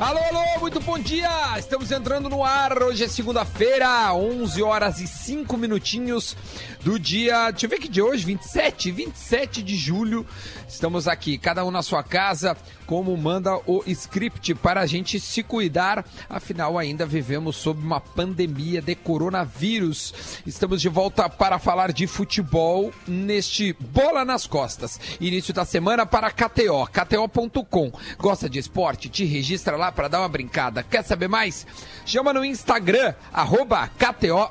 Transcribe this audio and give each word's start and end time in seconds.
Alô, 0.00 0.20
alô, 0.20 0.60
muito 0.60 0.78
bom 0.78 0.96
dia! 0.96 1.28
Estamos 1.58 1.90
entrando 1.90 2.28
no 2.28 2.44
ar. 2.44 2.84
Hoje 2.84 3.02
é 3.02 3.08
segunda-feira, 3.08 4.14
11 4.14 4.62
horas 4.62 5.00
e 5.00 5.08
5 5.08 5.56
minutinhos 5.56 6.36
do 6.84 7.00
dia. 7.00 7.50
Deixa 7.50 7.66
eu 7.66 7.70
ver 7.70 7.80
que 7.80 7.88
dia 7.88 8.04
é 8.04 8.06
hoje, 8.06 8.24
27, 8.24 8.92
27 8.92 9.60
de 9.60 9.74
julho. 9.74 10.24
Estamos 10.68 11.08
aqui, 11.08 11.36
cada 11.36 11.64
um 11.64 11.72
na 11.72 11.82
sua 11.82 12.04
casa, 12.04 12.56
como 12.86 13.16
manda 13.16 13.56
o 13.66 13.82
script 13.88 14.54
para 14.54 14.82
a 14.82 14.86
gente 14.86 15.18
se 15.18 15.42
cuidar. 15.42 16.04
Afinal, 16.30 16.78
ainda 16.78 17.04
vivemos 17.04 17.56
sob 17.56 17.82
uma 17.82 18.00
pandemia 18.00 18.80
de 18.80 18.94
coronavírus. 18.94 20.14
Estamos 20.46 20.80
de 20.80 20.88
volta 20.88 21.28
para 21.28 21.58
falar 21.58 21.92
de 21.92 22.06
futebol 22.06 22.92
neste 23.04 23.72
Bola 23.72 24.24
nas 24.24 24.46
Costas. 24.46 25.00
Início 25.20 25.52
da 25.52 25.64
semana 25.64 26.06
para 26.06 26.30
KTO, 26.30 26.86
KTO.com. 26.86 27.90
Gosta 28.16 28.48
de 28.48 28.60
esporte? 28.60 29.08
Te 29.08 29.24
registra 29.24 29.76
lá 29.76 29.87
para 29.92 30.08
dar 30.08 30.20
uma 30.20 30.28
brincada. 30.28 30.82
Quer 30.82 31.04
saber 31.04 31.28
mais? 31.28 31.66
Chama 32.04 32.32
no 32.32 32.44
Instagram, 32.44 33.14
arroba 33.32 33.88
KTO 33.88 34.50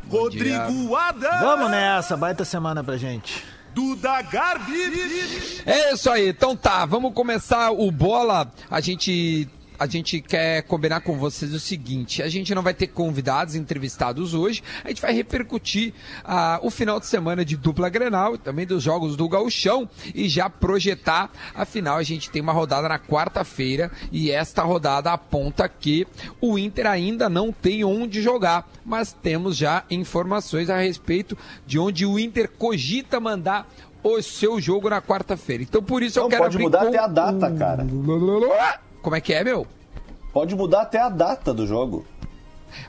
Rodrigo 0.09 0.95
Adams, 0.95 1.39
Vamos 1.41 1.71
nessa, 1.71 2.15
baita 2.17 2.45
semana 2.45 2.83
pra 2.83 2.97
gente. 2.97 3.43
Duda 3.73 4.21
Garbi, 4.21 5.61
É 5.65 5.93
isso 5.93 6.09
aí, 6.09 6.29
então 6.29 6.55
tá, 6.55 6.85
vamos 6.85 7.13
começar 7.13 7.71
o 7.71 7.91
bola. 7.91 8.49
A 8.71 8.79
gente 8.79 9.49
a 9.77 9.87
gente 9.87 10.21
quer 10.21 10.63
combinar 10.63 11.01
com 11.01 11.17
vocês 11.17 11.53
o 11.53 11.59
seguinte: 11.59 12.21
a 12.21 12.27
gente 12.27 12.53
não 12.53 12.61
vai 12.61 12.73
ter 12.73 12.87
convidados 12.87 13.55
entrevistados 13.55 14.33
hoje, 14.33 14.63
a 14.83 14.89
gente 14.89 15.01
vai 15.01 15.13
repercutir 15.13 15.93
ah, 16.23 16.59
o 16.61 16.69
final 16.69 16.99
de 16.99 17.05
semana 17.05 17.43
de 17.43 17.55
dupla 17.55 17.89
Grenal 17.89 18.35
e 18.35 18.37
também 18.37 18.65
dos 18.65 18.83
jogos 18.83 19.15
do 19.15 19.27
Gauchão 19.27 19.89
e 20.13 20.27
já 20.27 20.49
projetar. 20.49 21.29
Afinal, 21.53 21.97
a 21.97 22.03
gente 22.03 22.29
tem 22.29 22.41
uma 22.41 22.53
rodada 22.53 22.87
na 22.87 22.99
quarta-feira 22.99 23.91
e 24.11 24.31
esta 24.31 24.63
rodada 24.63 25.11
aponta 25.11 25.67
que 25.67 26.07
o 26.41 26.57
Inter 26.57 26.87
ainda 26.87 27.29
não 27.29 27.51
tem 27.51 27.83
onde 27.83 28.21
jogar, 28.21 28.69
mas 28.85 29.13
temos 29.13 29.57
já 29.57 29.83
informações 29.89 30.69
a 30.69 30.77
respeito 30.77 31.37
de 31.65 31.79
onde 31.79 32.05
o 32.05 32.19
Inter 32.19 32.49
cogita 32.49 33.19
mandar 33.19 33.67
o 34.03 34.21
seu 34.21 34.61
jogo 34.61 34.89
na 34.89 35.01
quarta-feira. 35.01 35.63
Então, 35.63 35.81
por 35.81 36.03
isso 36.03 36.19
eu 36.19 36.27
quero 36.27 36.43
pode 36.43 36.55
abrir 36.55 36.63
mudar 36.65 36.81
com 36.81 36.87
até 36.87 36.99
a 36.99 37.07
data, 37.07 37.51
cara. 37.51 37.87
Como 39.01 39.15
é 39.15 39.21
que 39.21 39.33
é, 39.33 39.43
meu? 39.43 39.67
Pode 40.35 40.53
mudar 40.53 40.81
até 40.81 40.99
a 40.99 41.07
data 41.07 41.53
do 41.53 41.65
jogo. 41.65 42.05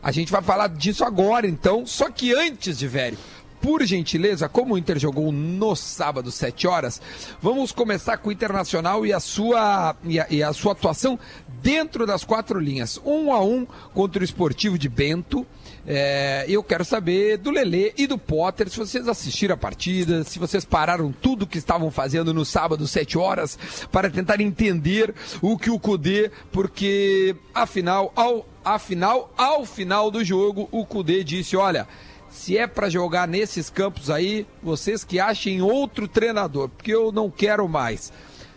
A 0.02 0.10
gente 0.10 0.32
vai 0.32 0.42
falar 0.42 0.68
disso 0.68 1.04
agora, 1.04 1.46
então. 1.46 1.86
Só 1.86 2.10
que 2.10 2.34
antes 2.34 2.76
de 2.76 2.88
velho, 2.88 3.16
por 3.62 3.84
gentileza, 3.84 4.48
como 4.48 4.74
o 4.74 4.78
Inter 4.78 4.98
jogou 4.98 5.30
no 5.30 5.76
sábado, 5.76 6.32
7 6.32 6.66
horas, 6.66 7.00
vamos 7.40 7.70
começar 7.70 8.16
com 8.16 8.30
o 8.30 8.32
Internacional 8.32 9.06
e 9.06 9.12
a 9.12 9.20
sua, 9.20 9.94
e 10.02 10.18
a, 10.18 10.26
e 10.28 10.42
a 10.42 10.52
sua 10.52 10.72
atuação 10.72 11.16
dentro 11.62 12.04
das 12.04 12.24
quatro 12.24 12.58
linhas. 12.58 13.00
Um 13.06 13.32
a 13.32 13.40
um 13.40 13.64
contra 13.94 14.22
o 14.22 14.24
Esportivo 14.24 14.76
de 14.76 14.88
Bento. 14.88 15.46
É, 15.86 16.44
eu 16.48 16.64
quero 16.64 16.84
saber 16.84 17.36
do 17.38 17.50
Lelê 17.50 17.92
e 17.96 18.06
do 18.08 18.18
Potter, 18.18 18.68
se 18.68 18.76
vocês 18.76 19.06
assistiram 19.06 19.54
a 19.54 19.58
partida, 19.58 20.24
se 20.24 20.38
vocês 20.38 20.64
pararam 20.64 21.12
tudo 21.12 21.46
que 21.46 21.58
estavam 21.58 21.90
fazendo 21.92 22.34
no 22.34 22.44
sábado, 22.44 22.88
7 22.88 23.16
horas, 23.16 23.56
para 23.92 24.10
tentar 24.10 24.40
entender 24.40 25.14
o 25.40 25.56
que 25.56 25.70
o 25.70 25.78
Cudê, 25.78 26.30
porque 26.50 27.36
afinal, 27.54 28.12
ao, 28.16 28.44
afinal, 28.64 29.32
ao 29.36 29.64
final 29.64 30.10
do 30.10 30.24
jogo, 30.24 30.68
o 30.72 30.84
Cudê 30.84 31.22
disse: 31.22 31.56
olha. 31.56 31.86
Se 32.28 32.58
é 32.58 32.66
para 32.66 32.90
jogar 32.90 33.26
nesses 33.26 33.70
campos 33.70 34.10
aí, 34.10 34.46
vocês 34.62 35.02
que 35.02 35.18
achem 35.18 35.62
outro 35.62 36.06
treinador, 36.06 36.68
porque 36.68 36.92
eu 36.92 37.10
não 37.10 37.30
quero 37.30 37.66
mais. 37.66 38.12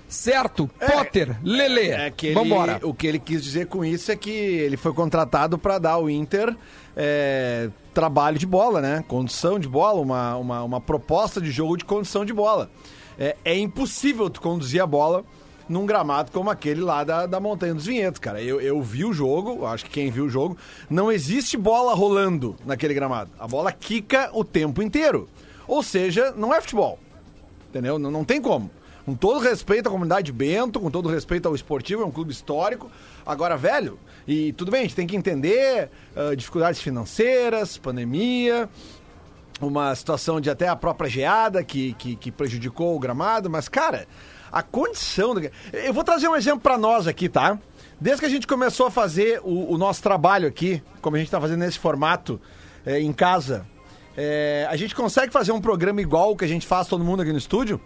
Certo? 0.06 0.68
Potter, 0.68 1.38
Lelê, 1.44 1.92
É 1.92 2.12
ele, 2.24 2.34
vambora. 2.34 2.80
o 2.84 2.94
que 2.94 3.08
ele 3.08 3.20
quis 3.20 3.42
dizer 3.42 3.68
com 3.68 3.86
isso 3.86 4.12
é 4.12 4.18
que 4.18 4.32
ele 4.32 4.76
foi 4.76 4.92
contratado 4.92 5.58
pra 5.58 5.78
dar 5.78 5.92
ao 5.92 6.10
Inter 6.10 6.54
é, 7.02 7.70
trabalho 7.94 8.38
de 8.38 8.46
bola, 8.46 8.82
né? 8.82 9.06
Condição 9.08 9.58
de 9.58 9.70
bola, 9.70 10.02
uma, 10.02 10.36
uma, 10.36 10.64
uma 10.64 10.82
proposta 10.82 11.40
de 11.40 11.50
jogo 11.50 11.78
de 11.78 11.86
condição 11.86 12.26
de 12.26 12.34
bola. 12.34 12.70
É, 13.18 13.38
é 13.46 13.58
impossível 13.58 14.30
tu 14.30 14.42
conduzir 14.42 14.84
a 14.84 14.86
bola 14.86 15.24
num 15.70 15.86
gramado 15.86 16.30
como 16.32 16.50
aquele 16.50 16.82
lá 16.82 17.06
da, 17.06 17.26
da 17.26 17.40
Montanha 17.40 17.74
dos 17.74 17.86
Vinhedos, 17.86 18.20
cara. 18.20 18.42
Eu, 18.42 18.60
eu 18.60 18.82
vi 18.82 19.06
o 19.06 19.14
jogo, 19.14 19.66
acho 19.66 19.86
que 19.86 19.92
quem 19.92 20.12
viu 20.12 20.26
o 20.26 20.30
jogo, 20.30 20.58
não 20.90 21.10
existe 21.10 21.56
bola 21.56 21.94
rolando 21.94 22.58
naquele 22.66 22.94
gramado. 22.94 23.32
A 23.40 23.48
bola 23.48 23.72
quica 23.72 24.30
o 24.34 24.44
tempo 24.44 24.82
inteiro. 24.82 25.30
Ou 25.66 25.82
seja, 25.82 26.34
não 26.36 26.54
é 26.54 26.60
futebol. 26.60 27.00
Entendeu? 27.70 27.98
Não, 27.98 28.12
não 28.12 28.26
tem 28.26 28.42
como. 28.42 28.70
Com 29.10 29.16
todo 29.16 29.40
respeito 29.40 29.90
à 29.90 29.92
comunidade 29.92 30.28
de 30.28 30.32
Bento, 30.32 30.80
com 30.80 30.92
todo 30.92 31.10
respeito 31.10 31.48
ao 31.48 31.56
esportivo, 31.56 32.04
é 32.04 32.06
um 32.06 32.12
clube 32.12 32.32
histórico. 32.32 32.92
Agora, 33.26 33.58
velho, 33.58 33.98
e 34.28 34.54
tudo 34.54 34.70
bem, 34.70 34.82
a 34.82 34.84
gente 34.84 34.96
tem 34.96 35.08
que 35.08 35.16
entender 35.16 35.90
ah, 36.16 36.36
dificuldades 36.36 36.80
financeiras, 36.80 37.76
pandemia, 37.76 38.70
uma 39.60 39.96
situação 39.96 40.40
de 40.40 40.48
até 40.48 40.68
a 40.68 40.76
própria 40.76 41.10
geada 41.10 41.64
que, 41.64 41.94
que, 41.94 42.16
que 42.18 42.32
prejudicou 42.32 42.96
o 42.96 43.00
gramado, 43.00 43.50
mas, 43.50 43.68
cara, 43.68 44.08
a 44.52 44.62
condição. 44.62 45.34
Do... 45.34 45.42
Eu 45.74 45.92
vou 45.92 46.04
trazer 46.04 46.28
um 46.28 46.36
exemplo 46.36 46.60
pra 46.60 46.78
nós 46.78 47.08
aqui, 47.08 47.28
tá? 47.28 47.58
Desde 48.00 48.20
que 48.20 48.28
a 48.28 48.30
gente 48.30 48.46
começou 48.46 48.86
a 48.86 48.92
fazer 48.92 49.42
o, 49.44 49.74
o 49.74 49.78
nosso 49.80 50.04
trabalho 50.04 50.48
aqui, 50.48 50.84
como 51.02 51.16
a 51.16 51.20
gente 51.20 51.32
tá 51.32 51.42
fazendo 51.42 51.62
nesse 51.62 51.80
formato 51.80 52.40
eh, 52.86 53.00
em 53.00 53.12
casa, 53.12 53.66
eh, 54.16 54.68
a 54.70 54.76
gente 54.76 54.94
consegue 54.94 55.34
fazer 55.34 55.52
um 55.52 55.60
programa 55.60 56.00
igual 56.00 56.34
o 56.34 56.38
que 56.38 56.46
a 56.46 56.48
gente 56.48 56.68
faz 56.68 56.88
todo 56.88 57.04
mundo 57.04 57.24
aqui 57.24 57.32
no 57.32 57.40
estúdio? 57.40 57.82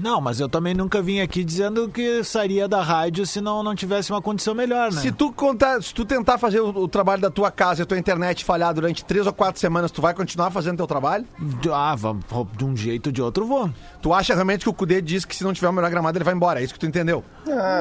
Não, 0.00 0.20
mas 0.20 0.40
eu 0.40 0.48
também 0.48 0.74
nunca 0.74 1.02
vim 1.02 1.20
aqui 1.20 1.44
dizendo 1.44 1.88
que 1.88 2.22
sairia 2.24 2.68
da 2.68 2.82
rádio 2.82 3.26
se 3.26 3.40
não, 3.40 3.62
não 3.62 3.74
tivesse 3.74 4.10
uma 4.12 4.22
condição 4.22 4.54
melhor, 4.54 4.92
né? 4.92 5.00
Se 5.00 5.12
tu, 5.12 5.32
contar, 5.32 5.82
se 5.82 5.92
tu 5.92 6.04
tentar 6.04 6.38
fazer 6.38 6.60
o, 6.60 6.68
o 6.68 6.88
trabalho 6.88 7.20
da 7.20 7.30
tua 7.30 7.50
casa 7.50 7.80
e 7.80 7.84
a 7.84 7.86
tua 7.86 7.98
internet 7.98 8.44
falhar 8.44 8.72
durante 8.74 9.04
três 9.04 9.26
ou 9.26 9.32
quatro 9.32 9.60
semanas, 9.60 9.90
tu 9.90 10.00
vai 10.00 10.14
continuar 10.14 10.50
fazendo 10.50 10.76
teu 10.76 10.86
trabalho? 10.86 11.26
Ah, 11.72 11.94
vamos, 11.94 12.24
de 12.56 12.64
um 12.64 12.76
jeito 12.76 13.06
ou 13.06 13.12
de 13.12 13.22
outro 13.22 13.46
vou. 13.46 13.70
Tu 14.00 14.12
acha 14.12 14.34
realmente 14.34 14.62
que 14.64 14.68
o 14.68 14.72
Cudê 14.72 15.00
disse 15.00 15.26
que 15.26 15.36
se 15.36 15.44
não 15.44 15.52
tiver 15.52 15.68
o 15.68 15.72
melhor 15.72 15.90
gramado 15.90 16.16
ele 16.16 16.24
vai 16.24 16.34
embora? 16.34 16.60
É 16.60 16.64
isso 16.64 16.74
que 16.74 16.80
tu 16.80 16.86
entendeu? 16.86 17.24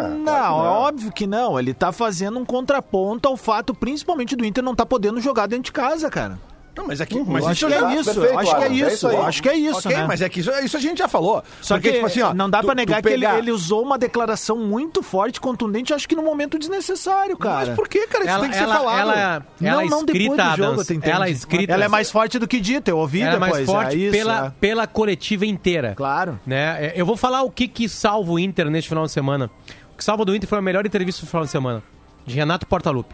não, 0.09 0.65
é 0.65 0.69
óbvio 0.69 1.11
que 1.11 1.25
não. 1.25 1.59
Ele 1.59 1.73
tá 1.73 1.91
fazendo 1.91 2.39
um 2.39 2.45
contraponto 2.45 3.27
ao 3.27 3.37
fato, 3.37 3.73
principalmente, 3.73 4.35
do 4.35 4.45
Inter 4.45 4.63
não 4.63 4.75
tá 4.75 4.85
podendo 4.85 5.19
jogar 5.21 5.47
dentro 5.47 5.65
de 5.65 5.71
casa, 5.71 6.09
cara. 6.09 6.39
Não, 6.75 6.87
mas 6.87 7.01
é 7.01 7.05
que. 7.05 7.17
Eu 7.17 7.25
mas 7.25 7.45
acho 7.45 7.67
que 7.67 7.73
é 7.73 7.93
isso, 7.95 8.13
perfeito, 8.13 8.39
acho 8.39 8.55
que 8.55 8.61
é 8.63 8.65
é 8.65 8.71
isso, 8.71 8.87
isso 8.95 9.07
aí. 9.07 9.15
eu 9.15 9.23
acho 9.23 9.43
que 9.43 9.49
é 9.49 9.55
isso, 9.57 9.77
ok, 9.79 9.97
né? 9.97 10.05
mas 10.07 10.21
é 10.21 10.29
que 10.29 10.39
isso, 10.39 10.51
isso 10.63 10.77
a 10.77 10.79
gente 10.79 10.99
já 10.99 11.07
falou. 11.07 11.43
Só 11.61 11.75
Porque, 11.75 11.89
que 11.89 11.93
tipo 11.95 12.05
assim, 12.07 12.21
ó, 12.21 12.33
não 12.33 12.49
dá 12.49 12.61
tu 12.61 12.73
negar 12.73 13.01
que 13.01 13.09
ele, 13.09 13.25
pegar- 13.25 13.37
ele 13.39 13.51
usou 13.51 13.83
uma 13.83 13.97
declaração 13.97 14.57
muito 14.57 15.03
forte, 15.03 15.41
contundente, 15.41 15.93
acho 15.93 16.07
que 16.07 16.15
no 16.15 16.23
momento 16.23 16.57
desnecessário, 16.57 17.35
cara. 17.37 17.67
Mas 17.67 17.75
por 17.75 17.89
que, 17.89 18.07
cara? 18.07 18.23
Isso 18.23 18.33
Ela, 18.33 18.41
tem 18.41 18.49
que 18.51 18.55
ser 18.55 18.63
ela, 18.63 18.75
falado. 18.75 18.99
ela, 18.99 19.45
ela 19.61 19.81
não, 19.83 19.89
não 19.89 20.05
depois 20.05 20.21
escrita, 20.23 20.43
do 20.49 20.55
jogo, 20.57 20.63
Adams, 20.71 20.87
tu 20.87 20.93
entende? 20.93 21.13
ela 21.15 21.29
escrita, 21.29 21.73
Ela 21.73 21.85
é 21.85 21.87
mais 21.89 22.09
forte 22.09 22.39
do 22.39 22.47
que 22.47 22.59
dita, 22.59 22.89
eu 22.89 22.97
ouvi 22.97 23.21
ela 23.21 23.31
é 23.31 23.33
depois. 23.33 23.51
mais 23.51 23.65
forte 23.65 23.95
é 23.95 23.99
isso, 23.99 24.11
pela, 24.11 24.45
é. 24.47 24.51
pela 24.61 24.87
coletiva 24.87 25.45
inteira. 25.45 25.93
Claro. 25.95 26.39
Né? 26.45 26.85
É, 26.87 26.93
Eu 26.95 27.05
vou 27.05 27.17
falar 27.17 27.41
o 27.43 27.51
que, 27.51 27.67
que 27.67 27.89
salva 27.89 28.31
o 28.31 28.39
Inter 28.39 28.69
neste 28.69 28.87
final 28.87 29.05
de 29.05 29.11
semana. 29.11 29.49
O 29.93 29.97
que 29.97 30.03
salva 30.05 30.23
do 30.23 30.33
Inter 30.33 30.47
foi 30.49 30.57
a 30.57 30.61
melhor 30.61 30.85
entrevista 30.85 31.25
do 31.25 31.29
final 31.29 31.43
de 31.43 31.51
semana, 31.51 31.83
de 32.25 32.33
Renato 32.35 32.65
Portaluppi. 32.65 33.13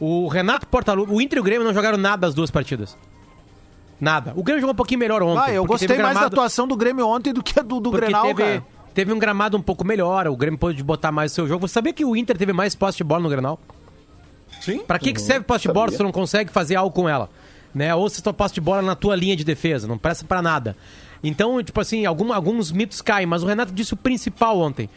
O 0.00 0.26
Renato 0.28 0.66
Portaluppi, 0.66 1.12
o 1.12 1.20
Inter 1.20 1.36
e 1.36 1.40
o 1.40 1.44
Grêmio 1.44 1.64
não 1.66 1.74
jogaram 1.74 1.98
nada 1.98 2.26
as 2.26 2.34
duas 2.34 2.50
partidas. 2.50 2.96
Nada. 4.00 4.32
O 4.34 4.42
Grêmio 4.42 4.62
jogou 4.62 4.72
um 4.72 4.76
pouquinho 4.76 4.98
melhor 4.98 5.22
ontem. 5.22 5.42
Ah, 5.44 5.52
eu 5.52 5.64
gostei 5.64 5.86
teve 5.86 6.02
mais 6.02 6.14
da 6.14 6.20
gramado- 6.20 6.34
atuação 6.36 6.66
do 6.66 6.74
Grêmio 6.74 7.06
ontem 7.06 7.32
do 7.34 7.42
que 7.42 7.58
a 7.58 7.62
do, 7.62 7.78
do 7.80 7.90
porque 7.90 8.06
Grenal, 8.06 8.26
teve, 8.28 8.42
cara. 8.42 8.64
teve 8.94 9.12
um 9.12 9.18
gramado 9.18 9.56
um 9.58 9.62
pouco 9.62 9.84
melhor, 9.86 10.26
o 10.28 10.36
Grêmio 10.36 10.58
pôde 10.58 10.82
botar 10.82 11.12
mais 11.12 11.32
o 11.32 11.34
seu 11.34 11.46
jogo. 11.46 11.68
Você 11.68 11.74
sabia 11.74 11.92
que 11.92 12.04
o 12.04 12.16
Inter 12.16 12.38
teve 12.38 12.52
mais 12.52 12.74
posse 12.74 12.96
de 12.96 13.04
bola 13.04 13.20
no 13.22 13.28
Grenal? 13.28 13.60
Sim. 14.62 14.78
Pra 14.80 14.98
que, 14.98 15.12
que 15.12 15.20
serve 15.20 15.44
posse 15.44 15.68
de 15.68 15.72
bola 15.74 15.90
se 15.90 15.98
tu 15.98 16.02
não 16.02 16.12
consegue 16.12 16.50
fazer 16.50 16.76
algo 16.76 16.94
com 16.94 17.06
ela? 17.08 17.28
Né? 17.74 17.94
Ou 17.94 18.08
se 18.08 18.22
tu 18.22 18.32
posse 18.32 18.54
de 18.54 18.60
bola 18.60 18.80
na 18.80 18.96
tua 18.96 19.14
linha 19.14 19.36
de 19.36 19.44
defesa, 19.44 19.86
não 19.86 19.98
presta 19.98 20.24
pra 20.24 20.40
nada. 20.40 20.74
Então, 21.22 21.62
tipo 21.62 21.78
assim, 21.78 22.06
algum- 22.06 22.32
alguns 22.32 22.72
mitos 22.72 23.02
caem, 23.02 23.26
mas 23.26 23.42
o 23.42 23.46
Renato 23.46 23.70
disse 23.72 23.92
o 23.92 23.96
principal 23.98 24.58
ontem. 24.58 24.88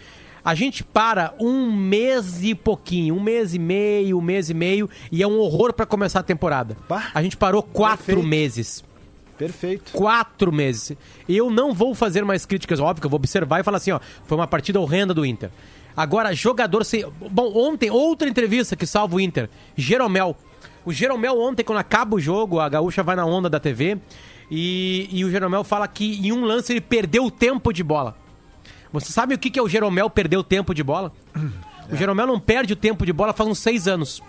A 0.44 0.54
gente 0.54 0.84
para 0.84 1.34
um 1.40 1.72
mês 1.72 2.44
e 2.44 2.54
pouquinho, 2.54 3.16
um 3.16 3.20
mês 3.22 3.54
e 3.54 3.60
meio, 3.60 4.18
um 4.18 4.22
mês 4.22 4.50
e 4.50 4.54
meio, 4.54 4.90
e 5.12 5.24
é 5.24 5.28
um 5.28 5.40
horror 5.40 5.72
pra 5.74 5.86
começar 5.86 6.20
a 6.20 6.24
temporada. 6.24 6.76
Bah. 6.90 7.12
A 7.14 7.24
gente 7.24 7.38
parou 7.38 7.64
quatro 7.64 8.06
Perfeito. 8.06 8.28
meses. 8.28 8.84
Perfeito. 9.38 9.92
Quatro 9.94 10.52
meses. 10.52 10.98
Eu 11.28 11.50
não 11.50 11.74
vou 11.74 11.96
fazer 11.96 12.26
mais 12.26 12.46
críticas, 12.46 12.80
óbvio 12.80 13.02
que 13.02 13.06
eu 13.06 13.10
vou 13.10 13.18
observar 13.18 13.62
e 13.62 13.64
falar 13.64 13.78
assim, 13.78 13.92
ó, 13.92 14.00
foi 14.26 14.38
uma 14.38 14.48
partida 14.48 14.80
horrenda 14.80 15.14
do 15.14 15.26
Inter. 15.26 15.50
Agora, 15.96 16.34
jogador 16.34 16.84
sem... 16.84 17.06
Bom, 17.32 17.52
ontem, 17.56 17.90
outra 17.90 18.28
entrevista 18.28 18.76
que 18.76 18.86
salva 18.86 19.16
o 19.16 19.20
Inter. 19.20 19.50
Jeromel. 19.78 20.36
O 20.86 20.92
Jeromel 20.92 21.40
ontem, 21.40 21.64
quando 21.64 21.80
acaba 21.80 22.16
o 22.16 22.20
jogo, 22.20 22.60
a 22.60 22.68
Gaúcha 22.68 23.02
vai 23.02 23.16
na 23.16 23.26
onda 23.26 23.50
da 23.50 23.60
TV, 23.60 23.98
e, 24.52 25.08
e 25.12 25.24
o 25.24 25.32
Jeromel 25.32 25.64
fala 25.64 25.88
que 25.88 26.28
em 26.28 26.32
um 26.32 26.44
lance 26.44 26.74
ele 26.74 26.82
perdeu 26.82 27.26
o 27.26 27.32
tempo 27.32 27.72
de 27.72 27.84
bola. 27.84 28.23
Você 28.94 29.12
sabe 29.12 29.34
o 29.34 29.38
que, 29.38 29.50
que 29.50 29.60
é 29.60 29.62
o 29.62 29.68
Jeromel 29.68 30.10
perder 30.10 30.38
o 30.38 30.44
tempo 30.44 30.74
de 30.74 30.84
bola? 30.84 31.12
O 31.92 31.98
Jeromel 31.98 32.26
não 32.26 32.40
perde 32.40 32.72
o 32.72 32.76
tempo 32.78 33.06
de 33.06 33.12
bola 33.12 33.34
faz 33.34 33.48
uns 33.50 33.60
seis 33.60 33.90
anos. 33.90 34.24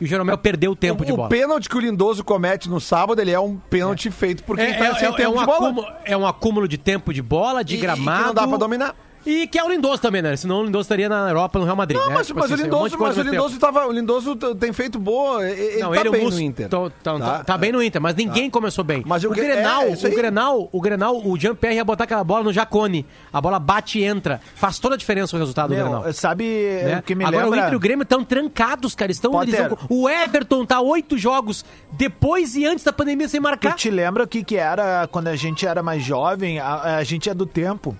E 0.00 0.04
o 0.04 0.06
Jeromel 0.06 0.38
perdeu 0.38 0.72
o 0.72 0.74
tempo 0.76 1.02
o, 1.02 1.06
de 1.06 1.12
o 1.12 1.16
bola. 1.16 1.28
pênalti 1.28 1.68
que 1.68 1.76
o 1.76 1.80
Lindoso 1.80 2.24
comete 2.24 2.66
no 2.68 2.80
sábado, 2.80 3.20
ele 3.20 3.30
é 3.30 3.38
um 3.38 3.56
pênalti 3.58 4.10
feito 4.10 4.42
por 4.42 4.56
quem 4.56 4.64
É, 4.68 4.72
tá 4.74 4.86
é- 4.86 4.94
sem 4.94 5.06
é- 5.06 5.10
é 5.10 5.14
tempo 5.14 5.36
um 5.36 5.38
de 5.40 5.44
bola. 5.44 5.68
acúmulo, 5.68 5.86
é 6.02 6.16
um 6.16 6.26
acúmulo 6.26 6.66
de 6.66 6.78
tempo 6.78 7.12
de 7.12 7.20
bola, 7.20 7.62
de 7.62 7.74
E- 7.74 7.76
e 7.76 7.80
que 7.80 7.86
gramado. 7.86 8.26
não 8.28 8.34
dá 8.34 8.48
pra 8.48 8.56
dominar. 8.56 8.96
E 9.26 9.46
que 9.48 9.58
é 9.58 9.64
o 9.64 9.68
Lindoso 9.68 10.00
também, 10.00 10.22
né? 10.22 10.36
Senão 10.36 10.60
o 10.60 10.64
Lindoso 10.64 10.82
estaria 10.82 11.08
na 11.08 11.28
Europa, 11.28 11.58
no 11.58 11.64
Real 11.64 11.76
Madrid. 11.76 12.00
Não, 12.00 12.08
né? 12.08 12.14
mas, 12.14 12.26
Tipo 12.28 12.38
mas 12.38 12.50
o 12.50 12.54
assim, 12.54 12.62
um 12.62 12.66
monte 12.66 12.74
Lindoso, 12.76 12.96
coisa 12.98 13.16
mas 13.24 13.26
o 13.26 13.30
Lindoso, 13.30 13.58
tava, 13.58 13.86
o 13.86 13.92
Lindoso 13.92 14.36
tem 14.36 14.72
feito 14.72 14.98
boa. 14.98 15.46
Ele, 15.48 15.60
ele 15.60 15.82
não, 15.82 15.90
tá 15.92 16.00
ele 16.00 16.10
bem 16.10 16.26
o 16.26 16.30
no 16.30 16.40
Inter. 16.40 16.68
Tá, 16.68 16.78
tá- 17.02 17.18
tá- 17.18 17.44
tá 17.44 17.58
bem 17.58 17.72
no 17.72 17.82
Inter, 17.82 18.00
mas 18.00 18.14
ninguém 18.14 18.48
começou 18.48 18.84
bem. 18.84 19.02
Mas 19.04 19.24
o 19.24 19.30
que- 19.30 19.40
Grenal, 19.40 19.82
é, 19.82 19.88
isso 19.90 20.06
o. 20.06 20.10
Grenal, 20.10 20.68
o 20.70 20.80
Grenal, 20.80 21.20
o 21.26 21.36
Jean-Pierre 21.38 21.76
ia 21.76 21.84
botar 21.84 22.04
aquela 22.04 22.22
bola 22.22 22.44
no 22.44 22.52
Jacone. 22.52 23.04
A 23.32 23.40
bola 23.40 23.58
bate 23.58 23.98
e 23.98 24.04
entra. 24.04 24.40
Faz 24.54 24.78
toda 24.78 24.94
a 24.94 24.98
diferença 24.98 25.34
o 25.36 25.38
resultado 25.38 25.70
do 25.70 25.74
Grenal. 25.74 26.02
Meu, 26.04 26.12
sabe 26.12 26.44
né? 26.84 26.98
o 26.98 27.02
que 27.02 27.14
me 27.14 27.24
Agora 27.24 27.44
lembra? 27.44 27.58
o 27.58 27.60
Inter 27.62 27.72
e 27.72 27.76
o 27.76 27.80
Grêmio 27.80 28.02
estão 28.04 28.24
trancados, 28.24 28.94
cara. 28.94 29.10
Estão, 29.10 29.42
estão- 29.42 29.76
o 29.88 30.08
Everton 30.08 30.64
tá 30.64 30.80
oito 30.80 31.18
jogos 31.18 31.64
depois 31.92 32.54
e 32.54 32.64
antes 32.64 32.84
da 32.84 32.92
pandemia 32.92 33.28
sem 33.28 33.40
Tu 33.40 33.42
marcar. 33.42 33.74
te 33.74 33.90
lembra 33.90 34.22
o 34.24 34.26
que, 34.28 34.44
que 34.44 34.56
era 34.56 35.08
quando 35.10 35.28
a 35.28 35.36
gente 35.36 35.66
era 35.66 35.82
mais 35.82 36.02
jovem? 36.02 36.58
A, 36.60 36.96
a 36.98 37.04
gente 37.04 37.28
é 37.28 37.34
do 37.34 37.44
tempo 37.46 37.96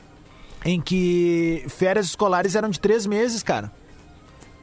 em 0.64 0.81
que 0.81 1.64
férias 1.69 2.06
escolares 2.06 2.55
eram 2.55 2.69
de 2.69 2.81
três 2.81 3.06
meses, 3.06 3.43
cara. 3.43 3.70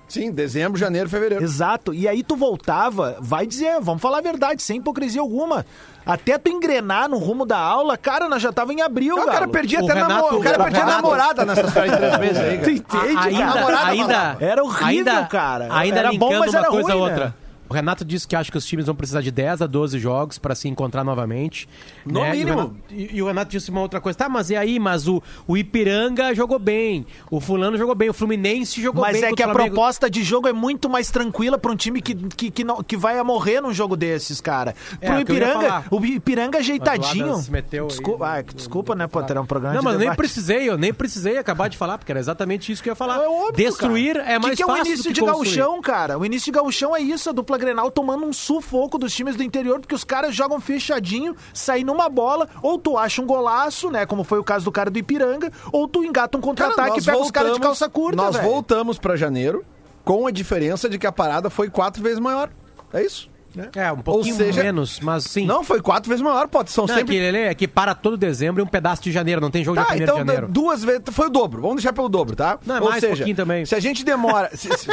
Sim, 0.07 0.31
dezembro, 0.31 0.77
janeiro, 0.77 1.09
fevereiro. 1.09 1.43
Exato. 1.43 1.91
E 1.93 2.07
aí 2.07 2.21
tu 2.21 2.35
voltava, 2.35 3.17
vai 3.19 3.47
dizer, 3.47 3.79
vamos 3.81 4.01
falar 4.01 4.19
a 4.19 4.21
verdade, 4.21 4.61
sem 4.61 4.77
hipocrisia 4.77 5.21
alguma. 5.21 5.65
Até 6.05 6.37
tu 6.37 6.49
engrenar 6.49 7.09
no 7.09 7.17
rumo 7.17 7.45
da 7.45 7.57
aula, 7.57 7.97
cara, 7.97 8.27
nós 8.29 8.41
já 8.41 8.51
tava 8.51 8.73
em 8.73 8.81
abril, 8.81 9.15
Não, 9.15 9.23
o 9.23 9.25
cara 9.27 9.47
perdia 9.47 9.79
O 9.81 9.85
até 9.85 9.93
Renato- 9.93 10.13
namo- 10.13 10.37
o 10.37 10.41
cara 10.43 10.59
o 10.59 10.63
perdia 10.65 10.85
namorada 10.85 11.45
nessas 11.45 11.71
férias 11.73 11.93
de 11.93 11.97
três 11.97 12.17
meses 12.19 12.37
aí, 12.37 12.57
Tu 12.77 12.83
cara. 12.83 13.05
entende, 13.11 13.17
A- 13.17 13.23
ainda, 13.23 13.39
cara? 13.45 13.55
namorada 13.55 13.87
ainda. 13.91 14.37
Era 14.41 14.63
horrível, 14.63 14.87
ainda, 14.87 15.25
cara. 15.25 15.67
Ainda 15.71 15.99
Era 15.99 16.11
bom, 16.13 16.37
mas 16.39 16.49
uma 16.53 16.59
era 16.59 16.67
coisa 16.69 16.91
a 16.91 16.93
ruim, 16.95 17.01
outra. 17.03 17.25
né? 17.27 17.33
O 17.69 17.73
Renato 17.73 18.03
disse 18.05 18.27
que 18.27 18.35
acha 18.35 18.51
que 18.51 18.57
os 18.57 18.65
times 18.65 18.85
vão 18.85 18.93
precisar 18.95 19.21
de 19.21 19.31
10 19.31 19.61
a 19.61 19.67
12 19.67 19.97
jogos 19.97 20.37
para 20.37 20.53
se 20.53 20.67
encontrar 20.67 21.03
novamente. 21.03 21.67
No 22.05 22.21
né? 22.21 22.31
mínimo. 22.31 22.49
E 22.49 22.53
o, 22.53 22.55
Renato, 22.57 22.75
e- 22.91 23.09
e 23.17 23.21
o 23.21 23.27
Renato 23.27 23.51
disse 23.51 23.69
uma 23.71 23.81
outra 23.81 23.99
coisa. 24.01 24.17
Tá, 24.17 24.29
mas 24.29 24.49
e 24.49 24.55
aí? 24.55 24.77
Mas 24.79 25.07
o, 25.07 25.21
o 25.47 25.57
Ipiranga 25.57 26.33
jogou 26.35 26.59
bem. 26.59 27.05
O 27.31 27.39
Fulano 27.39 27.77
jogou 27.77 27.95
bem. 27.95 28.09
O 28.09 28.13
Fluminense 28.13 28.81
jogou 28.81 29.01
Mas 29.01 29.13
bem. 29.13 29.23
é 29.23 29.29
contra 29.29 29.35
que 29.45 29.49
a 29.49 29.51
o 29.51 29.55
proposta 29.55 30.09
de 30.09 30.23
jogo 30.23 30.47
é 30.47 30.53
muito 30.53 30.89
mais 30.89 31.09
tranquila 31.09 31.57
pra 31.57 31.71
um 31.71 31.75
time 31.75 32.01
que, 32.01 32.13
que, 32.13 32.51
que, 32.51 32.63
não, 32.63 32.83
que 32.83 32.95
vai 32.97 33.17
a 33.17 33.23
morrer 33.23 33.61
num 33.61 33.73
jogo 33.73 33.95
desses, 33.95 34.39
cara. 34.41 34.75
É, 35.01 35.07
Pro 35.07 35.15
o 35.21 35.25
que 35.25 35.31
Ipiranga, 35.31 35.59
falar. 35.67 35.85
o 35.89 36.05
Ipiranga 36.05 36.57
ajeitadinho. 36.59 37.35
Aí, 37.35 37.61
desculpa, 37.87 38.25
não- 38.25 38.33
ah, 38.33 38.41
desculpa, 38.41 38.95
né, 38.95 39.07
Potter? 39.07 39.37
É 39.37 39.39
um 39.39 39.45
programa 39.45 39.75
Não, 39.75 39.81
mas 39.83 39.93
nem 39.93 40.01
debate. 40.01 40.17
precisei, 40.17 40.69
eu 40.69 40.77
nem 40.77 40.93
precisei 40.93 41.37
acabar 41.37 41.69
de 41.69 41.77
falar, 41.77 41.97
porque 41.97 42.11
era 42.11 42.19
exatamente 42.19 42.71
isso 42.71 42.83
que 42.83 42.89
eu 42.89 42.91
ia 42.91 42.95
falar. 42.95 43.15
É 43.23 43.27
óbvio, 43.27 43.53
Destruir 43.55 44.15
cara. 44.17 44.31
é 44.31 44.39
mais 44.39 44.51
que 44.51 44.57
que 44.57 44.63
é 44.63 44.65
fácil 44.65 44.83
o 44.83 44.87
início 44.87 45.03
do 45.03 45.07
que 45.07 45.13
de 45.13 45.21
construir. 45.21 45.55
gauchão, 45.57 45.81
cara? 45.81 46.17
O 46.19 46.25
início 46.25 46.45
de 46.45 46.51
gauchão 46.51 46.95
é 46.95 47.01
isso, 47.01 47.29
a 47.29 47.33
dupla 47.33 47.52
Grenal 47.57 47.89
tomando 47.91 48.25
um 48.25 48.33
sufoco 48.33 48.97
dos 48.97 49.13
times 49.13 49.35
do 49.35 49.43
interior, 49.43 49.79
porque 49.79 49.95
os 49.95 50.03
caras 50.03 50.35
jogam 50.35 50.59
fechadinho, 50.59 51.35
saem 51.53 51.83
numa 51.83 52.09
bola, 52.09 52.47
ou 52.61 52.77
tu 52.77 52.97
acha 52.97 53.21
um 53.21 53.25
golaço, 53.25 53.89
né, 53.91 54.05
como 54.05 54.23
foi 54.23 54.39
o 54.39 54.43
caso 54.43 54.65
do 54.65 54.71
cara 54.71 54.89
do 54.89 54.97
Ipiranga, 54.99 55.51
ou 55.71 55.87
tu 55.87 56.03
engata 56.03 56.37
um 56.37 56.41
contra-ataque 56.41 56.99
e 56.99 57.03
pega 57.03 57.17
os 57.17 57.31
caras 57.31 57.51
de 57.53 57.59
voltamos- 57.59 57.79
calça 57.79 57.89
curta, 57.89 58.15
Nós 58.15 58.35
velho. 58.35 58.47
voltamos 58.49 58.97
pra 58.97 59.15
janeiro 59.15 59.63
com 60.03 60.27
a 60.27 60.31
diferença 60.31 60.89
de 60.89 60.97
que 60.97 61.07
a 61.07 61.11
parada 61.11 61.49
foi 61.49 61.69
quatro 61.69 62.01
vezes 62.03 62.19
maior. 62.19 62.49
É 62.91 63.01
isso. 63.03 63.31
É, 63.75 63.91
um 63.91 63.97
pouquinho 63.99 64.35
seja- 64.35 64.63
menos, 64.63 64.99
mas 64.99 65.25
sim. 65.25 65.45
Não, 65.45 65.63
foi 65.63 65.79
quatro 65.79 66.09
vezes 66.09 66.23
maior, 66.23 66.47
pode. 66.47 66.71
São 66.71 66.87
Não, 66.87 66.95
sempre 66.95 67.19
é, 67.19 67.31
que, 67.31 67.37
é 67.37 67.53
que 67.53 67.67
para 67.67 67.93
todo 67.93 68.17
dezembro 68.17 68.59
e 68.59 68.63
um 68.63 68.67
pedaço 68.67 69.03
de 69.03 69.11
janeiro, 69.11 69.39
não 69.39 69.51
tem 69.51 69.63
jogo 69.63 69.79
de 69.79 69.85
Tá, 69.85 69.93
1 69.93 69.97
então 69.97 70.15
de 70.15 70.19
janeiro. 70.21 70.47
duas 70.49 70.83
vezes. 70.83 71.03
Foi 71.11 71.27
o 71.27 71.29
dobro. 71.29 71.61
Vamos 71.61 71.75
deixar 71.77 71.93
pelo 71.93 72.09
dobro, 72.09 72.35
tá? 72.35 72.57
Não, 72.65 72.77
é 72.77 72.81
Ou 72.81 72.89
mais 72.89 72.97
um 72.97 73.01
seja, 73.07 73.15
pouquinho 73.17 73.35
também. 73.37 73.63
se 73.63 73.75
a 73.75 73.79
gente 73.79 74.03
demora. 74.03 74.49
se, 74.57 74.69
se- 74.75 74.89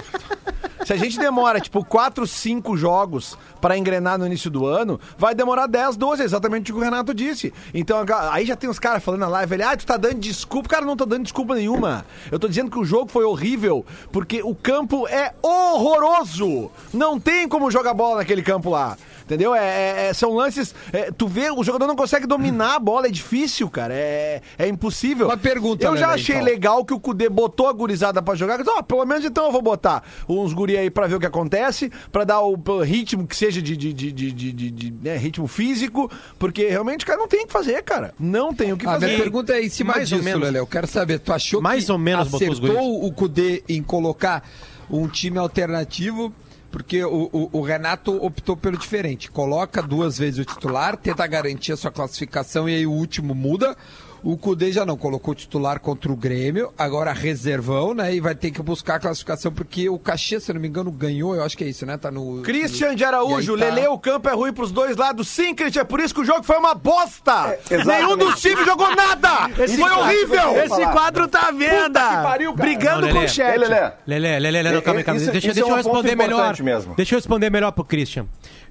se 0.85 0.93
a 0.93 0.97
gente 0.97 1.19
demora, 1.19 1.61
tipo, 1.61 1.85
4, 1.85 2.27
5 2.27 2.77
jogos 2.77 3.37
pra 3.61 3.77
engrenar 3.77 4.19
no 4.19 4.27
início 4.27 4.51
do 4.51 4.67
ano, 4.67 4.99
vai 5.19 5.35
demorar 5.35 5.67
10, 5.67 5.97
12, 5.97 6.23
exatamente 6.23 6.71
o 6.71 6.75
que 6.75 6.81
o 6.81 6.85
Renato 6.85 7.13
disse. 7.13 7.53
Então, 7.75 7.99
aí 8.31 8.47
já 8.47 8.57
tem 8.57 8.69
uns 8.69 8.79
caras 8.79 9.03
falando 9.03 9.21
na 9.21 9.29
live, 9.29 9.55
ele, 9.55 9.63
ah, 9.63 9.77
tu 9.77 9.87
tá 9.87 9.97
dando 9.97 10.19
desculpa. 10.19 10.69
Cara, 10.69 10.85
não 10.85 10.97
tô 10.97 11.05
dando 11.05 11.25
desculpa 11.25 11.55
nenhuma. 11.55 12.05
Eu 12.31 12.39
tô 12.39 12.49
dizendo 12.49 12.71
que 12.71 12.79
o 12.79 12.85
jogo 12.85 13.11
foi 13.11 13.25
horrível, 13.25 13.85
porque 14.11 14.43
o 14.43 14.55
campo 14.55 15.07
é 15.09 15.35
horroroso. 15.43 16.71
Não 16.93 17.21
tem 17.21 17.49
como 17.49 17.71
jogar 17.71 17.95
bola 17.95 18.17
naquele 18.19 18.43
campo 18.43 18.71
lá. 18.71 18.97
Entendeu? 19.31 19.55
É, 19.55 19.61
é- 19.61 20.07
é- 20.09 20.13
são 20.13 20.35
lances. 20.35 20.75
é, 20.93 21.13
tu 21.13 21.29
vê, 21.29 21.53
o 21.53 21.63
jogador 21.63 21.87
não 21.87 21.95
consegue 21.95 22.27
dominar 22.27 22.75
a 22.75 22.79
bola, 22.81 23.07
é 23.07 23.11
difícil, 23.11 23.71
cara. 23.71 23.95
É, 23.95 24.43
é 24.59 24.67
impossível. 24.67 25.27
Uma 25.29 25.37
pergunta, 25.37 25.85
Eu 25.87 25.97
já 25.97 26.09
Lelê, 26.09 26.21
achei 26.21 26.35
então. 26.35 26.45
legal 26.47 26.85
que 26.85 26.93
o 26.93 26.99
Cudê 26.99 27.29
botou 27.29 27.69
a 27.69 27.73
gurizada 27.73 28.21
pra 28.21 28.35
jogar. 28.35 28.61
Ó, 28.67 28.83
pelo 28.83 29.05
menos 29.07 29.25
então 29.25 29.45
eu 29.47 29.53
vou 29.53 29.63
botar 29.63 30.03
uns 30.29 30.53
guri 30.53 30.77
aí 30.77 30.91
pra 30.91 31.07
ver 31.07 31.15
o 31.15 31.21
que 31.21 31.27
acontece, 31.27 31.93
pra 32.11 32.25
dar 32.25 32.41
o 32.41 32.57
ritmo 32.83 33.25
que 33.25 33.37
seja 33.37 33.63
de, 33.63 33.77
de, 33.77 33.93
de, 33.93 34.11
de, 34.11 34.33
de- 34.33 34.53
de- 34.53 34.71
de, 34.73 34.95
né, 35.01 35.17
ritmo 35.17 35.47
físico, 35.47 36.11
porque 36.37 36.67
realmente, 36.69 37.07
cara, 37.07 37.19
não 37.21 37.29
tem 37.29 37.45
o 37.45 37.47
que 37.47 37.53
fazer, 37.53 37.81
cara. 37.85 38.13
Não 38.19 38.53
tem 38.53 38.73
o 38.73 38.77
que 38.77 38.85
A 38.85 38.95
fazer. 38.95 39.07
minha 39.07 39.19
pergunta 39.21 39.53
é 39.53 39.65
em 39.65 39.69
cima 39.69 39.93
Mais 39.95 40.11
ou 40.11 40.19
disso, 40.19 40.29
menos. 40.29 40.43
Lele. 40.45 40.59
Eu 40.59 40.67
quero 40.67 40.89
saber, 40.89 41.21
tu 41.21 41.33
achou 41.33 41.63
Mais 41.63 41.85
que 41.85 41.93
ou 41.93 41.99
menos 41.99 42.27
botou 42.29 42.49
os 42.51 42.59
acertou 42.59 43.05
o 43.07 43.13
Cudê 43.13 43.63
em 43.69 43.81
colocar 43.81 44.43
um 44.91 45.07
time 45.07 45.39
alternativo? 45.39 46.35
Porque 46.71 47.03
o, 47.05 47.29
o- 47.33 47.51
o 47.53 47.61
Renato 47.63 48.13
optou 48.25 48.57
pelo 48.57 48.77
diferente. 48.77 49.31
Coloca 49.31 49.83
duas 49.83 50.17
vezes 50.19 50.39
o 50.41 50.45
titular, 50.45 50.97
tenta 50.97 51.27
garantir 51.27 51.73
a 51.73 51.77
sua 51.77 51.91
classificação 51.91 52.69
e 52.69 52.75
aí 52.77 52.87
o 52.87 52.93
último 52.93 53.35
muda. 53.35 53.77
O 54.23 54.37
Cudê 54.37 54.71
já 54.73 54.85
não 54.85 54.97
colocou 54.97 55.33
o 55.33 55.35
titular 55.35 55.81
contra 55.81 56.13
o 56.13 56.17
Grêmio, 56.17 56.73
agora 56.77 57.13
reservão, 57.13 57.95
né? 57.95 58.15
E 58.15 58.21
vai 58.21 58.35
ter 58.35 58.51
que 58.51 58.61
buscar 58.63 58.97
a 58.97 59.01
classificação, 59.01 59.51
porque 59.53 59.89
o 59.89 59.99
Cachê, 59.99 60.39
se 60.39 60.51
eu 60.51 60.55
não 60.55 60.61
me 60.63 60.69
engano, 60.69 60.91
ganhou, 60.91 61.35
eu 61.35 61.43
acho 61.43 61.57
que 61.57 61.65
é 61.65 61.69
isso, 61.69 61.87
né? 61.87 61.97
Tá 61.97 62.11
no. 62.11 62.43
Christian 62.43 62.95
de 62.95 63.05
Araújo, 63.05 63.57
tá- 63.57 63.65
Lele, 63.65 63.87
o 63.89 63.99
campo 63.99 64.29
é 64.29 64.33
ruim 64.35 64.53
pros 64.53 64.71
dois 64.71 64.97
lados. 64.97 65.29
Sim, 65.29 65.55
Christian, 65.55 65.81
é 65.83 65.85
por 65.85 66.01
isso 66.01 66.15
que 66.15 66.21
o 66.21 66.25
jogo 66.25 66.43
foi 66.43 66.57
uma 66.59 66.75
bosta. 66.75 67.59
exatamente. 67.71 67.87
Nenhum 67.87 68.17
dos 68.17 68.41
times 68.41 68.65
jogou 68.67 68.95
nada. 68.95 69.49
foi 69.55 69.91
horrível. 69.91 70.57
Esse 70.65 70.87
quadro 70.93 71.27
tá 71.27 71.49
à 71.49 71.53
venda! 71.53 72.01
pariu, 72.23 72.53
cara. 72.55 72.69
Brigando 72.69 73.01
Não, 73.03 73.09
com 73.09 73.15
Lelê. 73.15 73.27
o 73.27 73.29
chat. 73.29 73.53
Ei, 73.53 73.59
Lelê. 73.59 73.91
Lelê, 74.07 74.51
Lelê, 74.63 74.83
calma 74.83 75.03
calma. 75.03 75.21
Isso- 75.21 75.31
Deixa, 75.33 75.49
isso 75.49 75.55
deixa 75.55 75.61
é 75.61 75.63
eu 75.63 75.67
um 75.79 75.83
ponto 75.83 76.03
responder 76.03 76.17
melhor. 76.17 76.61
mesmo. 76.63 76.95
Deixa 76.95 77.15
eu 77.15 77.19
responder 77.19 77.51
melhor 77.51 77.71
pro 77.73 77.85
Christian. 77.85 78.27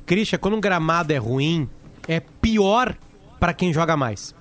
Christian, 0.05 0.37
quando 0.37 0.55
um 0.55 0.61
gramado 0.61 1.11
é 1.13 1.17
ruim, 1.17 1.69
é 2.07 2.19
pior 2.19 2.95
pra 3.39 3.53
quem 3.53 3.73
joga 3.73 3.95
mais. 3.97 4.33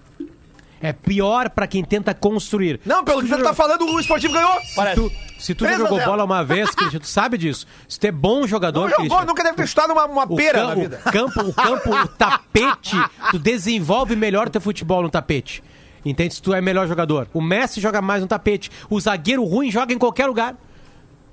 É 0.80 0.92
pior 0.92 1.50
pra 1.50 1.66
quem 1.66 1.84
tenta 1.84 2.14
construir. 2.14 2.80
Não, 2.86 3.04
pelo 3.04 3.20
que 3.22 3.28
você 3.28 3.42
tá 3.42 3.52
falando, 3.52 3.84
o 3.84 3.98
esportivo 3.98 4.32
ganhou. 4.32 4.60
Se 4.60 4.94
tu, 4.94 5.12
se 5.38 5.54
tu 5.54 5.64
já 5.64 5.70
3 5.70 5.80
a 5.80 5.84
jogou 5.84 5.98
0. 5.98 6.10
bola 6.10 6.24
uma 6.24 6.44
vez, 6.44 6.70
Christian, 6.70 7.00
tu 7.00 7.06
sabe 7.08 7.36
disso. 7.36 7.66
Se 7.88 7.98
tu 7.98 8.06
é 8.06 8.12
bom 8.12 8.46
jogador, 8.46 8.82
Não 8.82 8.88
jogou, 8.90 9.06
Christian, 9.06 9.26
nunca 9.26 9.42
deve 9.42 9.56
ter 9.56 9.66
chutado 9.66 9.92
uma, 9.92 10.04
uma 10.06 10.24
o, 10.24 10.36
pera 10.36 10.58
cam- 10.60 10.68
na 10.68 10.74
vida. 10.76 11.00
o 11.04 11.10
campo, 11.12 11.40
o 11.40 11.52
campo, 11.52 11.90
o 11.94 12.08
tapete, 12.08 12.96
tu 13.30 13.38
desenvolve 13.38 14.14
melhor 14.14 14.48
teu 14.48 14.60
futebol 14.60 15.02
no 15.02 15.10
tapete. 15.10 15.62
Entende? 16.04 16.34
Se 16.34 16.40
tu 16.42 16.54
é 16.54 16.60
melhor 16.60 16.86
jogador. 16.86 17.26
O 17.34 17.40
Messi 17.42 17.80
joga 17.80 18.00
mais 18.00 18.22
no 18.22 18.28
tapete. 18.28 18.70
O 18.88 19.00
zagueiro 19.00 19.44
ruim 19.44 19.70
joga 19.70 19.92
em 19.92 19.98
qualquer 19.98 20.26
lugar. 20.26 20.54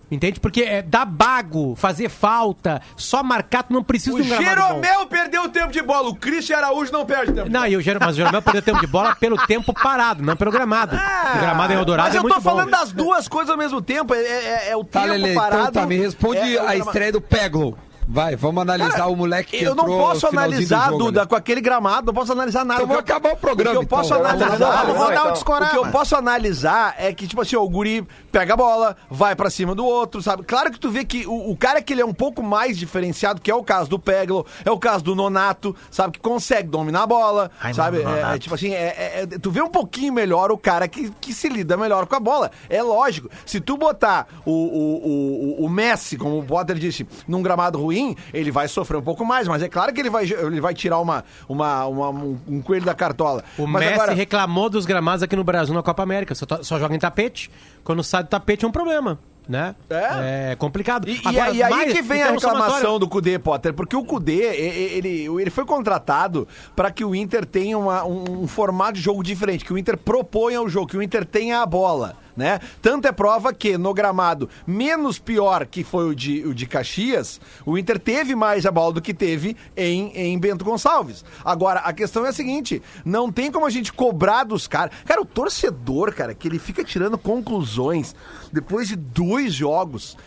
Entende? 0.10 0.40
Porque 0.40 0.62
é, 0.62 0.82
dá 0.82 1.04
bago, 1.04 1.76
fazer 1.76 2.10
falta, 2.10 2.82
só 2.96 3.24
marcar, 3.24 3.64
tu 3.64 3.74
não 3.74 3.84
precisa 3.84 4.16
O 4.16 4.22
de 4.22 4.32
um 4.32 4.38
gramado 4.38 4.56
bom. 4.76 4.82
Jeromel 4.84 5.06
perdeu 5.08 5.44
o 5.44 5.50
tempo 5.50 5.72
de 5.72 5.82
bola. 5.82 6.10
O 6.10 6.16
Christian 6.16 6.58
Araújo 6.58 6.92
não 6.92 7.06
perde 7.06 7.34
tempo. 7.34 7.50
Não, 7.50 7.66
e 7.66 7.76
o 7.76 7.82
Jeromel, 7.82 8.08
mas 8.08 8.16
o 8.16 8.18
Jeromel 8.18 8.42
perdeu 8.42 8.62
tempo 8.62 8.80
de 8.80 8.88
bola 8.88 9.16
pelo 9.16 9.36
tempo 9.48 9.74
parado, 9.74 10.24
não 10.24 10.36
pelo 10.36 10.52
gramado. 10.52 10.96
o 10.96 11.40
gramado 11.40 11.74
em 11.74 11.76
Eldorado 11.78 12.08
Mas 12.08 12.16
é 12.16 12.18
eu 12.20 12.22
muito 12.22 12.36
tô 12.36 12.42
falando 12.42 12.66
bom. 12.66 12.78
das 12.78 12.92
duas 12.92 13.28
coisas 13.28 13.50
ao 13.50 13.58
mesmo 13.58 13.82
tempo. 13.82 14.14
É, 14.14 14.20
é- 14.20 14.70
é 14.70 14.76
o 14.78 14.84
Tá, 14.84 15.02
tempo 15.02 15.14
Lele, 15.14 15.34
parado. 15.34 15.70
então 15.70 15.82
tá, 15.82 15.88
me 15.88 15.98
responde 15.98 16.38
é- 16.40 16.54
é 16.56 16.60
a 16.68 16.76
estreia 16.78 17.12
do 17.12 17.20
Peglo. 17.22 17.78
Vai, 18.08 18.36
vamos 18.36 18.62
analisar 18.62 19.08
o 19.08 19.16
moleque 19.16 19.58
que 19.58 19.64
Eu 19.66 19.74
não 19.74 19.84
entrou 19.86 20.00
posso 20.00 20.22
do 20.22 20.28
analisar, 20.28 20.90
jogo 20.92 20.98
Duda, 21.06 21.22
ali. 21.22 21.30
com 21.30 21.36
aquele 21.36 21.60
gramado, 21.60 22.06
não 22.08 22.14
posso 22.14 22.32
analisar 22.34 22.64
nada. 22.64 22.84
Então 22.84 22.96
O 23.00 23.04
que 23.04 23.10
vamos 23.10 23.10
eu- 23.10 23.16
acabar 23.16 23.34
o 23.34 23.38
programa, 23.38 23.72
O 23.72 23.80
que 23.80 23.86
eu 23.86 23.90
posso 23.90 24.14
então. 24.14 24.26
analisar, 24.26 24.48
Vamos 24.86 24.94
Vamos 24.98 24.98
dar 25.00 25.08
um 25.08 25.12
então. 25.22 25.34
discorama. 25.34 25.66
o 25.66 25.74
que 25.74 25.78
eu 25.88 25.92
posso 25.92 26.16
analisar 26.16 26.96
é 27.00 27.12
que, 27.14 27.28
tipo 27.28 27.42
assim, 27.42 27.56
o 27.56 27.68
guri 27.68 28.08
pega 28.32 28.54
a 28.54 28.58
bola, 28.58 28.96
vai 29.10 29.36
pra 29.36 29.50
cima 29.50 29.74
do 29.74 29.84
outro, 29.86 30.22
sabe? 30.22 30.44
Claro 30.44 30.72
que 30.72 30.80
tu 30.80 30.92
vê 30.92 31.04
que 31.04 31.26
o, 31.26 31.52
o 31.52 31.58
cara 31.58 31.82
que 31.82 31.94
ele 31.94 32.02
é 32.02 32.06
um 32.06 32.14
pouco 32.14 32.44
mais 32.44 32.78
diferenciado, 32.78 33.42
que 33.42 33.50
é 33.50 33.56
o 33.56 33.64
caso 33.64 33.90
do 33.90 33.98
Peglo, 33.98 34.46
é 34.64 34.70
o 34.70 34.78
caso 34.78 35.04
do 35.04 35.16
Nonato, 35.16 35.76
sabe? 35.90 36.14
Que 36.14 36.20
consegue 36.20 36.70
dominar 36.70 37.04
a 37.04 37.08
bola, 37.08 37.50
Ai, 37.60 37.74
sabe? 37.74 38.04
mano, 38.04 38.16
É, 38.18 38.36
é, 38.36 38.38
tipo 38.40 38.54
assim, 38.54 38.72
é- 38.72 38.78
é- 38.98 39.22
é- 39.24 39.40
tu 39.40 39.50
vê 39.50 39.62
um 39.64 39.70
pouquinho 39.70 40.14
melhor 40.14 40.52
o 40.52 40.58
cara 40.60 40.88
que, 40.88 41.10
que 41.20 41.34
se 41.34 41.50
lida 41.50 41.76
melhor 41.76 42.06
com 42.06 42.16
a 42.16 42.20
bola. 42.20 42.52
É 42.70 42.84
lógico. 42.84 43.30
Se 43.46 43.60
tu 43.60 43.76
botar 43.78 44.28
o, 44.46 44.52
o, 44.52 45.62
o, 45.62 45.66
o 45.66 45.70
Messi, 45.70 46.18
como 46.18 46.38
o 46.40 46.44
Potter 46.44 46.76
disse, 46.78 47.08
num 47.28 47.42
gramado 47.42 47.80
ruim, 47.80 47.95
ele 48.34 48.52
vai 48.52 48.68
sofrer 48.68 48.98
um 48.98 49.02
pouco 49.02 49.24
mais, 49.26 49.48
mas 49.48 49.62
é 49.62 49.70
claro 49.70 49.94
que 49.94 50.00
ele 50.02 50.10
vai, 50.10 50.26
ele 50.26 50.60
vai 50.62 50.74
tirar 50.74 51.00
uma, 51.00 51.24
uma, 51.48 51.86
uma- 51.86 52.10
um, 52.10 52.38
um 52.48 52.62
coelho 52.62 52.86
da 52.86 52.94
cartola. 52.96 53.44
O 53.58 53.66
mas 53.68 53.82
Messi 53.84 53.94
agora- 53.94 54.14
reclamou 54.14 54.70
dos 54.70 54.86
gramados 54.86 55.24
aqui 55.24 55.36
no 55.36 55.44
Brasil 55.44 55.74
na 55.74 55.84
Copa 55.84 56.04
América. 56.04 56.36
Só, 56.36 56.46
to- 56.46 56.64
só 56.64 56.80
joga 56.80 56.96
em 56.96 57.00
tapete. 57.00 57.50
Quando 57.84 58.04
sai 58.04 58.24
do 58.24 58.30
tapete 58.30 58.66
é 58.66 58.68
um 58.68 58.72
problema, 58.72 59.20
né? 59.48 59.76
É. 59.90 60.56
complicado. 60.58 61.08
E, 61.08 61.20
Agora, 61.24 61.52
e 61.52 61.62
aí 61.62 61.70
mais- 61.72 61.94
que 61.94 62.02
vem 62.02 62.22
a 62.24 62.28
então, 62.30 62.40
somatório- 62.40 62.64
reclamação 62.66 63.00
do 63.00 63.08
Cudê, 63.08 63.38
Potter, 63.38 63.74
porque 63.74 63.96
o 63.96 64.04
Cudê, 64.04 64.42
ele, 64.56 65.28
ele 65.40 65.50
foi 65.52 65.66
contratado 65.66 66.48
para 66.76 66.90
que 66.92 67.06
o 67.06 67.14
Inter 67.14 67.46
tenha 67.46 67.78
uma- 67.78 68.04
um, 68.04 68.44
um 68.44 68.48
formato 68.48 68.94
de 68.94 69.02
jogo 69.02 69.24
diferente, 69.24 69.64
que 69.64 69.72
o 69.72 69.78
Inter 69.78 69.98
proponha 69.98 70.62
o 70.62 70.68
jogo, 70.68 70.88
que 70.88 70.98
o 70.98 71.02
Inter 71.04 71.26
tenha 71.26 71.62
a 71.62 71.66
bola, 71.66 72.16
né? 72.36 72.60
Tanto 72.82 73.08
é 73.08 73.12
prova 73.12 73.54
que 73.54 73.78
no 73.78 73.94
gramado 73.94 74.50
menos 74.68 75.18
pior 75.20 75.66
que 75.66 75.84
foi 75.84 76.10
o 76.10 76.16
de, 76.16 76.46
o 76.46 76.54
de 76.54 76.66
Caxias, 76.66 77.40
o 77.66 77.78
Inter 77.78 77.98
teve 78.00 78.36
mais 78.36 78.66
a 78.66 78.72
bola 78.72 78.94
do 78.94 79.02
que 79.02 79.14
teve 79.14 79.56
em, 79.76 80.12
em 80.16 80.38
Bento 80.38 80.66
Gonçalves. 80.66 81.24
Agora, 81.44 81.80
a 81.82 81.94
questão 81.94 82.26
é 82.26 82.30
a 82.30 82.34
seguinte, 82.34 82.82
não 83.04 83.32
tem 83.32 83.52
como 83.52 83.66
a 83.66 83.70
gente 83.70 83.94
cobrar 83.94 84.44
dos 84.44 84.68
caras. 84.68 84.94
Cara, 85.06 85.22
o 85.22 85.26
torcedor, 85.26 86.14
cara, 86.14 86.34
que 86.34 86.48
ele 86.48 86.60
fica 86.60 86.84
tirando 86.84 87.18
conclusões 87.18 88.16
depois 88.52 88.88
de 88.88 88.96
dois 88.96 89.54
jogos 89.54 90.18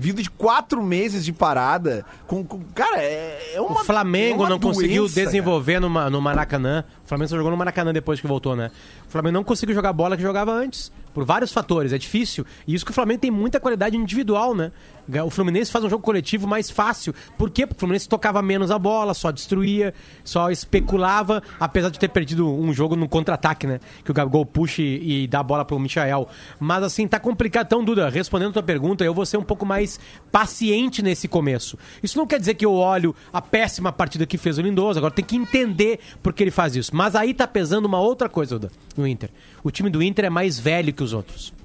vindo 0.00 0.22
de 0.22 0.30
quatro 0.30 0.80
meses 0.80 1.24
de 1.24 1.32
parada, 1.32 2.06
com, 2.24 2.44
com- 2.44 2.60
cara, 2.72 3.02
é, 3.02 3.54
é 3.54 3.60
uma 3.60 3.80
O 3.80 3.84
Flamengo 3.84 4.42
é 4.42 4.46
uma 4.46 4.50
não 4.50 4.60
conseguiu 4.60 5.02
doença, 5.02 5.24
desenvolver 5.24 5.80
numa, 5.80 6.08
no 6.08 6.20
Maracanã. 6.22 6.84
O 7.04 7.08
Flamengo 7.08 7.28
só 7.30 7.36
jogou 7.36 7.50
no 7.50 7.56
Maracanã 7.56 7.92
depois 7.92 8.20
que 8.20 8.26
voltou, 8.28 8.54
né? 8.54 8.70
O 9.08 9.10
Flamengo 9.10 9.34
não 9.34 9.42
conseguiu 9.42 9.74
jogar 9.74 9.88
a 9.88 9.92
bola 9.92 10.16
que 10.16 10.22
jogava 10.22 10.52
antes. 10.52 10.92
Por 11.12 11.24
vários 11.24 11.52
fatores. 11.52 11.92
É 11.92 11.98
difícil. 11.98 12.44
E 12.66 12.74
isso 12.74 12.84
que 12.84 12.90
o 12.90 12.94
Flamengo 12.94 13.20
tem 13.20 13.30
muita 13.30 13.58
qualidade 13.60 13.96
individual, 13.96 14.54
né? 14.54 14.72
O 15.24 15.30
Fluminense 15.30 15.72
faz 15.72 15.84
um 15.84 15.88
jogo 15.88 16.02
coletivo 16.02 16.46
mais 16.46 16.68
fácil. 16.70 17.14
Por 17.38 17.50
quê? 17.50 17.66
Porque 17.66 17.78
o 17.78 17.80
Fluminense 17.80 18.06
tocava 18.06 18.42
menos 18.42 18.70
a 18.70 18.78
bola, 18.78 19.14
só 19.14 19.30
destruía, 19.30 19.94
só 20.22 20.50
especulava, 20.50 21.42
apesar 21.58 21.88
de 21.88 21.98
ter 21.98 22.08
perdido 22.08 22.46
um 22.46 22.72
jogo 22.74 22.94
no 22.94 23.08
contra-ataque, 23.08 23.66
né? 23.66 23.80
Que 24.04 24.10
o 24.10 24.14
Gabigol 24.14 24.44
puxa 24.44 24.82
e, 24.82 25.26
dá 25.26 25.40
a 25.40 25.42
bola 25.42 25.64
pro 25.64 25.78
Michael. 25.78 26.28
Mas 26.60 26.82
assim, 26.82 27.08
tá 27.08 27.18
complicado. 27.18 27.66
Então, 27.66 27.82
Duda, 27.82 28.10
respondendo 28.10 28.50
a 28.50 28.52
tua 28.54 28.62
pergunta, 28.62 29.02
eu 29.02 29.14
vou 29.14 29.24
ser 29.24 29.38
um 29.38 29.42
pouco 29.42 29.64
mais 29.64 29.98
paciente 30.30 31.02
nesse 31.02 31.26
começo. 31.26 31.78
Isso 32.02 32.18
não 32.18 32.26
quer 32.26 32.38
dizer 32.38 32.54
que 32.54 32.66
eu 32.66 32.74
olho 32.74 33.14
a 33.32 33.40
péssima 33.40 33.90
partida 33.90 34.26
que 34.26 34.36
fez 34.36 34.58
o 34.58 34.62
Lindoso, 34.62 34.98
agora 34.98 35.14
tem 35.14 35.24
que 35.24 35.36
entender 35.36 36.00
por 36.22 36.34
que 36.34 36.42
ele 36.42 36.50
faz 36.50 36.76
isso. 36.76 36.94
Mas 36.94 37.14
aí 37.14 37.32
tá 37.32 37.46
pesando 37.46 37.86
uma 37.86 38.00
outra 38.00 38.28
coisa, 38.28 38.58
Duda, 38.58 38.72
no 38.96 39.06
Inter. 39.06 39.30
O 39.64 39.70
time 39.70 39.88
do 39.88 40.02
Inter 40.02 40.26
é 40.26 40.30
mais 40.30 40.58
velho 40.58 40.92
que 40.92 41.02
os 41.02 41.12
outros. 41.12 41.57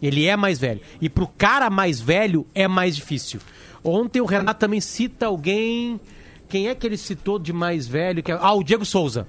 Ele 0.00 0.26
é 0.26 0.36
mais 0.36 0.58
velho. 0.58 0.80
E 1.00 1.08
pro 1.08 1.26
cara 1.26 1.68
mais 1.70 2.00
velho 2.00 2.46
é 2.54 2.68
mais 2.68 2.94
difícil. 2.96 3.40
Ontem 3.82 4.20
o 4.20 4.24
Renato 4.26 4.60
também 4.60 4.80
cita 4.80 5.26
alguém. 5.26 6.00
Quem 6.48 6.68
é 6.68 6.74
que 6.74 6.86
ele 6.86 6.96
citou 6.96 7.38
de 7.38 7.52
mais 7.52 7.86
velho? 7.86 8.22
É- 8.26 8.32
Ah, 8.40 8.52
o 8.54 8.62
Diego 8.62 8.84
Souza. 8.84 9.26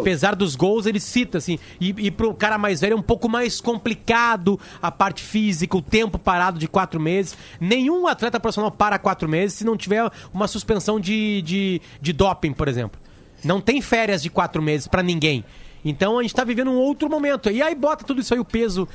Apesar 0.00 0.34
dos 0.34 0.54
gols, 0.54 0.84
ele 0.84 1.00
cita, 1.00 1.38
assim. 1.38 1.58
E, 1.80 1.94
e 1.96 2.10
pro 2.10 2.34
cara 2.34 2.58
mais 2.58 2.82
velho 2.82 2.92
é 2.92 2.96
um 2.96 3.00
pouco 3.02 3.26
mais 3.26 3.58
complicado 3.58 4.60
a 4.82 4.90
parte 4.90 5.22
física, 5.22 5.74
o 5.76 5.80
tempo 5.80 6.18
parado 6.18 6.58
de 6.58 6.68
quatro 6.68 7.00
meses. 7.00 7.36
Nenhum 7.58 8.06
atleta 8.06 8.38
profissional 8.38 8.70
para 8.70 8.98
quatro 8.98 9.26
meses 9.26 9.56
se 9.56 9.64
não 9.64 9.74
tiver 9.74 10.10
uma 10.32 10.46
suspensão 10.46 11.00
de, 11.00 11.40
de, 11.40 11.80
de 12.02 12.12
doping, 12.12 12.52
por 12.52 12.68
exemplo. 12.68 13.00
Não 13.42 13.58
tem 13.60 13.80
férias 13.80 14.22
de 14.22 14.28
quatro 14.28 14.60
meses 14.60 14.86
pra 14.86 15.02
ninguém. 15.02 15.42
Então 15.82 16.18
a 16.18 16.22
gente 16.22 16.34
tá 16.34 16.44
vivendo 16.44 16.70
um 16.70 16.76
outro 16.76 17.08
momento. 17.08 17.50
E 17.50 17.62
aí 17.62 17.74
bota 17.74 18.04
tudo 18.04 18.20
isso 18.20 18.34
aí, 18.34 18.40
o 18.40 18.44
peso 18.44 18.86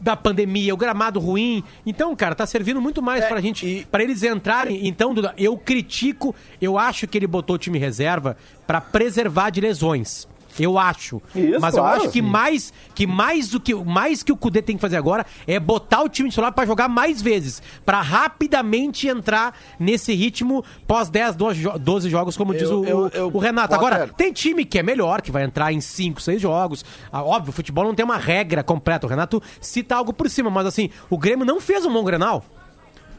da 0.00 0.16
pandemia, 0.16 0.72
o 0.72 0.76
gramado 0.76 1.18
ruim. 1.20 1.62
Então, 1.84 2.14
cara, 2.14 2.34
tá 2.34 2.46
servindo 2.46 2.80
muito 2.80 3.02
mais 3.02 3.24
pra 3.26 3.40
gente, 3.40 3.66
e- 3.66 3.84
pra 3.86 4.02
eles 4.02 4.22
entrarem. 4.22 4.86
Então, 4.86 5.12
Duda, 5.14 5.34
eu 5.36 5.56
critico, 5.56 6.34
eu 6.60 6.78
acho 6.78 7.06
que 7.06 7.18
ele 7.18 7.26
botou 7.26 7.56
o 7.56 7.58
time 7.58 7.78
reserva 7.78 8.36
pra 8.66 8.80
preservar 8.80 9.50
de 9.50 9.60
lesões. 9.60 10.26
Eu 10.58 10.78
acho. 10.78 11.20
Isso, 11.34 11.60
Mas 11.60 11.74
eu 11.76 11.82
claro. 11.82 12.02
acho 12.02 12.10
que 12.10 12.20
mais 12.22 12.72
que 12.94 13.06
mais 13.06 13.48
do 13.48 13.60
que 13.60 13.74
mais 13.74 14.22
que 14.22 14.32
o 14.32 14.36
Cudê 14.36 14.60
tem 14.62 14.76
que 14.76 14.80
fazer 14.80 14.96
agora 14.96 15.24
é 15.46 15.58
botar 15.60 16.02
o 16.02 16.08
time 16.08 16.28
titular 16.28 16.52
pra 16.52 16.66
jogar 16.66 16.88
mais 16.88 17.22
vezes, 17.22 17.62
Pra 17.84 18.00
rapidamente 18.00 19.08
entrar 19.08 19.54
nesse 19.78 20.14
ritmo 20.14 20.64
pós 20.86 21.08
10, 21.08 21.36
12, 21.36 21.60
jo- 21.62 21.78
12 21.78 22.08
jogos, 22.10 22.36
como 22.36 22.52
diz 22.54 22.62
Eu- 22.70 22.80
o, 22.80 22.84
eu- 22.86 23.08
eu- 23.08 23.30
o 23.32 23.38
Renato. 23.38 23.74
Agora, 23.74 24.08
tem 24.08 24.32
time 24.32 24.64
que 24.64 24.78
é 24.78 24.82
melhor, 24.82 25.22
que 25.22 25.30
vai 25.30 25.44
entrar 25.44 25.72
em 25.72 25.80
5, 25.80 26.20
6 26.20 26.40
jogos. 26.40 26.84
Ah, 27.12 27.22
óbvio, 27.22 27.50
o 27.50 27.52
futebol 27.52 27.84
não 27.84 27.94
tem 27.94 28.04
uma 28.04 28.16
regra 28.16 28.62
completa. 28.62 29.06
O 29.06 29.10
Renato 29.10 29.42
cita 29.60 29.94
algo 29.96 30.12
por 30.12 30.28
cima, 30.28 30.50
mas 30.50 30.66
assim, 30.66 30.90
o 31.10 31.16
Grêmio 31.18 31.44
não 31.44 31.60
fez 31.60 31.84
um 31.86 31.92
bom 31.92 32.02
Grenal. 32.04 32.44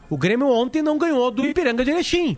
O 0.08 0.16
Grêmio 0.16 0.48
ontem 0.48 0.82
não 0.82 0.98
ganhou 0.98 1.30
do 1.30 1.44
Ipiranga 1.46 1.84
de 1.84 1.90
Erechim 1.90 2.36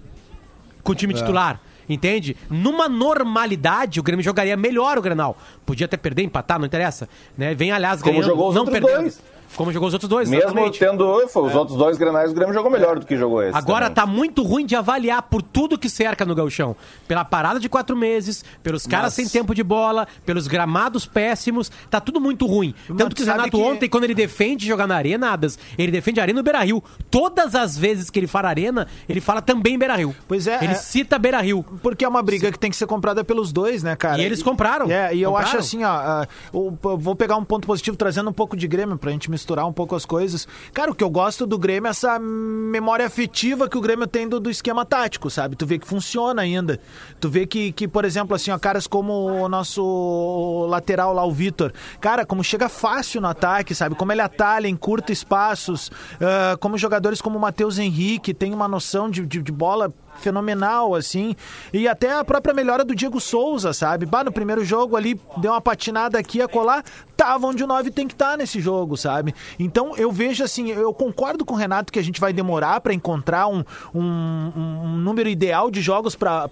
com 0.82 0.92
o 0.92 0.94
É. 0.94 0.98
time 0.98 1.14
titular. 1.14 1.60
Entende? 1.88 2.36
Numa 2.48 2.88
normalidade, 2.88 4.00
o 4.00 4.02
Grêmio 4.02 4.24
jogaria 4.24 4.56
melhor 4.56 4.98
o 4.98 5.02
Grenal. 5.02 5.36
Podia 5.66 5.86
até 5.86 5.96
perder, 5.96 6.22
empatar, 6.22 6.58
não 6.58 6.66
interessa. 6.66 7.08
Né? 7.36 7.54
Vem, 7.54 7.72
aliás, 7.72 8.00
Como 8.02 8.20
ganhando, 8.20 8.52
não 8.52 8.64
perdendo. 8.64 9.00
dois. 9.00 9.20
Como 9.56 9.72
jogou 9.72 9.88
os 9.88 9.92
outros 9.94 10.08
dois, 10.08 10.28
Mesmo 10.28 10.44
exatamente. 10.46 10.78
tendo 10.78 11.04
os 11.10 11.54
outros 11.54 11.76
dois 11.76 11.96
granais, 11.98 12.30
o 12.30 12.34
Grêmio 12.34 12.54
jogou 12.54 12.70
melhor 12.70 12.98
do 12.98 13.06
que 13.06 13.16
jogou 13.16 13.42
esse. 13.42 13.56
Agora 13.56 13.90
também. 13.90 13.94
tá 13.94 14.06
muito 14.06 14.42
ruim 14.42 14.64
de 14.66 14.74
avaliar 14.76 15.22
por 15.22 15.42
tudo 15.42 15.78
que 15.78 15.88
cerca 15.88 16.24
no 16.24 16.34
gauchão. 16.34 16.74
Pela 17.06 17.24
parada 17.24 17.60
de 17.60 17.68
quatro 17.68 17.96
meses, 17.96 18.44
pelos 18.62 18.86
caras 18.86 19.06
Mas- 19.06 19.14
sem 19.14 19.28
tempo 19.28 19.54
de 19.54 19.62
bola, 19.62 20.06
pelos 20.24 20.46
gramados 20.46 21.06
péssimos, 21.06 21.70
tá 21.90 22.00
tudo 22.00 22.20
muito 22.20 22.46
ruim. 22.46 22.74
Tanto 22.96 23.14
que 23.14 23.22
o 23.22 23.26
Renato 23.26 23.50
que- 23.50 23.56
ontem, 23.56 23.88
quando 23.88 24.04
ele 24.04 24.14
defende 24.14 24.66
jogar 24.66 24.86
na 24.86 24.96
arena, 24.96 25.30
Adas, 25.32 25.58
ele 25.78 25.92
defende 25.92 26.20
a 26.20 26.22
arena 26.24 26.38
no 26.38 26.42
Beira-Rio. 26.42 26.82
Todas 27.10 27.54
as 27.54 27.76
vezes 27.76 28.10
que 28.10 28.18
ele 28.18 28.26
fala 28.26 28.48
arena, 28.48 28.86
ele 29.08 29.20
fala 29.20 29.40
também 29.42 29.78
Beira-Rio. 29.78 30.14
Pois 30.26 30.46
é, 30.46 30.56
Ele 30.62 30.72
é- 30.72 30.76
cita 30.76 31.18
Beira-Rio. 31.18 31.64
Porque 31.82 32.04
é 32.04 32.08
uma 32.08 32.22
briga 32.22 32.50
que 32.50 32.58
tem 32.58 32.70
que 32.70 32.76
ser 32.76 32.86
comprada 32.86 33.22
pelos 33.24 33.52
dois, 33.52 33.82
né, 33.82 33.94
cara? 33.96 34.20
E 34.20 34.24
eles 34.24 34.42
compraram. 34.42 34.90
É, 34.90 35.14
e 35.14 35.22
eu 35.22 35.30
Compraram. 35.30 35.48
acho 35.48 35.58
assim, 35.58 35.84
ó, 35.84 36.24
eu 36.52 36.78
vou 36.98 37.14
pegar 37.14 37.36
um 37.36 37.44
ponto 37.44 37.66
positivo 37.66 37.96
trazendo 37.96 38.30
um 38.30 38.32
pouco 38.32 38.56
de 38.56 38.66
Grêmio 38.66 38.96
pra 38.98 39.10
gente 39.10 39.30
misturar 39.42 39.66
um 39.66 39.72
pouco 39.72 39.96
as 39.96 40.06
coisas. 40.06 40.46
Cara, 40.72 40.90
o 40.90 40.94
que 40.94 41.02
eu 41.02 41.10
gosto 41.10 41.46
do 41.46 41.58
Grêmio 41.58 41.88
é 41.88 41.90
essa 41.90 42.18
memória 42.18 43.04
afetiva 43.04 43.68
que 43.68 43.76
o 43.76 43.80
Grêmio 43.80 44.06
tem 44.06 44.28
do, 44.28 44.38
do 44.38 44.48
esquema 44.48 44.84
tático, 44.84 45.28
sabe? 45.28 45.56
Tu 45.56 45.66
vê 45.66 45.78
que 45.78 45.86
funciona 45.86 46.42
ainda. 46.42 46.80
Tu 47.20 47.28
vê 47.28 47.46
que, 47.46 47.72
que 47.72 47.88
por 47.88 48.04
exemplo, 48.04 48.34
assim, 48.34 48.50
ó, 48.50 48.58
caras 48.58 48.86
como 48.86 49.12
o 49.12 49.48
nosso 49.48 50.66
lateral 50.70 51.12
lá, 51.12 51.24
o 51.24 51.32
Vitor. 51.32 51.72
Cara, 52.00 52.24
como 52.24 52.44
chega 52.44 52.68
fácil 52.68 53.20
no 53.20 53.28
ataque, 53.28 53.74
sabe? 53.74 53.96
Como 53.96 54.12
ele 54.12 54.20
atalha 54.20 54.68
em 54.68 54.76
curtos 54.76 55.18
espaços. 55.18 55.90
ah, 56.20 56.56
como 56.58 56.78
jogadores 56.78 57.20
como 57.20 57.36
o 57.36 57.40
Matheus 57.40 57.78
Henrique 57.78 58.32
tem 58.32 58.54
uma 58.54 58.68
noção 58.68 59.10
de, 59.10 59.26
de, 59.26 59.42
de 59.42 59.52
bola 59.52 59.92
fenomenal, 60.18 60.94
assim. 60.94 61.34
E 61.72 61.88
até 61.88 62.12
a 62.12 62.24
própria 62.24 62.54
melhora 62.54 62.84
do 62.84 62.94
Diego 62.94 63.20
Souza, 63.20 63.72
sabe? 63.72 64.06
Bah, 64.06 64.24
no 64.24 64.32
primeiro 64.32 64.64
jogo 64.64 64.96
ali, 64.96 65.20
deu 65.38 65.52
uma 65.52 65.60
patinada 65.60 66.18
aqui 66.18 66.40
a 66.40 66.48
colar, 66.48 66.84
tava 67.16 67.46
onde 67.46 67.62
o 67.62 67.66
9 67.66 67.90
tem 67.90 68.06
que 68.06 68.14
estar 68.14 68.36
nesse 68.36 68.60
jogo, 68.60 68.96
sabe? 68.96 69.34
Então 69.58 69.96
eu 69.96 70.10
vejo 70.10 70.42
assim, 70.44 70.70
eu 70.70 70.92
concordo 70.92 71.44
com 71.44 71.54
o 71.54 71.56
Renato 71.56 71.92
que 71.92 71.98
a 71.98 72.02
gente 72.02 72.20
vai 72.20 72.32
demorar 72.32 72.80
pra 72.80 72.92
encontrar 72.92 73.48
um, 73.48 73.64
um, 73.94 74.52
um 74.56 74.96
número 74.98 75.28
ideal 75.28 75.70
de 75.70 75.80
jogos 75.80 76.14
pra 76.14 76.48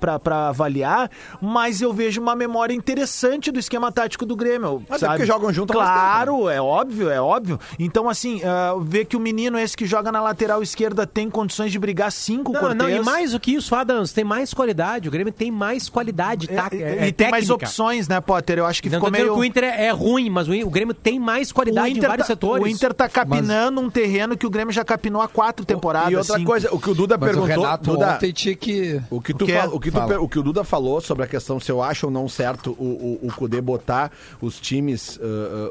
avaliar, 0.49 1.11
mas 1.41 1.81
eu 1.81 1.93
vejo 1.93 2.21
uma 2.21 2.35
memória 2.35 2.75
interessante 2.75 3.51
do 3.51 3.59
esquema 3.59 3.91
tático 3.93 4.27
do 4.27 4.37
Grêmio. 4.37 4.83
Até 4.89 4.99
sabe? 4.99 5.13
porque 5.15 5.27
jogam 5.27 5.53
junto 5.53 5.73
há 5.73 5.85
mais 5.85 5.91
Claro, 5.91 6.49
é 6.49 6.61
óbvio, 6.61 7.11
é 7.11 7.21
óbvio. 7.21 7.59
Então, 7.79 8.09
assim, 8.09 8.41
ah, 8.45 8.75
ver 8.81 9.05
que 9.05 9.17
o 9.17 9.21
menino 9.21 9.59
esse 9.59 9.77
que 9.77 9.87
joga 9.87 10.13
na 10.13 10.23
lateral 10.23 10.63
esquerda 10.63 11.07
tem 11.07 11.29
condições 11.29 11.73
de 11.73 11.79
brigar 11.79 12.13
cinco 12.13 12.53
Não, 12.53 12.75
não, 12.75 12.89
e 12.89 13.01
mais 13.01 13.33
do 13.33 13.41
que 13.41 13.50
que 13.51 13.57
isso, 13.57 13.75
Adams, 13.75 14.13
tem 14.13 14.25
mais 14.25 14.53
qualidade. 14.55 15.09
O 15.09 15.11
Grêmio 15.11 15.33
tem 15.33 15.51
mais 15.51 15.89
qualidade, 15.89 16.47
tá? 16.49 16.69
E, 16.73 16.83
é, 16.83 17.09
e 17.09 17.13
tem 17.13 17.31
mais 17.31 17.47
técnica. 17.47 17.67
opções, 17.67 18.09
né, 18.09 18.21
Potter? 18.21 18.59
Eu 18.59 18.67
acho 18.67 18.83
que 18.83 18.89
Não 18.89 18.99
ficou 18.99 19.11
meio... 19.11 19.35
que 19.35 19.41
o 19.41 19.45
Inter 19.45 19.65
é, 19.65 19.87
é 19.87 19.91
ruim, 19.91 20.29
mas 20.31 20.49
o, 20.49 20.53
o 20.53 20.71
Grêmio 20.71 20.95
tem 20.95 21.19
mais 21.19 21.51
O 21.51 21.55
qualidade 21.55 21.97
em 21.97 22.01
vários 22.01 22.27
tá, 22.27 22.33
setores. 22.35 22.65
o 22.65 22.69
Inter 22.69 22.93
tá 22.95 23.09
capinando 23.09 23.81
um 23.81 23.91
terreno 23.91 24.37
que 24.37 24.47
o 24.47 24.51
Grêmio 24.51 24.73
já 24.73 24.85
capinou 24.85 25.23
há 25.23 25.29
quatro 25.29 25.65
temporadas. 25.65 26.13
E 26.13 26.17
outra 26.17 26.37
cinco. 26.37 26.51
coisa, 26.51 26.69
o 26.75 26.79
que 26.81 26.91
o 26.91 26.95
Duda 26.95 27.17
Mas 27.19 27.31
o 27.31 27.33
perguntou. 27.41 27.65
Renato 27.65 27.91
Duda, 27.91 28.15
ontem 28.15 28.33
tinha 28.33 28.55
que... 28.57 29.01
O 29.11 29.21
que, 29.21 29.33
tu 29.35 29.45
O 29.45 29.47
quê? 29.47 29.55
fala- 29.55 29.75
o, 29.75 29.81
que 29.81 29.91
tu 29.91 30.07
per- 30.07 30.23
o 30.23 30.29
que 30.29 30.39
o 30.39 30.43
Duda 30.43 30.65
falou 30.65 31.01
sobre 31.01 31.25
a 31.25 31.27
questão 31.27 31.59
se 31.61 31.71
eu 31.71 31.83
acho 31.83 32.07
ou 32.07 32.13
não 32.13 32.29
certo 32.29 32.77
o, 32.79 33.19
o, 33.23 33.27
o 33.29 33.33
Cudê 33.33 33.61
botar 33.61 34.11
os 34.41 34.61
times, 34.61 35.17
uh, 35.17 35.21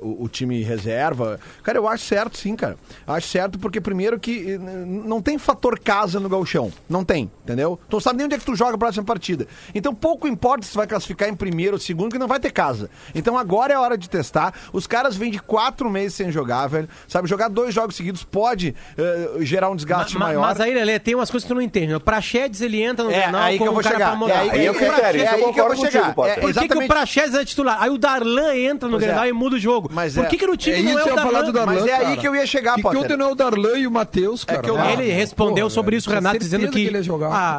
o, 0.02 0.24
o 0.24 0.30
time 0.30 0.62
reserva. 0.64 1.40
Cara, 1.64 1.78
eu 1.78 1.88
acho 1.88 2.06
certo 2.06 2.38
sim, 2.38 2.56
cara. 2.56 2.78
Acho 3.06 3.28
certo 3.28 3.60
porque, 3.60 3.80
primeiro, 3.82 4.20
que 4.20 4.56
uh, 4.56 4.60
não 5.06 5.22
tem 5.22 5.38
fator 5.38 5.78
casa 5.80 6.20
no 6.20 6.30
galchão. 6.30 6.72
Não 6.90 7.04
tem, 7.04 7.30
entendeu? 7.44 7.69
Tu 7.76 7.94
não 7.96 8.00
sabe 8.00 8.18
nem 8.18 8.26
onde 8.26 8.36
é 8.36 8.38
que 8.40 8.46
tu 8.46 8.56
joga 8.56 8.76
a 8.76 8.78
próxima 8.78 9.04
partida. 9.04 9.48
Então, 9.74 9.94
pouco 9.94 10.28
importa 10.28 10.66
se 10.66 10.72
tu 10.72 10.78
vai 10.78 10.88
classificar 10.88 11.28
em 11.30 11.36
primeiro 11.36 11.74
ou 11.74 11.80
segundo, 11.80 12.12
que 12.12 12.20
não 12.20 12.28
vai 12.28 12.40
ter 12.40 12.52
casa. 12.52 12.90
Então, 13.14 13.38
agora 13.38 13.74
é 13.74 13.76
a 13.76 13.82
hora 13.82 13.98
de 13.98 14.10
testar. 14.10 14.54
Os 14.74 14.88
caras 14.88 15.16
vêm 15.16 15.32
de 15.32 15.40
quatro 15.40 15.90
meses 15.90 16.14
sem 16.16 16.32
jogar, 16.32 16.68
velho. 16.68 16.88
Sabe, 17.08 17.28
jogar 17.28 17.48
dois 17.50 17.74
jogos 17.74 17.96
seguidos 17.96 18.24
pode 18.24 18.76
uh, 18.98 19.44
gerar 19.44 19.70
um 19.70 19.76
desgaste 19.76 20.18
Ma- 20.18 20.26
maior. 20.28 20.42
Mas 20.42 20.60
aí, 20.60 20.74
Lelê, 20.74 21.00
tem 21.00 21.16
umas 21.16 21.30
coisas 21.30 21.46
que 21.46 21.54
tu 21.54 21.56
não 21.56 21.62
entende. 21.62 21.94
O 21.94 22.00
Praxedes, 22.00 22.62
ele 22.62 22.82
entra 22.82 23.04
no 23.06 23.12
É, 23.12 23.22
Grenal 23.22 23.42
aí 23.42 23.58
que 23.58 23.64
eu 23.64 23.72
vou 23.72 23.80
um 23.80 23.84
cara 23.84 23.96
chegar. 23.96 24.30
É 24.30 24.34
aí- 24.34 24.50
Aí 24.50 24.66
é 24.66 24.72
o 24.72 24.76
é 24.76 24.78
aí- 24.80 24.92
critério, 24.92 25.22
é 25.22 25.42
eu 25.44 25.54
que 25.54 25.60
eu 25.60 25.66
vou 25.68 25.76
chegar. 25.76 25.92
contigo, 26.02 26.14
Potter. 26.16 26.32
É, 26.34 26.36
Por 26.36 26.48
que, 26.48 26.54
que 26.54 26.60
o 26.60 26.64
exatamente. 26.66 26.88
Praxedes 26.88 27.34
é 27.36 27.46
titular? 27.46 27.78
Aí 27.82 27.90
o 27.90 27.98
Darlan 27.98 28.56
entra 28.56 28.88
no 28.88 28.94
Pois 28.98 29.04
é. 29.04 29.08
Grenal 29.08 29.28
e 29.28 29.34
muda 29.34 29.56
o 29.56 29.60
jogo. 29.60 29.90
Mas 29.92 30.14
Por 30.16 30.26
é- 30.26 30.28
que, 30.28 30.38
que 30.38 30.48
no 30.48 30.56
time 30.58 30.78
É 30.80 30.82
não 30.82 31.00
é 31.00 31.04
o 31.04 31.16
Darlan? 31.16 31.52
Darlan, 31.52 31.66
Mas 31.66 31.86
é 31.86 31.94
aí 31.94 32.04
cara. 32.06 32.18
que 32.18 32.28
eu 32.28 32.36
ia 32.36 32.46
chegar, 32.46 32.72
que, 32.72 32.78
que 32.78 32.82
Potter. 32.84 33.00
ontem 33.02 33.18
não 33.18 33.28
é 33.30 33.32
o 33.32 33.36
Darlan 33.36 33.78
e 33.78 33.88
o 33.88 33.92
Matheus, 33.92 34.44
cara. 34.44 34.62
que 34.62 34.70
eu- 34.70 34.78
Ah, 34.80 34.92
Ele 34.94 35.12
respondeu 35.12 35.70
sobre 35.70 35.96
isso, 35.96 36.10
Renato, 36.10 36.40
dizendo 36.40 36.70
que. 36.70 36.90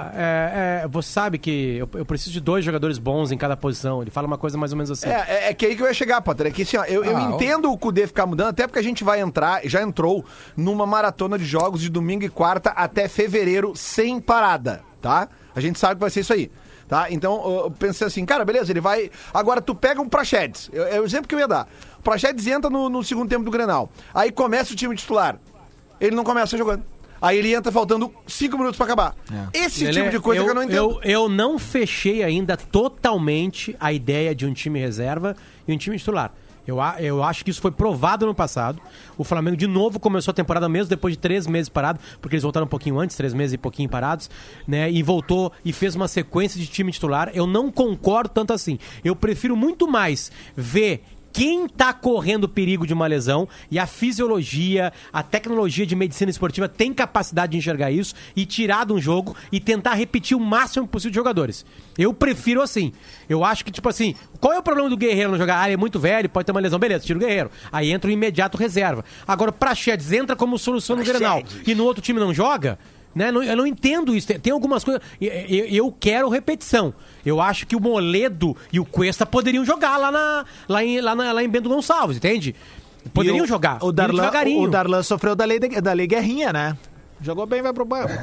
Ah, 0.06 0.12
é, 0.14 0.80
é, 0.84 0.88
você 0.88 1.10
sabe 1.10 1.38
que 1.38 1.76
eu, 1.76 1.88
eu 1.94 2.04
preciso 2.04 2.32
de 2.32 2.40
dois 2.40 2.64
jogadores 2.64 2.98
bons 2.98 3.30
em 3.32 3.36
cada 3.38 3.56
posição. 3.56 4.02
Ele 4.02 4.10
fala 4.10 4.26
uma 4.26 4.38
coisa 4.38 4.56
mais 4.56 4.72
ou 4.72 4.76
menos 4.78 4.90
assim. 4.90 5.08
É, 5.08 5.24
é, 5.28 5.48
é 5.50 5.54
que 5.54 5.66
aí 5.66 5.76
que 5.76 5.82
eu 5.82 5.86
ia 5.86 5.94
chegar, 5.94 6.20
Potter. 6.22 6.46
É 6.46 6.50
que 6.50 6.62
assim, 6.62 6.76
ó, 6.76 6.84
eu, 6.84 7.04
eu 7.04 7.16
Ah, 7.16 7.30
ó. 7.30 7.34
entendo 7.34 7.70
o 7.70 7.76
Cudê 7.78 8.06
ficar 8.06 8.26
mudando, 8.26 8.48
até 8.48 8.66
porque 8.66 8.78
a 8.78 8.82
gente 8.82 9.02
vai 9.04 9.20
entrar, 9.20 9.60
já 9.64 9.82
entrou 9.82 10.24
numa 10.56 10.86
maratona 10.86 11.38
de 11.38 11.44
jogos 11.44 11.80
de 11.80 11.88
domingo 11.88 12.24
e 12.24 12.28
quarta 12.28 12.70
até 12.70 13.08
fevereiro 13.08 13.72
sem 13.76 14.20
parada, 14.20 14.82
tá? 15.00 15.28
A 15.54 15.60
gente 15.60 15.78
sabe 15.78 15.94
que 15.96 16.00
vai 16.00 16.10
ser 16.10 16.20
isso 16.20 16.32
aí. 16.32 16.50
Tá? 16.88 17.06
Então, 17.08 17.40
eu 17.44 17.50
eu 17.66 17.70
pensei 17.70 18.04
assim, 18.04 18.24
cara, 18.26 18.44
beleza, 18.44 18.72
ele 18.72 18.80
vai. 18.80 19.12
Agora, 19.32 19.60
tu 19.60 19.76
pega 19.76 20.00
um 20.02 20.08
Prachedes. 20.08 20.68
É 20.72 20.96
é 20.96 21.00
o 21.00 21.04
exemplo 21.04 21.28
que 21.28 21.34
eu 21.36 21.38
ia 21.38 21.46
dar. 21.46 21.68
O 22.00 22.02
Prachedes 22.02 22.44
entra 22.48 22.68
no, 22.68 22.88
no 22.88 23.04
segundo 23.04 23.28
tempo 23.28 23.44
do 23.44 23.50
Grenal. 23.50 23.88
Aí 24.12 24.32
começa 24.32 24.72
o 24.72 24.76
time 24.76 24.96
titular. 24.96 25.38
Ele 26.00 26.16
não 26.16 26.24
começa 26.24 26.56
jogando. 26.58 26.82
Aí 27.20 27.38
ele 27.38 27.54
entra 27.54 27.70
faltando 27.70 28.12
cinco 28.26 28.56
minutos 28.56 28.76
pra 28.76 28.86
acabar. 28.86 29.14
Esse 29.52 29.84
Lelê, 29.84 30.00
tipo 30.00 30.10
de 30.10 30.20
coisa 30.20 30.40
eu, 30.40 30.44
que 30.44 30.50
eu 30.50 30.54
não 30.54 30.62
entendo. 30.62 30.76
Eu, 30.76 31.00
eu 31.02 31.28
não 31.28 31.58
fechei 31.58 32.22
ainda 32.22 32.56
totalmente 32.56 33.76
a 33.78 33.92
ideia 33.92 34.34
de 34.34 34.46
um 34.46 34.52
time 34.52 34.80
reserva 34.80 35.36
e 35.66 35.72
um 35.72 35.76
time 35.76 35.98
titular. 35.98 36.32
Eu, 36.66 36.78
eu 36.98 37.22
acho 37.22 37.44
que 37.44 37.50
isso 37.50 37.60
foi 37.60 37.70
provado 37.70 38.26
no 38.26 38.34
passado. 38.34 38.80
O 39.18 39.24
Flamengo, 39.24 39.56
de 39.56 39.66
novo, 39.66 39.98
começou 39.98 40.30
a 40.30 40.34
temporada 40.34 40.68
mesmo 40.68 40.88
depois 40.88 41.14
de 41.14 41.18
três 41.18 41.46
meses 41.46 41.68
parado, 41.68 41.98
porque 42.20 42.36
eles 42.36 42.42
voltaram 42.42 42.66
um 42.66 42.68
pouquinho 42.68 42.98
antes, 42.98 43.16
três 43.16 43.34
meses 43.34 43.54
e 43.54 43.58
pouquinho 43.58 43.88
parados, 43.88 44.30
né? 44.66 44.90
E 44.90 45.02
voltou 45.02 45.52
e 45.64 45.72
fez 45.72 45.94
uma 45.96 46.06
sequência 46.06 46.60
de 46.60 46.66
time 46.66 46.92
titular. 46.92 47.30
Eu 47.34 47.46
não 47.46 47.70
concordo 47.70 48.30
tanto 48.30 48.52
assim. 48.52 48.78
Eu 49.02 49.16
prefiro 49.16 49.56
muito 49.56 49.88
mais 49.88 50.30
ver 50.56 51.02
quem 51.32 51.68
tá 51.68 51.92
correndo 51.92 52.48
perigo 52.48 52.86
de 52.86 52.92
uma 52.92 53.06
lesão 53.06 53.48
e 53.70 53.78
a 53.78 53.86
fisiologia, 53.86 54.92
a 55.12 55.22
tecnologia 55.22 55.86
de 55.86 55.94
medicina 55.94 56.30
esportiva 56.30 56.68
tem 56.68 56.92
capacidade 56.92 57.52
de 57.52 57.58
enxergar 57.58 57.90
isso 57.90 58.14
e 58.34 58.44
tirar 58.44 58.86
de 58.86 58.92
um 58.92 59.00
jogo 59.00 59.36
e 59.50 59.60
tentar 59.60 59.94
repetir 59.94 60.36
o 60.36 60.40
máximo 60.40 60.86
possível 60.86 61.10
de 61.10 61.16
jogadores. 61.16 61.64
Eu 61.98 62.12
prefiro 62.12 62.62
assim. 62.62 62.92
Eu 63.28 63.44
acho 63.44 63.64
que, 63.64 63.70
tipo 63.70 63.88
assim, 63.88 64.14
qual 64.40 64.52
é 64.52 64.58
o 64.58 64.62
problema 64.62 64.88
do 64.88 64.96
Guerreiro 64.96 65.30
não 65.30 65.38
jogar? 65.38 65.60
Ah, 65.60 65.66
ele 65.66 65.74
é 65.74 65.76
muito 65.76 66.00
velho, 66.00 66.28
pode 66.28 66.46
ter 66.46 66.52
uma 66.52 66.60
lesão. 66.60 66.78
Beleza, 66.78 67.04
tira 67.04 67.18
o 67.18 67.20
Guerreiro. 67.20 67.50
Aí 67.70 67.90
entra 67.90 68.08
o 68.08 68.12
imediato 68.12 68.58
reserva. 68.58 69.04
Agora, 69.26 69.50
o 69.50 69.52
Praxedes 69.52 70.12
entra 70.12 70.34
como 70.34 70.58
solução 70.58 70.96
no 70.96 71.04
Grenal 71.04 71.42
e 71.66 71.74
no 71.74 71.84
outro 71.84 72.02
time 72.02 72.18
não 72.18 72.34
joga? 72.34 72.78
Né? 73.14 73.32
Não- 73.32 73.42
Eu 73.42 73.56
não 73.56 73.66
entendo 73.66 74.14
isso. 74.14 74.26
Tem, 74.38 74.52
algumas 74.52 74.84
coisas. 74.84 75.02
Eu, 75.20 75.30
eu- 75.66 75.92
quero 75.98 76.28
repetição. 76.28 76.94
Eu 77.26 77.40
acho 77.40 77.66
que 77.66 77.74
o 77.74 77.80
Moledo 77.80 78.56
e 78.72 78.78
o 78.78 78.84
Cuesta 78.84 79.26
poderiam 79.26 79.64
jogar 79.64 79.96
lá, 79.96 80.10
na, 80.12 80.44
lá, 80.68 80.84
em, 80.84 81.00
lá, 81.00 81.14
na- 81.14 81.32
lá 81.32 81.42
em 81.42 81.48
Bento 81.48 81.68
Gonçalves, 81.68 82.16
entende? 82.18 82.54
Poderiam 83.12 83.44
o- 83.44 83.48
jogar. 83.48 83.78
O 83.82 83.90
Darlan, 83.90 84.22
o 84.64 84.68
Darlan 84.70 85.02
sofreu 85.02 85.34
da 85.34 85.44
lei, 85.44 85.58
da 85.58 85.92
lei 85.92 86.06
Guerrinha, 86.06 86.52
né? 86.52 86.76
Jogou 87.22 87.46
bem, 87.46 87.60
vai 87.62 87.72
pro 87.72 87.84
banco. 87.84 88.08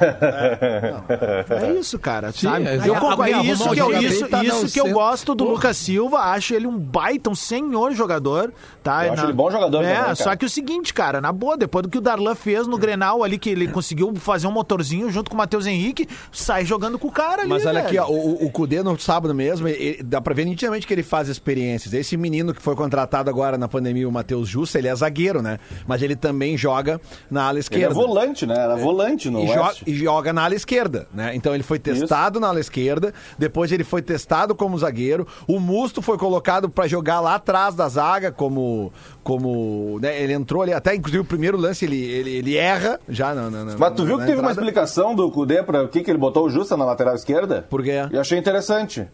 É, 1.49 1.73
isso, 1.79 1.97
cara. 1.99 2.31
Sabe? 2.31 2.65
é, 2.67 2.77
eu 2.77 2.95
é, 2.95 2.99
concordo. 2.99 3.23
é, 3.23 3.41
isso 3.43 3.69
que 3.69 3.79
eu, 3.79 4.01
isso, 4.01 4.27
tá, 4.27 4.43
isso 4.43 4.67
que 4.71 4.79
eu 4.79 4.91
gosto 4.91 5.33
do 5.35 5.43
Porra. 5.43 5.55
Lucas 5.55 5.77
Silva. 5.77 6.17
Acho 6.19 6.53
ele 6.53 6.67
um 6.67 6.77
baita, 6.77 7.29
um 7.29 7.35
senhor 7.35 7.93
jogador. 7.93 8.51
Tá? 8.83 9.05
Eu 9.07 9.13
acho 9.13 9.25
ele 9.25 9.33
bom 9.33 9.49
jogador 9.51 9.83
É, 9.83 9.95
também, 10.01 10.15
só 10.15 10.35
que 10.35 10.45
o 10.45 10.49
seguinte, 10.49 10.93
cara, 10.93 11.19
na 11.21 11.31
boa, 11.31 11.57
depois 11.57 11.83
do 11.83 11.89
que 11.89 11.97
o 11.97 12.01
Darlan 12.01 12.35
fez 12.35 12.67
no 12.67 12.77
Grenal 12.77 13.23
ali, 13.23 13.37
que 13.37 13.49
ele 13.49 13.67
conseguiu 13.67 14.13
fazer 14.15 14.47
um 14.47 14.51
motorzinho 14.51 15.09
junto 15.11 15.29
com 15.29 15.35
o 15.35 15.37
Matheus 15.37 15.65
Henrique, 15.65 16.07
sai 16.31 16.65
jogando 16.65 16.97
com 16.99 17.07
o 17.07 17.11
cara 17.11 17.41
ali, 17.41 17.49
Mas 17.49 17.65
olha 17.65 17.83
velho. 17.83 17.87
aqui, 17.87 17.97
ó, 17.99 18.07
o, 18.13 18.45
o 18.45 18.51
Cudê 18.51 18.81
no 18.83 18.97
sábado 18.99 19.33
mesmo, 19.33 19.67
ele- 19.67 20.01
dá 20.03 20.19
pra 20.21 20.33
ver 20.33 20.45
nitidamente 20.45 20.85
que 20.87 20.93
ele 20.93 21.03
faz 21.03 21.27
experiências. 21.27 21.93
Esse 21.93 22.15
menino 22.17 22.53
que 22.53 22.61
foi 22.61 22.75
contratado 22.75 23.29
agora 23.29 23.57
na 23.57 23.67
pandemia, 23.67 24.07
o 24.07 24.11
Matheus 24.11 24.47
Jussa, 24.47 24.77
ele 24.77 24.87
é 24.87 24.95
zagueiro, 24.95 25.41
né? 25.41 25.59
Mas 25.85 26.01
ele 26.01 26.15
também 26.15 26.57
joga 26.57 26.99
na 27.29 27.43
ala 27.43 27.53
Ele 27.53 27.59
esquerda. 27.59 27.85
é 27.87 27.89
volante, 27.93 28.45
né? 28.45 28.55
Era 28.57 28.75
volante 28.75 28.86
no 29.29 29.41
E, 29.85 29.91
e 29.91 29.95
joga 29.95 30.33
na 30.33 30.43
ala 30.43 30.55
esquerda, 30.55 31.07
né? 31.13 31.35
Então 31.35 31.53
ele 31.53 31.63
foi 31.63 31.79
testado 31.79 32.39
na 32.39 32.47
ala 32.47 32.59
esquerda, 32.59 33.13
depois 33.37 33.71
ele 33.71 33.83
foi 33.83 34.01
testado 34.01 34.55
como 34.55 34.77
zagueiro. 34.77 35.27
O 35.47 35.59
Musto 35.59 36.01
foi 36.01 36.17
colocado 36.17 36.69
pra 36.69 36.87
jogar 36.87 37.19
lá 37.19 37.35
atrás 37.35 37.75
da 37.75 37.87
zaga, 37.87 38.31
como. 38.31 38.91
como 39.23 39.99
né? 40.01 40.21
Ele 40.21 40.33
entrou 40.33 40.61
ali, 40.61 40.73
até 40.73 40.95
inclusive 40.95 41.21
o 41.21 41.25
primeiro 41.25 41.57
lance 41.57 41.85
ele, 41.85 42.01
ele, 42.01 42.31
ele 42.31 42.57
erra 42.57 42.99
já 43.07 43.33
na. 43.33 43.49
Mas 43.77 43.93
tu 43.93 44.05
viu 44.05 44.17
na 44.17 44.23
que 44.23 44.29
teve 44.29 44.41
uma 44.41 44.51
entrada. 44.51 44.51
explicação 44.51 45.15
do 45.15 45.29
Cudê 45.31 45.63
para 45.63 45.83
o 45.83 45.87
que, 45.87 46.01
que 46.01 46.11
ele 46.11 46.17
botou 46.17 46.45
o 46.45 46.49
Justa 46.49 46.75
na 46.77 46.85
lateral 46.85 47.15
esquerda? 47.15 47.65
Por 47.69 47.83
quê? 47.83 48.07
Eu 48.11 48.21
achei 48.21 48.37
interessante. 48.37 49.07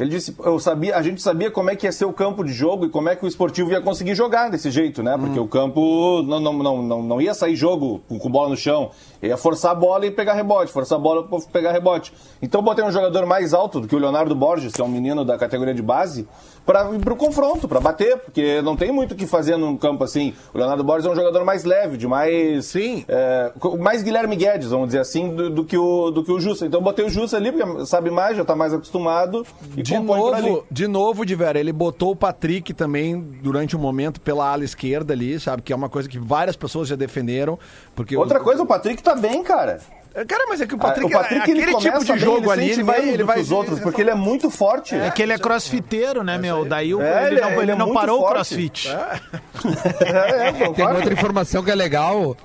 Ele 0.00 0.08
disse, 0.08 0.34
eu 0.42 0.58
sabia, 0.58 0.96
a 0.96 1.02
gente 1.02 1.20
sabia 1.20 1.50
como 1.50 1.68
é 1.68 1.76
que 1.76 1.86
ia 1.86 1.92
ser 1.92 2.06
o 2.06 2.12
campo 2.12 2.42
de 2.42 2.54
jogo 2.54 2.86
e 2.86 2.88
como 2.88 3.10
é 3.10 3.14
que 3.14 3.22
o 3.22 3.28
esportivo 3.28 3.70
ia 3.70 3.82
conseguir 3.82 4.14
jogar 4.14 4.48
desse 4.48 4.70
jeito, 4.70 5.02
né? 5.02 5.14
Porque 5.18 5.38
o 5.38 5.46
campo 5.46 6.22
não, 6.22 6.40
não, 6.40 6.52
não, 6.54 6.82
não, 6.82 7.02
não 7.02 7.20
ia 7.20 7.34
sair 7.34 7.54
jogo 7.54 8.00
com, 8.08 8.18
com 8.18 8.30
bola 8.30 8.48
no 8.48 8.56
chão. 8.56 8.92
Ia 9.22 9.36
forçar 9.36 9.72
a 9.72 9.74
bola 9.74 10.06
e 10.06 10.10
pegar 10.10 10.32
rebote, 10.32 10.72
forçar 10.72 10.96
a 10.96 11.00
bola 11.00 11.28
e 11.30 11.52
pegar 11.52 11.72
rebote. 11.72 12.14
Então 12.40 12.62
botei 12.62 12.82
um 12.82 12.90
jogador 12.90 13.26
mais 13.26 13.52
alto 13.52 13.78
do 13.78 13.86
que 13.86 13.94
o 13.94 13.98
Leonardo 13.98 14.34
Borges, 14.34 14.72
que 14.72 14.80
é 14.80 14.84
um 14.84 14.88
menino 14.88 15.22
da 15.22 15.36
categoria 15.36 15.74
de 15.74 15.82
base, 15.82 16.26
para 16.64 16.90
ir 16.94 17.00
pro 17.00 17.16
confronto, 17.16 17.68
para 17.68 17.80
bater, 17.80 18.16
porque 18.16 18.62
não 18.62 18.76
tem 18.76 18.90
muito 18.90 19.12
o 19.12 19.14
que 19.14 19.26
fazer 19.26 19.58
num 19.58 19.76
campo 19.76 20.02
assim. 20.02 20.32
O 20.54 20.56
Leonardo 20.56 20.82
Borges 20.82 21.04
é 21.04 21.10
um 21.10 21.14
jogador 21.14 21.44
mais 21.44 21.64
leve, 21.64 21.98
de 21.98 22.06
mais. 22.06 22.64
Sim. 22.66 23.04
é, 23.06 23.52
mais 23.78 24.02
Guilherme 24.02 24.36
Guedes, 24.36 24.70
vamos 24.70 24.86
dizer 24.86 25.00
assim, 25.00 25.34
do, 25.34 25.50
do 25.50 25.64
que 25.64 25.76
o, 25.76 26.10
do 26.10 26.24
que 26.24 26.32
o 26.32 26.40
Justa. 26.40 26.64
Então 26.64 26.80
botei 26.80 27.04
o 27.04 27.10
Justa 27.10 27.36
ali, 27.36 27.52
porque 27.52 27.84
sabe 27.84 28.10
mais, 28.10 28.38
já 28.38 28.44
tá 28.46 28.56
mais 28.56 28.72
acostumado. 28.72 29.44
E 29.76 29.82
De 29.90 30.34
ali. 30.36 30.48
novo, 30.50 30.66
de 30.70 30.86
novo, 30.88 31.26
de 31.26 31.34
velho, 31.34 31.58
ele 31.58 31.72
botou 31.72 32.12
o 32.12 32.16
Patrick 32.16 32.72
também 32.74 33.20
durante 33.42 33.76
um 33.76 33.80
momento 33.80 34.20
pela 34.20 34.50
ala 34.52 34.64
esquerda 34.64 35.12
ali, 35.12 35.38
sabe? 35.40 35.62
Que 35.62 35.72
é 35.72 35.76
uma 35.76 35.88
coisa 35.88 36.08
que 36.08 36.18
várias 36.18 36.56
pessoas 36.56 36.88
já 36.88 36.96
defenderam. 36.96 37.58
Porque 37.94 38.16
Outra 38.16 38.40
o- 38.40 38.44
coisa, 38.44 38.62
o 38.62 38.66
Patrick 38.66 39.02
tá 39.02 39.14
bem, 39.14 39.42
cara. 39.42 39.80
Cara, 40.26 40.44
mas 40.48 40.60
é 40.60 40.66
que 40.66 40.74
o 40.74 40.76
Ah, 40.76 40.80
Patrick, 40.80 41.06
o 41.06 41.10
Patrick 41.16 41.40
aquele 41.42 41.62
ele 41.62 41.76
tipo 41.76 42.04
de 42.04 42.10
bem, 42.12 42.18
jogo 42.18 42.50
ali, 42.50 42.70
ele 42.70 42.82
vai. 42.82 42.98
menos 42.98 43.14
Ele 43.14 43.22
vai 43.22 43.40
os 43.40 43.52
outros, 43.52 43.78
porque 43.78 44.00
ele 44.00 44.10
é 44.10 44.14
muito 44.14 44.50
forte. 44.50 44.96
É 44.96 45.08
que 45.08 45.22
ele 45.22 45.32
é 45.32 45.38
crossfiteiro, 45.38 46.24
né, 46.24 46.36
meu? 46.36 46.64
Daí 46.64 46.92
o- 46.92 47.00
É, 47.00 47.26
ele, 47.28 47.34
ele 47.36 47.40
não, 47.40 47.48
é- 47.48 47.52
ele 47.52 47.62
ele 47.62 47.70
é 47.70 47.76
não 47.76 47.94
parou 47.94 48.16
o 48.18 48.20
forte. 48.22 48.34
crossfit. 48.34 48.88
É, 48.88 49.20
é, 50.48 50.52
Tem 50.52 50.72
claro. 50.74 50.96
outra 50.96 51.12
informação 51.12 51.62
que 51.62 51.70
é 51.70 51.74
legal. 51.76 52.36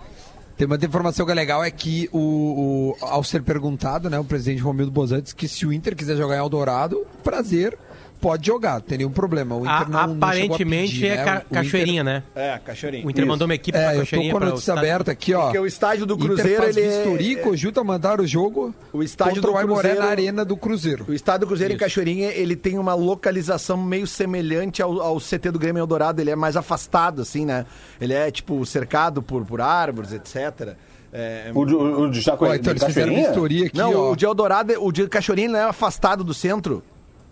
Tem 0.58 0.66
uma 0.66 0.78
informação 0.78 1.26
que 1.26 1.32
é 1.34 1.36
legal 1.36 1.64
é 1.64 1.70
que 1.70 2.10
o, 2.14 2.96
o- 3.00 3.06
ao 3.06 3.24
ser 3.24 3.44
perguntado, 3.44 4.10
né, 4.10 4.18
o 4.18 4.24
presidente 4.24 4.62
Romildo 4.62 4.92
Bozan 4.92 5.22
disse 5.22 5.36
que 5.36 5.48
se 5.50 5.66
o 5.66 5.74
Inter 5.74 5.96
quiser 5.96 6.16
jogar 6.16 6.36
em 6.38 6.40
Eldorado, 6.40 7.06
prazer, 7.24 7.78
pode 8.26 8.48
jogar, 8.48 8.82
tem 8.82 8.98
nenhum 8.98 9.12
problema. 9.12 9.56
O 9.56 9.60
Inter 9.60 9.72
A- 9.72 9.86
não, 9.86 10.08
não 10.08 10.14
aparentemente 10.16 10.94
pedir, 10.94 11.06
é 11.08 11.16
né? 11.18 11.24
ca- 11.24 11.32
O- 11.32 11.36
o 11.36 11.38
Inter- 11.38 11.50
cachoeirinha, 11.64 12.04
né? 12.04 12.24
É, 12.34 12.58
Cachoeirinho. 12.66 13.06
O 13.06 13.12
Inter 13.12 13.28
mandou 13.28 13.46
uma 13.46 13.54
equipe 13.54 13.78
pra 13.78 13.82
É, 13.82 13.86
eu 13.86 13.92
tô 13.94 14.00
cachoeirinha 14.00 14.32
com 14.32 14.38
a 14.38 14.40
notícia 14.48 14.56
o 14.56 14.60
estádio- 14.76 14.90
aberta 14.92 15.12
aqui, 15.12 15.34
ó. 15.36 15.44
Porque 15.44 15.60
o 15.60 15.66
estádio 15.68 16.06
do 16.08 16.14
Inter 16.16 16.26
Cruzeiro, 16.28 16.64
faz 16.64 16.76
ele 16.78 16.88
é- 16.88 17.04
vistoria, 17.04 17.40
cogita 17.44 17.84
mandar 17.84 18.20
o 18.20 18.26
jogo 18.26 18.74
O 18.92 19.04
estádio 19.04 19.36
contra 19.36 19.52
do 19.52 19.56
o 19.56 19.58
Aimoré 19.60 19.90
Cruzeiro- 19.90 20.00
na 20.06 20.10
arena 20.10 20.44
do 20.46 20.58
Cruzeiro. 20.58 21.06
O 21.08 21.14
estádio 21.14 21.42
do 21.42 21.48
Cruzeiro 21.48 21.74
em 21.74 21.78
Cachoeirinha, 21.78 22.30
ele 22.32 22.56
tem 22.56 22.80
uma 22.80 22.96
localização 22.96 23.78
meio 23.78 24.08
semelhante 24.08 24.82
ao, 24.82 25.00
ao 25.02 25.20
CT 25.20 25.52
do 25.52 25.60
Grêmio 25.60 25.82
Eldorado. 25.82 26.20
Ele 26.20 26.32
é 26.32 26.36
mais 26.36 26.56
afastado, 26.58 27.22
assim, 27.22 27.46
né? 27.46 27.66
Ele 28.02 28.14
é, 28.14 28.32
tipo, 28.32 28.66
cercado 28.66 29.22
por, 29.22 29.46
por 29.46 29.62
árvores, 29.62 30.12
etc. 30.12 30.76
É, 31.14 31.52
O 31.54 31.64
de, 31.64 31.76
o 31.76 32.10
de 32.10 32.20
Ó, 32.20 32.22
Jacué, 32.22 32.56
então 32.58 32.74
de 32.74 32.80
Cachoeirinha? 32.80 33.30
aqui, 33.30 33.72
Não, 33.78 33.94
ó. 33.94 34.12
o 34.12 34.16
de 34.16 34.26
Eldorado, 34.26 34.74
o 34.84 34.92
de 34.92 35.08
Cachoeirinha 35.08 35.48
ele 35.48 35.58
é 35.58 35.62
afastado 35.64 36.24
do 36.24 36.34
centro. 36.34 36.84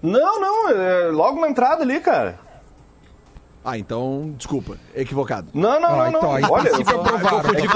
Não, 0.04 0.40
não, 0.42 0.70
é 0.70 1.08
logo 1.12 1.40
na 1.42 1.50
entrada 1.50 1.82
ali, 1.84 2.00
cara. 2.02 2.38
Ah, 3.66 3.78
então, 3.78 4.34
desculpa, 4.38 4.78
equivocado. 4.94 5.48
Não, 5.54 5.80
não, 5.80 6.02
Ah, 6.02 6.12
não, 6.12 6.20
então, 6.20 6.40
não. 6.42 6.52
Olha, 6.52 6.70
sim 6.76 6.76
eu, 6.76 6.82
é 6.82 6.84
que 6.84 6.94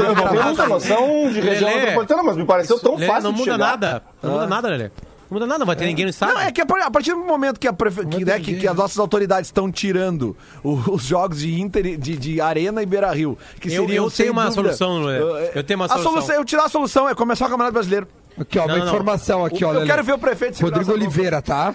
eu 0.02 0.16
não 0.16 0.28
tenho 0.28 0.44
muita 0.44 0.68
noção 0.68 1.32
de 1.32 1.40
região 1.40 1.70
Lelê, 1.70 1.80
metropolitana, 1.80 2.24
mas 2.24 2.36
me 2.36 2.44
pareceu 2.46 2.78
tão 2.78 2.96
Lelê, 2.96 3.08
fácil 3.08 3.24
não 3.24 3.32
de 3.32 3.38
muda 3.40 3.52
chegar. 3.54 3.66
nada. 3.70 4.04
Não 4.22 4.32
muda 4.34 4.48
nada, 4.48 4.68
Lelê. 4.68 4.84
Não 5.30 5.36
muda 5.36 5.46
nada, 5.48 5.60
não 5.60 5.66
vai 5.66 5.76
ter 5.78 5.86
ninguém 5.86 6.04
no 6.04 6.10
estádio. 6.10 6.36
Não, 6.36 6.42
é 6.42 6.52
que 6.52 6.60
a 6.60 6.66
par- 6.66 6.82
a 6.82 6.92
partir 6.92 7.12
do 7.12 7.18
momento 7.20 7.58
que, 7.58 7.68
a 7.70 7.74
prefe- 7.74 8.06
que, 8.06 8.26
né, 8.26 8.38
que, 8.38 8.56
que 8.60 8.68
as 8.68 8.76
nossas 8.76 8.98
autoridades 9.00 9.48
estão 9.48 9.72
tirando 9.72 10.36
os 10.62 11.04
jogos 11.06 11.40
de 11.40 11.58
Inter, 11.62 11.98
de, 11.98 12.18
de 12.18 12.42
Arena 12.42 12.84
e 12.84 12.86
Beira 12.86 13.10
Rio, 13.14 13.38
que 13.62 13.70
Eu- 13.70 13.84
seriam, 13.86 14.04
eu 14.06 14.10
sem 14.10 14.26
tenho 14.26 14.34
uma 14.34 14.44
dúvida, 14.50 14.74
solução, 14.74 15.04
Lelê. 15.06 15.24
uh, 15.24 15.52
Eu 15.56 15.64
tenho 15.64 15.80
uma 15.80 15.86
a 15.86 15.90
solução. 16.00 16.36
Eu 16.36 16.44
tirar 16.44 16.66
a 16.66 16.70
solução 16.70 17.08
é 17.08 17.16
começar 17.16 17.46
o 17.46 17.50
Campeonato 17.50 17.74
Brasileiro. 17.74 18.08
Aqui, 18.40 18.60
ó, 18.60 18.68
Não, 18.68 18.76
uma 18.76 18.86
não, 18.86 18.88
informação 18.88 19.44
aqui, 19.46 19.66
ó. 19.66 19.74
eu 19.74 19.86
quero 19.86 20.04
ver 20.04 20.14
o 20.14 20.20
prefeito 20.20 20.62
Rodrigo. 20.62 20.92
Oliveira, 20.92 21.42
tá? 21.42 21.74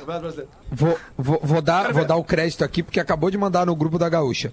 Vou, 0.71 0.99
vou, 1.19 1.41
vou 1.43 1.61
dar, 1.63 1.93
vou 1.93 2.05
dar 2.05 2.17
o 2.17 2.25
crédito 2.25 2.65
aqui, 2.65 2.83
porque 2.83 3.01
acabou 3.01 3.31
de 3.31 3.37
mandar 3.37 3.67
no 3.67 3.75
grupo 3.75 3.99
da 3.99 4.09
Gaúcha. 4.09 4.53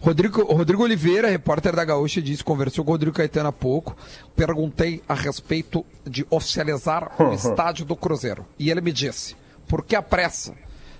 Rodrigo, 0.00 0.42
Rodrigo 0.42 0.82
Oliveira, 0.82 1.28
repórter 1.30 1.74
da 1.74 1.84
Gaúcha, 1.84 2.20
disse, 2.20 2.44
conversou 2.44 2.84
com 2.84 2.90
o 2.90 2.94
Rodrigo 2.94 3.16
Caetano 3.16 3.48
há 3.48 3.52
pouco. 3.52 3.96
Perguntei 4.36 5.02
a 5.08 5.14
respeito 5.14 5.84
de 6.06 6.26
oficializar 6.28 7.10
o 7.22 7.32
estádio 7.32 7.86
do 7.86 7.96
Cruzeiro. 7.96 8.44
E 8.58 8.70
ele 8.70 8.80
me 8.80 8.92
disse, 8.92 9.34
por 9.66 9.82
que 9.82 9.96
a 9.96 10.02
pressa 10.02 10.52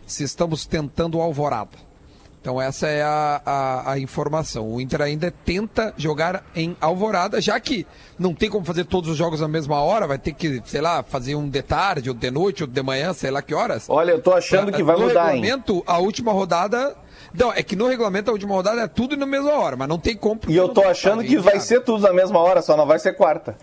se 0.07 0.25
estamos 0.25 0.64
tentando 0.64 1.19
o 1.19 1.21
Alvorada? 1.21 1.77
Então 2.44 2.61
essa 2.61 2.87
é 2.87 3.00
a, 3.00 3.40
a, 3.42 3.92
a 3.92 3.98
informação. 3.98 4.70
O 4.70 4.78
Inter 4.78 5.00
ainda 5.00 5.33
tenta 5.46 5.94
jogar 5.96 6.44
em 6.54 6.76
Alvorada, 6.78 7.40
já 7.40 7.59
que 7.59 7.87
não 8.18 8.35
tem 8.35 8.50
como 8.50 8.62
fazer 8.66 8.85
todos 8.85 9.09
os 9.09 9.16
jogos 9.16 9.40
na 9.40 9.48
mesma 9.48 9.80
hora, 9.80 10.07
vai 10.07 10.18
ter 10.18 10.35
que, 10.35 10.61
sei 10.66 10.83
lá, 10.83 11.02
fazer 11.02 11.37
um 11.37 11.48
de 11.48 11.62
tarde, 11.62 12.11
ou 12.11 12.14
de 12.14 12.30
noite, 12.30 12.62
ou 12.62 12.66
de 12.66 12.83
manhã, 12.83 13.14
sei 13.14 13.30
lá 13.30 13.40
que 13.40 13.54
horas. 13.54 13.87
Olha, 13.88 14.11
eu 14.11 14.20
tô 14.20 14.30
achando 14.30 14.70
que 14.70 14.83
vai 14.83 14.94
no 14.94 15.07
mudar, 15.07 15.35
hein? 15.35 15.40
regulamento, 15.40 15.83
a 15.87 15.96
última 15.96 16.33
rodada. 16.33 16.94
Não, 17.33 17.50
é 17.50 17.62
que 17.62 17.74
no 17.74 17.88
regulamento 17.88 18.30
a 18.30 18.35
última 18.35 18.54
rodada 18.54 18.83
é 18.83 18.88
tudo 18.88 19.16
na 19.16 19.24
mesma 19.24 19.52
hora, 19.52 19.74
mas 19.74 19.88
não 19.88 19.98
tem 19.98 20.14
como. 20.14 20.38
E 20.46 20.54
eu 20.54 20.68
tô 20.68 20.83
achando 20.83 21.24
que 21.24 21.38
vai 21.38 21.59
ser 21.59 21.80
tudo 21.80 22.02
na 22.02 22.12
mesma 22.12 22.40
hora, 22.40 22.61
só 22.61 22.76
não 22.76 22.85
vai 22.85 22.98
ser 22.98 23.14
quarta. 23.14 23.57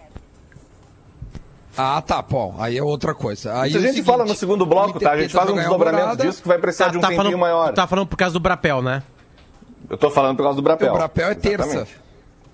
Ah, 1.78 2.02
tá, 2.02 2.22
bom. 2.22 2.56
Aí 2.60 2.78
é 2.78 2.84
outra 2.84 3.14
coisa. 3.14 3.60
Aí 3.62 3.70
Isso 3.70 3.78
a 3.78 3.80
é 3.80 3.84
gente 3.84 3.92
seguinte, 3.96 4.06
fala 4.06 4.26
no 4.26 4.36
segundo 4.36 4.66
bloco, 4.66 5.00
tá? 5.00 5.12
A 5.12 5.18
gente 5.22 5.34
faz 5.34 5.50
um 5.50 5.56
desdobramento 5.56 6.18
disso 6.18 6.42
que 6.42 6.48
vai 6.48 6.58
precisar 6.58 6.90
de 6.90 6.98
um 6.98 7.02
tempinho 7.02 7.18
falando, 7.24 7.38
maior. 7.38 7.70
tu 7.70 7.76
tá 7.76 7.88
falando 7.88 8.08
por 8.08 8.18
causa 8.18 8.34
do 8.34 8.40
Brapel, 8.40 8.82
né? 8.82 9.04
Eu 9.90 9.98
tô 9.98 10.10
falando 10.12 10.38
por 10.38 10.44
causa 10.44 10.56
do 10.56 10.62
Brapel. 10.62 10.92
O 10.94 10.98
Brapel 10.98 11.30
é 11.30 11.36
terça. 11.36 11.66
Exatamente. 11.66 12.02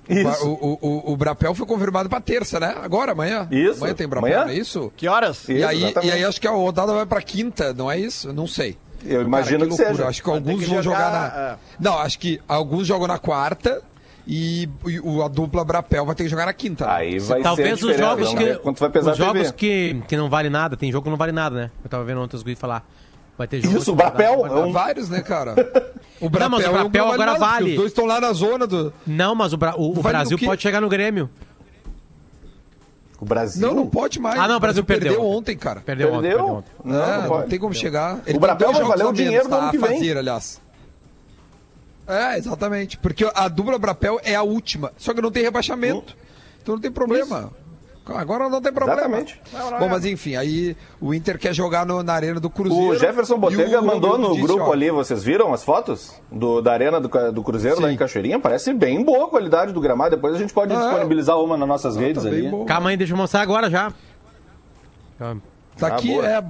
Isso. 0.09 0.47
o, 0.47 0.79
o, 0.81 1.11
o 1.13 1.17
Brapel 1.17 1.53
foi 1.53 1.65
confirmado 1.65 2.07
pra 2.07 2.21
terça, 2.21 2.59
né? 2.59 2.75
Agora, 2.81 3.11
amanhã. 3.11 3.45
Isso. 3.51 3.79
Amanhã 3.79 3.93
tem 3.93 4.07
Brapel, 4.07 4.29
Amanhã? 4.29 4.45
não 4.45 4.51
é 4.53 4.55
isso? 4.57 4.91
Que 4.95 5.07
horas? 5.07 5.39
Isso, 5.41 5.51
e, 5.51 5.63
aí, 5.63 5.83
exatamente. 5.83 6.09
e 6.09 6.11
aí 6.13 6.23
acho 6.23 6.39
que 6.39 6.47
a 6.47 6.51
rodada 6.51 6.93
vai 6.93 7.05
pra 7.05 7.21
quinta, 7.21 7.73
não 7.73 7.91
é 7.91 7.99
isso? 7.99 8.31
Não 8.31 8.47
sei. 8.47 8.77
Eu 9.03 9.21
imagino 9.21 9.59
Cara, 9.59 9.69
que, 9.69 9.75
loucura. 9.77 9.89
seja. 9.95 10.07
Acho 10.07 10.21
que 10.23 10.27
Vai 10.29 10.37
alguns 10.37 10.59
que 10.63 10.65
vão 10.69 10.81
jogar, 10.81 10.97
jogar, 10.97 11.11
na. 11.35 11.41
é. 11.51 11.55
Não, 11.79 11.99
acho 11.99 12.19
que 12.19 12.41
alguns 12.47 12.87
jogam 12.87 13.07
na 13.07 13.19
quarta 13.19 13.81
e, 14.27 14.69
e 14.85 14.99
o- 14.99 15.23
a 15.23 15.27
dupla 15.29 15.63
Brapel 15.63 16.05
vai 16.05 16.13
ter 16.13 16.23
que 16.23 16.29
jogar 16.29 16.45
na 16.45 16.53
quinta. 16.53 16.85
né? 16.85 16.91
Aí 16.93 17.19
vai 17.19 17.41
Talvez 17.41 17.79
ser 17.79 17.85
os 17.85 17.97
jogos 17.97 18.27
vamos 18.33 18.43
que. 18.43 18.55
Quanto 18.55 18.79
vai 18.79 18.89
pesar 18.89 19.11
os 19.13 19.17
jogos 19.17 19.51
que, 19.51 20.01
que 20.07 20.17
não 20.17 20.29
vale 20.29 20.49
nada, 20.49 20.75
tem 20.75 20.91
jogo 20.91 21.05
que 21.05 21.09
não 21.09 21.17
vale 21.17 21.31
nada, 21.31 21.55
né? 21.55 21.71
Eu 21.83 21.89
tava 21.89 22.03
vendo 22.03 22.21
ontem 22.21 22.35
os 22.35 22.43
guris 22.43 22.59
falar. 22.59 22.85
Vai 23.37 23.47
ter 23.47 23.61
jogo 23.61 23.77
Isso, 23.77 23.91
o 23.91 23.95
não 23.95 24.03
vale 24.03 24.15
Brapel 24.17 24.45
é 24.47 24.65
um- 24.65 24.71
Vários, 24.71 25.09
né, 25.09 25.21
cara? 25.21 25.55
O 26.19 26.31
Não, 26.31 26.49
mas 26.49 26.63
o 26.63 26.63
é 26.65 26.69
um 26.69 26.73
Brapel 26.73 27.05
não 27.05 27.13
agora 27.13 27.31
porque 27.33 27.45
vale. 27.45 27.69
Os 27.71 27.75
dois 27.77 27.91
estão 27.91 28.05
lá 28.07 28.19
na 28.19 28.33
zona 28.33 28.65
do. 28.65 28.91
Não, 29.05 29.35
mas 29.35 29.53
o, 29.53 29.57
Bra- 29.57 29.75
o- 29.77 29.91
o 29.91 29.93
Vale 30.01 30.17
Brasil 30.17 30.39
pode 30.39 30.61
chegar 30.63 30.81
no 30.81 30.89
Grêmio. 30.89 31.29
O 33.19 33.25
Brasil? 33.25 33.67
Não, 33.67 33.75
não 33.75 33.87
pode 33.87 34.19
mais. 34.19 34.39
Ah, 34.39 34.47
não, 34.47 34.57
o 34.57 34.59
Brasil 34.59 34.83
perdeu. 34.83 35.23
ontem, 35.23 35.55
cara. 35.57 35.81
Perdeu, 35.81 36.09
ontem, 36.13 36.21
Perdeu? 36.29 36.37
perdeu 36.39 36.55
ontem. 36.55 36.71
Não, 36.83 36.95
é, 37.03 37.07
não 37.15 37.21
não, 37.21 37.29
pode. 37.29 37.49
tem 37.49 37.59
como 37.59 37.73
chegar. 37.73 38.19
Ele 38.27 38.37
O 38.37 38.41
Brapel 38.41 38.71
vai 38.73 38.83
valer 38.83 39.05
o 39.05 39.11
dinheiro 39.13 39.47
do 39.47 39.55
ano 39.55 39.69
que 39.71 39.77
a 39.77 39.79
vem. 39.87 39.97
fazer, 39.99 40.17
aliás. 40.17 40.61
É, 42.07 42.37
exatamente. 42.37 42.97
Porque 42.97 43.29
a 43.33 43.47
dupla 43.47 43.77
Brapel 43.77 44.19
é 44.23 44.35
a 44.35 44.43
última. 44.43 44.91
Só 44.97 45.13
que 45.13 45.21
não 45.21 45.31
tem 45.31 45.43
rebaixamento. 45.43 46.15
Então 46.61 46.75
não 46.75 46.81
tem 46.81 46.91
problema. 46.91 47.51
Agora 48.05 48.47
não 48.47 48.61
tem 48.61 48.71
problema. 48.71 49.01
Exatamente. 49.01 49.41
Bom, 49.77 49.89
mas 49.89 50.05
enfim, 50.05 50.37
aí 50.37 50.77
o 51.01 51.13
Inter 51.13 51.37
quer 51.37 51.53
jogar 51.53 51.85
no- 51.85 52.01
na 52.01 52.13
arena 52.13 52.39
do 52.39 52.49
Cruzeiro. 52.49 52.91
O 52.91 52.95
Jefferson 52.95 53.37
Botega 53.37 53.81
o 53.81 53.85
mandou 53.85 54.17
no 54.17 54.29
disse, 54.33 54.43
grupo 54.47 54.63
ó, 54.63 54.71
ali, 54.71 54.89
vocês 54.89 55.21
viram 55.21 55.53
as 55.53 55.61
fotos 55.61 56.13
do, 56.31 56.61
da 56.61 56.71
arena 56.71 57.01
do, 57.01 57.09
do 57.33 57.43
Cruzeiro 57.43 57.81
lá 57.81 57.91
em 57.91 57.97
Cachoeirinha? 57.97 58.39
Parece 58.39 58.73
bem 58.73 59.03
boa 59.03 59.25
a 59.25 59.29
qualidade 59.29 59.73
do 59.73 59.81
gramado. 59.81 60.15
Depois 60.15 60.33
a 60.35 60.37
gente 60.37 60.53
pode 60.53 60.71
Ah, 60.73 60.77
é? 60.77 60.81
disponibilizar 60.83 61.37
uma 61.37 61.57
nas 61.57 61.67
nossas 61.67 61.97
redes 61.97 62.23
Tá 62.23 62.29
ali. 62.29 62.47
bom. 62.47 62.63
Calma 62.65 62.91
aí, 62.91 62.95
deixa 62.95 63.11
eu 63.11 63.17
mostrar 63.17 63.41
agora 63.41 63.69
já. 63.69 63.91
Ó, 65.19 65.35
Tá 65.77 65.87
Ah, 65.87 65.95
aqui, 65.95 66.07
boa. 66.13 66.27
é, 66.27 66.41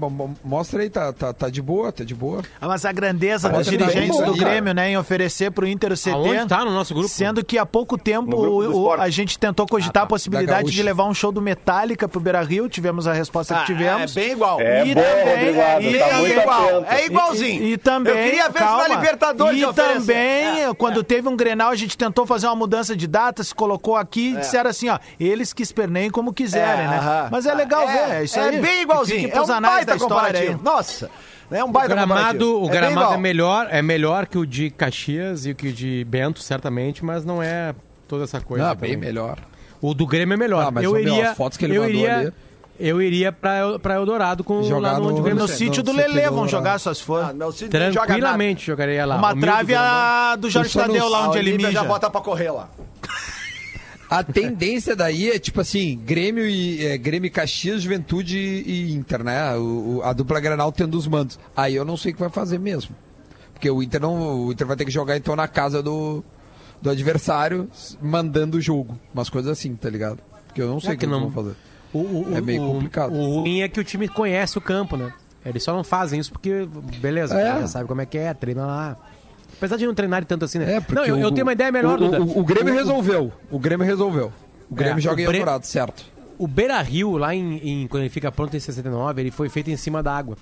mostra 0.43 0.81
aí, 0.81 0.89
tá, 0.89 1.11
tá, 1.11 1.33
tá 1.33 1.49
de 1.49 1.61
boa, 1.61 1.91
tá 1.91 2.03
de 2.03 2.15
boa. 2.15 2.41
Ah, 2.61 2.67
Mas 2.67 2.85
a 2.85 2.91
grandeza 2.91 3.49
Parece 3.49 3.69
dos 3.71 3.77
bem 3.77 3.87
dirigentes 3.87 4.17
bom, 4.19 4.25
do. 4.25 4.37
Grêmio, 4.37 4.73
né, 4.73 4.91
em 4.91 4.97
oferecer 4.97 5.51
pro 5.51 5.67
Inter 5.67 5.91
o 5.91 5.95
CT. 5.97 6.11
Aonde 6.11 6.45
tá 6.47 6.63
no 6.63 6.71
nosso 6.71 6.93
grupo? 6.93 7.09
Sendo 7.09 7.43
que 7.43 7.57
há 7.57 7.65
pouco 7.65 7.97
tempo 7.97 8.35
o- 8.37 8.93
a 8.93 9.09
gente 9.09 9.37
tentou 9.37 9.67
cogitar 9.67 10.03
a 10.03 10.05
Da 10.05 10.09
possibilidade 10.09 10.71
de 10.71 10.81
levar 10.83 11.03
um 11.05 11.13
show 11.13 11.31
do 11.31 11.41
Metallica 11.41 12.07
pro 12.07 12.19
Beira 12.19 12.41
Rio. 12.41 12.69
Tivemos 12.69 13.07
a 13.07 13.13
resposta 13.13 13.55
que 13.59 13.65
tivemos. 13.65 14.15
É 14.15 14.19
bem 14.21 14.31
igual. 14.31 14.61
É 14.61 14.85
E 14.87 14.95
bom, 14.95 15.01
também- 15.01 15.35
Rodrigo 15.35 15.61
Adams, 15.61 15.93
e 15.93 15.99
tá 15.99 16.41
igual. 16.41 16.85
É 16.85 17.05
igualzinho. 17.05 17.63
E, 17.63 17.73
e 17.73 17.77
também. 17.77 18.13
Eu 18.17 18.23
queria 18.23 18.49
ver 18.49 18.59
calma, 18.59 18.83
se 18.83 18.89
na 18.89 18.95
Libertadores 18.95 19.61
E 19.61 19.73
também, 19.73 20.73
quando 20.77 21.03
teve 21.03 21.27
um 21.27 21.35
Grenal, 21.35 21.69
a 21.71 21.75
gente 21.75 21.97
tentou 21.97 22.25
fazer 22.25 22.47
uma 22.47 22.55
mudança 22.55 22.95
de 22.95 23.07
data, 23.07 23.43
se 23.43 23.53
colocou 23.53 23.95
aqui 23.95 24.33
e 24.33 24.37
disseram 24.37 24.69
assim, 24.69 24.89
ó, 24.89 24.97
eles 25.19 25.53
que 25.53 25.61
esperneiem 25.63 26.09
como 26.09 26.31
quiserem, 26.33 26.87
né? 26.87 26.97
aham. 26.97 27.29
Mas 27.31 27.45
é 27.45 27.53
legal 27.53 27.87
ver, 27.87 28.11
é 28.15 28.23
isso 28.23 28.39
aí. 28.39 28.55
É 28.55 28.59
bem 28.59 28.81
igualzinho. 28.83 29.16
É 29.25 29.41
um 29.41 29.51
anais 29.51 29.75
baita 29.75 29.91
da 29.91 29.95
história 29.97 30.39
aí. 30.39 30.47
comparativo. 30.47 30.63
Nossa, 30.63 31.09
é 31.51 31.63
um 31.63 31.69
O 31.69 31.71
baita 31.71 31.89
gramado, 31.95 32.19
comparativo. 32.19 32.55
o 32.57 32.61
bem 32.61 32.69
gramado 32.71 33.13
é 33.13 33.17
melhor, 33.17 33.67
é 33.71 33.81
melhor 33.81 34.25
que 34.27 34.37
o 34.37 34.45
de 34.45 34.69
Caxias 34.69 35.45
e 35.45 35.51
o 35.51 35.55
que 35.55 35.69
o 35.69 35.73
de 35.73 36.05
Bento, 36.09 36.39
certamente, 36.41 37.03
mas 37.03 37.23
não 37.25 37.41
é 37.41 37.73
toda 38.07 38.23
essa 38.25 38.39
coisa. 38.41 38.69
Ah, 38.71 38.75
bem 38.75 38.95
melhor. 38.97 39.37
O 39.81 39.93
do 39.93 40.05
Grêmio 40.07 40.33
é 40.33 40.37
melhor. 40.37 40.65
Ah, 40.67 40.71
mas 40.71 40.83
eu 40.83 40.97
iria, 40.99 41.31
as 41.31 41.37
fotos 41.37 41.57
que 41.57 41.65
ele 41.65 41.77
eu 41.77 41.83
mandou 41.83 41.95
iria, 41.95 42.15
ali. 42.17 42.33
eu 42.79 43.01
iria 43.01 43.31
pra, 43.31 43.77
pra 43.79 43.93
Eldorado 43.95 44.43
com 44.43 44.63
Jogar 44.63 44.93
lá 44.93 44.97
no, 44.97 45.03
no- 45.05 45.09
onde 45.11 45.19
o 45.19 45.23
Grêmio 45.23 45.41
No 45.43 45.47
sítio 45.47 45.83
do 45.83 45.93
que 45.93 46.29
vão 46.31 46.47
jogar, 46.47 46.79
se 46.79 46.95
for. 46.95 47.23
Ah, 47.23 47.33
Tranquilamente 47.69 48.65
jogaria 48.65 49.05
lá. 49.05 49.17
Uma 49.17 49.35
trave 49.35 49.75
a 49.75 50.35
do 50.35 50.49
Jorge 50.49 50.73
Tadeu 50.73 51.07
lá 51.07 51.27
onde 51.29 51.37
ele 51.37 51.57
mija. 51.57 51.71
já 51.71 51.83
bota 51.83 52.09
pra 52.09 52.21
correr 52.21 52.49
lá. 52.51 52.69
A 54.09 54.23
tendência 54.23 54.95
daí 54.95 55.29
é 55.29 55.37
tipo 55.39 55.59
assim, 55.61 55.97
Grêmio 56.05 56.47
e 56.47 56.85
é, 56.85 56.97
Grêmio 56.97 57.27
e 57.27 57.29
Caxias, 57.29 57.81
Juventude 57.81 58.37
e 58.37 58.93
Inter, 58.93 59.23
né? 59.23 59.55
O, 59.55 59.97
o- 59.97 60.01
a 60.03 60.13
dupla 60.13 60.39
Granal 60.39 60.71
tendo 60.71 60.97
os 60.97 61.07
mandos. 61.07 61.37
Aí 61.55 61.75
eu 61.75 61.83
não 61.83 61.97
sei 61.97 62.11
o 62.11 62.15
que 62.15 62.19
vai 62.21 62.29
fazer 62.29 62.57
mesmo. 62.59 62.95
Porque 63.53 63.69
o 63.69 63.81
Inter 63.83 63.99
não, 64.01 64.45
o 64.45 64.51
Inter 64.51 64.65
vai 64.67 64.77
ter 64.77 64.85
que 64.85 64.91
jogar 64.91 65.17
então 65.17 65.35
na 65.35 65.47
casa 65.47 65.81
do, 65.83 66.23
do 66.81 66.89
adversário, 66.89 67.67
mandando 68.01 68.57
o 68.57 68.61
jogo, 68.61 68.97
umas 69.13 69.29
coisas 69.29 69.51
assim, 69.51 69.75
tá 69.75 69.89
ligado? 69.89 70.19
Porque 70.45 70.61
eu 70.61 70.67
não 70.69 70.79
sei 70.79 70.91
É 70.91 70.93
o 70.93 70.97
que 70.97 71.05
que, 71.05 71.11
não- 71.11 71.21
eles 71.23 71.33
vão 71.33 71.43
fazer. 71.43 71.55
O, 71.93 71.99
o- 71.99 72.37
É 72.37 72.39
meio 72.41 72.63
o- 72.63 72.73
complicado. 72.73 73.13
O 73.13 73.41
ruim 73.41 73.61
é 73.61 73.67
que 73.67 73.79
o 73.79 73.83
time 73.83 74.07
conhece 74.07 74.57
o 74.57 74.61
campo, 74.61 74.95
né? 74.95 75.11
Eles 75.45 75.63
só 75.63 75.73
não 75.73 75.83
fazem 75.83 76.19
isso 76.19 76.31
porque, 76.31 76.67
beleza, 76.99 77.39
É. 77.39 77.61
já 77.61 77.67
sabe 77.67 77.87
como 77.87 78.01
é 78.01 78.05
que 78.05 78.17
é, 78.17 78.33
treina 78.33 78.65
lá. 78.65 78.97
Apesar 79.55 79.77
de 79.77 79.85
não 79.87 79.93
treinarem 79.93 80.25
tanto 80.27 80.45
assim, 80.45 80.59
né? 80.59 80.75
É, 80.75 80.79
porque 80.81 80.95
não, 80.95 81.05
eu, 81.05 81.17
eu 81.17 81.27
o- 81.27 81.31
tenho 81.31 81.45
uma 81.45 81.53
ideia 81.53 81.71
melhor, 81.71 81.95
o, 82.01 82.05
Duda. 82.05 82.21
o, 82.21 82.39
o 82.39 82.43
Grêmio 82.43 82.73
resolveu. 82.73 83.31
O 83.49 83.57
Grêmio 83.59 83.85
resolveu. 83.85 84.31
O 84.69 84.75
Grêmio 84.75 84.97
É, 84.97 85.01
joga 85.01 85.17
o 85.17 85.19
em 85.21 85.27
Bre- 85.27 85.59
certo? 85.63 86.05
O 86.37 86.47
Beira 86.47 86.79
Rio, 86.81 87.17
lá 87.17 87.33
em, 87.33 87.57
em- 87.83 87.87
quando 87.87 88.03
ele 88.03 88.09
fica 88.09 88.31
pronto 88.31 88.55
em 88.55 88.59
69, 88.59 89.21
ele 89.21 89.31
foi 89.31 89.49
feito 89.49 89.71
em 89.71 89.77
cima 89.77 90.03
da 90.03 90.15
água. 90.15 90.37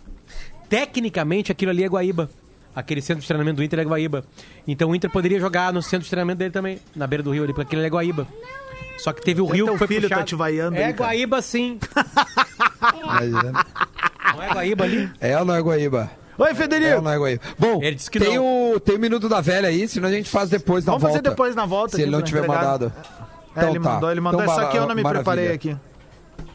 Tecnicamente, 0.67 1.51
aquilo 1.51 1.71
ali 1.71 1.83
é 1.83 1.87
Guaíba. 1.87 2.29
Aquele 2.75 3.01
centro 3.01 3.21
de 3.21 3.27
treinamento 3.27 3.57
do 3.57 3.63
Inter 3.63 3.79
é 3.79 3.83
Guaíba. 3.83 4.25
Então 4.67 4.89
o 4.89 4.95
Inter 4.95 5.09
poderia 5.09 5.39
jogar 5.39 5.71
no 5.71 5.81
centro 5.81 6.03
de 6.03 6.09
treinamento 6.09 6.39
dele 6.39 6.51
também, 6.51 6.79
na 6.93 7.07
beira 7.07 7.23
do 7.23 7.31
rio 7.31 7.43
ali, 7.43 7.53
porque 7.53 7.67
aquilo 7.67 7.79
ali 7.81 7.87
é 7.87 7.89
Guaíba. 7.91 8.27
Só 8.97 9.13
que 9.13 9.21
teve 9.21 9.39
o 9.39 9.45
rio 9.45 9.65
teu 9.65 9.73
que 9.73 9.77
foi 9.79 9.87
filho 9.87 10.01
tá 10.09 10.15
puxado. 10.15 10.27
te 10.27 10.35
vaiando 10.35 10.75
É 10.75 10.85
aí. 10.85 10.91
Guaíba 10.93 11.41
sim. 11.41 11.79
Não 14.35 14.43
é 14.43 14.49
Guaíba 14.53 14.83
ali? 14.83 15.09
É 15.21 15.37
ou 15.39 15.45
não 15.45 15.55
é 15.55 15.61
Guaíba? 15.61 16.11
Oi, 16.37 16.49
É 16.49 16.53
Federico. 16.55 16.95
ou 16.97 17.01
não 17.01 17.11
é 17.11 17.17
Guaíba? 17.17 17.41
Bom, 17.57 17.81
Ele 17.81 17.95
disse 17.95 18.11
que 18.11 18.19
tem, 18.19 18.35
não. 18.35 18.73
o, 18.73 18.79
tem 18.79 18.95
o 18.95 18.99
Minuto 18.99 19.29
da 19.29 19.39
Velha 19.41 19.69
aí, 19.69 19.87
senão 19.87 20.09
a 20.09 20.11
gente 20.11 20.29
faz 20.29 20.49
depois 20.49 20.83
na 20.85 20.91
Vamos 20.91 21.01
volta. 21.03 21.17
fazer 21.17 21.29
depois 21.29 21.55
na 21.55 21.65
volta 21.65 21.95
Se 21.95 22.01
ele 22.01 22.11
não 22.11 22.21
tiver 22.21 22.39
entregar. 22.39 22.57
mandado. 22.63 22.93
É, 23.55 23.59
Então 23.59 23.69
ele 23.69 23.79
tá. 23.79 23.89
mandou, 23.89 24.11
ele 24.11 24.19
mandou. 24.21 24.41
Então, 24.43 24.53
é 24.53 24.55
só 24.57 24.65
que 24.69 24.77
eu 24.77 24.85
não 24.87 24.95
me 24.95 25.01
maravilha. 25.01 25.23
preparei 25.23 25.53
aqui. 25.53 25.77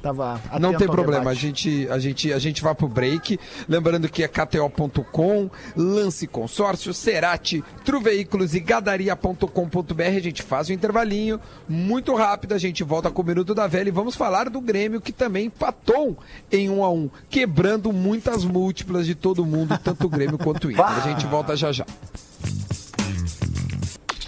Tava 0.02 0.40
Não 0.58 0.74
tem 0.74 0.88
problema, 0.88 1.30
a 1.30 1.34
gente, 1.34 1.86
a, 1.90 1.98
gente, 1.98 2.32
a 2.32 2.38
gente 2.38 2.62
vai 2.62 2.74
pro 2.74 2.88
break. 2.88 3.38
Lembrando 3.68 4.08
que 4.08 4.22
é 4.22 4.28
KTO.com, 4.28 5.50
Lance 5.76 6.26
Consórcio, 6.26 6.94
Cerati, 6.94 7.62
Truveículos 7.84 8.54
e 8.54 8.60
Gadaria.com.br. 8.60 10.02
A 10.02 10.20
gente 10.20 10.42
faz 10.42 10.70
um 10.70 10.72
intervalinho 10.72 11.40
muito 11.68 12.14
rápido, 12.14 12.54
a 12.54 12.58
gente 12.58 12.82
volta 12.82 13.10
com 13.10 13.22
o 13.22 13.24
Minuto 13.24 13.54
da 13.54 13.66
Velha 13.66 13.88
e 13.88 13.92
vamos 13.92 14.16
falar 14.16 14.48
do 14.48 14.60
Grêmio 14.60 15.00
que 15.00 15.12
também 15.12 15.46
empatou 15.46 16.18
em 16.50 16.70
1 16.70 16.84
a 16.84 16.90
1 16.90 17.10
quebrando 17.28 17.92
muitas 17.92 18.44
múltiplas 18.44 19.06
de 19.06 19.14
todo 19.14 19.44
mundo, 19.44 19.78
tanto 19.82 20.06
o 20.06 20.08
Grêmio 20.10 20.38
quanto 20.38 20.68
o 20.68 20.70
Inter. 20.70 20.84
A 20.84 21.00
gente 21.00 21.26
volta 21.26 21.56
já 21.56 21.72
já. 21.72 21.84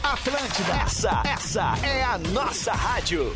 Atlântida, 0.03 0.73
essa, 0.85 1.23
essa 1.25 1.75
é 1.83 2.05
a 2.05 2.19
nossa 2.19 2.73
rádio. 2.73 3.35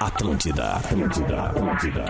Atlântida, 0.00 0.74
Atlântida, 0.74 1.44
Atlântida. 1.44 2.04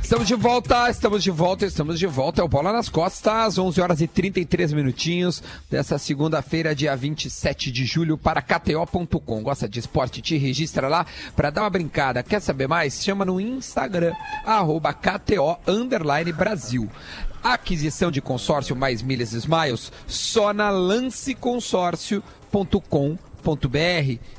Estamos 0.00 0.28
de 0.28 0.34
volta, 0.34 0.90
estamos 0.90 1.24
de 1.24 1.30
volta, 1.30 1.66
estamos 1.66 1.98
de 1.98 2.06
volta. 2.06 2.40
É 2.40 2.44
o 2.44 2.48
Bola 2.48 2.72
nas 2.72 2.88
Costas, 2.88 3.58
11 3.58 3.80
horas 3.80 4.00
e 4.00 4.06
33 4.06 4.72
minutinhos 4.72 5.42
dessa 5.68 5.98
segunda-feira, 5.98 6.72
dia 6.74 6.96
27 6.96 7.72
de 7.72 7.84
julho, 7.84 8.16
para 8.16 8.40
KTO.com. 8.40 9.42
Gosta 9.42 9.68
de 9.68 9.80
esporte? 9.80 10.22
Te 10.22 10.36
registra 10.36 10.86
lá 10.88 11.04
para 11.34 11.50
dar 11.50 11.62
uma 11.62 11.70
brincada. 11.70 12.22
Quer 12.22 12.40
saber 12.40 12.68
mais? 12.68 13.02
Chama 13.02 13.24
no 13.24 13.40
Instagram, 13.40 14.14
arroba 14.44 14.92
KTO 14.92 15.58
Brasil. 16.36 16.88
Aquisição 17.42 18.10
de 18.10 18.20
consórcio 18.20 18.76
mais 18.76 19.00
milhas 19.02 19.32
e 19.32 19.38
smiles 19.38 19.90
só 20.06 20.52
na 20.52 20.70
lanceconsórcio.com.br. 20.70 23.29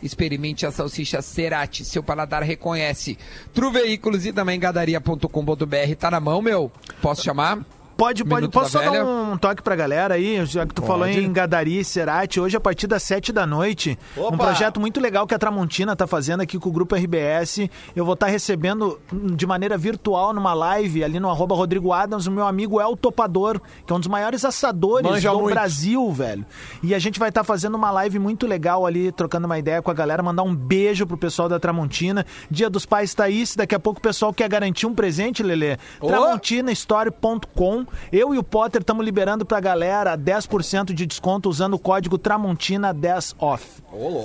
Experimente 0.02 0.66
a 0.66 0.72
salsicha 0.72 1.22
Cerati, 1.22 1.84
seu 1.84 2.04
paladar 2.04 2.44
reconhece. 2.44 3.18
Tru 3.54 3.72
Veículos 3.72 4.26
e 4.26 4.34
também 4.34 4.60
gadaria.com.br. 4.60 5.96
Tá 6.00 6.12
na 6.12 6.20
mão, 6.20 6.42
meu? 6.42 6.72
Posso 7.02 7.24
chamar? 7.24 7.66
Pode, 8.02 8.26
pode. 8.26 8.42
Minuto 8.42 8.54
Posso 8.54 8.72
só 8.72 8.80
dar 8.80 8.90
velha? 8.90 9.06
um 9.06 9.38
toque 9.38 9.62
pra 9.62 9.76
galera 9.76 10.16
aí, 10.16 10.44
já 10.48 10.66
que 10.66 10.74
tu 10.74 10.82
falou 10.82 11.06
em 11.08 11.32
Gadari 11.32 11.78
e 11.78 11.86
Cerati, 11.86 12.40
hoje 12.40 12.58
a 12.58 12.60
partir 12.60 12.88
das 12.88 13.04
7 13.04 13.32
da 13.32 13.46
noite, 13.46 13.96
um 14.18 14.24
Opa! 14.24 14.38
projeto 14.38 14.80
muito 14.80 15.00
legal 15.00 15.28
que 15.28 15.36
a 15.36 15.38
Tramontina 15.38 15.96
tá 15.96 16.08
fazendo 16.08 16.42
aqui 16.42 16.58
com 16.58 16.70
o 16.70 16.72
Grupo 16.72 16.96
RBS. 16.96 17.70
Eu 17.96 18.04
vou 18.04 18.16
estar 18.16 18.26
recebendo 18.26 19.00
hum, 19.14 19.36
de 19.36 19.46
maneira 19.46 19.78
virtual 19.78 20.34
numa 20.34 20.52
live 20.52 21.04
ali 21.04 21.20
no 21.20 21.30
arroba 21.30 21.54
Rodrigo 21.54 21.94
Adams, 21.94 22.26
o 22.26 22.32
meu 22.32 22.48
amigo 22.48 22.82
El 22.82 22.98
Topador, 22.98 23.62
que 23.86 23.94
é 23.94 23.96
um 23.96 24.00
dos 24.00 24.08
maiores 24.08 24.44
assadores 24.44 25.08
Manja 25.08 25.30
do 25.30 25.38
muito. 25.38 25.54
Brasil, 25.54 26.12
velho. 26.12 26.44
E 26.82 26.96
a 26.96 27.00
gente 27.00 27.20
vai 27.20 27.30
estar 27.30 27.44
fazendo 27.44 27.76
uma 27.76 27.92
live 27.92 28.18
muito 28.18 28.48
legal 28.48 28.84
ali, 28.84 29.12
trocando 29.12 29.46
uma 29.46 29.60
ideia 29.60 29.80
com 29.80 29.92
a 29.92 29.94
galera, 29.94 30.24
mandar 30.24 30.42
um 30.42 30.56
beijo 30.56 31.06
pro 31.06 31.20
pessoal 31.20 31.48
da 31.48 31.60
Tramontina. 31.60 32.26
Dia 32.50 32.68
dos 32.68 32.84
Pais 32.84 33.14
tá 33.14 33.26
aí, 33.26 33.46
se 33.46 33.56
daqui 33.56 33.76
a 33.76 33.80
pouco 33.80 34.00
o 34.00 34.02
pessoal 34.02 34.34
quer 34.34 34.50
garantir 34.50 34.88
um 34.88 34.96
presente, 34.96 35.44
Lelê. 35.44 35.78
TramontinaStory.com. 36.00 37.91
Eu 38.12 38.34
e 38.34 38.38
o 38.38 38.44
Potter 38.44 38.82
estamos 38.82 39.04
liberando 39.06 39.46
pra 39.46 39.60
galera 39.60 40.18
10% 40.18 40.94
de 40.94 41.06
desconto 41.06 41.50
usando 41.50 41.76
o 41.76 41.80
código 41.80 42.18
Tramontina10OFF. 42.18 43.62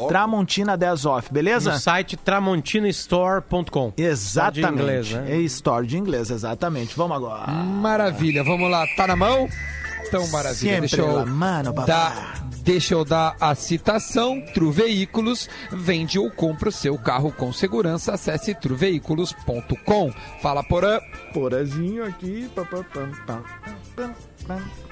Tramontina10OFF, 0.09 1.33
beleza? 1.33 1.72
No 1.72 1.79
site 1.79 2.16
tramontinastore.com. 2.16 3.92
Exatamente. 3.96 4.61
Só 4.61 4.70
de 4.70 4.74
inglês, 4.74 5.11
né? 5.11 5.24
É 5.29 5.37
store 5.38 5.87
de 5.87 5.98
inglês, 5.98 6.31
exatamente. 6.31 6.96
Vamos 6.96 7.16
agora. 7.16 7.50
Maravilha, 7.52 8.42
vamos 8.42 8.70
lá. 8.70 8.87
Tá 8.96 9.07
na 9.07 9.16
mão? 9.16 9.48
Então, 10.07 10.26
maravilha. 10.29 10.55
Sempre 10.74 10.81
Deixa 10.88 11.02
eu, 11.02 11.26
mano, 11.26 11.72
dar, 11.72 12.45
deixa 12.66 12.94
eu 12.94 13.05
dar 13.05 13.37
a 13.40 13.55
citação. 13.55 14.40
Tru 14.52 14.72
Veículos 14.72 15.48
vende 15.70 16.18
ou 16.18 16.31
compra 16.31 16.68
o 16.68 16.72
seu 16.72 16.98
carro 16.98 17.33
com 17.33 17.52
segurança. 17.52 18.12
Acesse 18.12 18.55
truveículos.com. 18.55 20.12
Fala, 20.42 20.64
Porã. 20.64 20.98
Porazinho 21.33 22.05
aqui. 22.05 22.50
pá, 22.55 22.64
pá, 22.64 22.85
pá. 24.46 24.86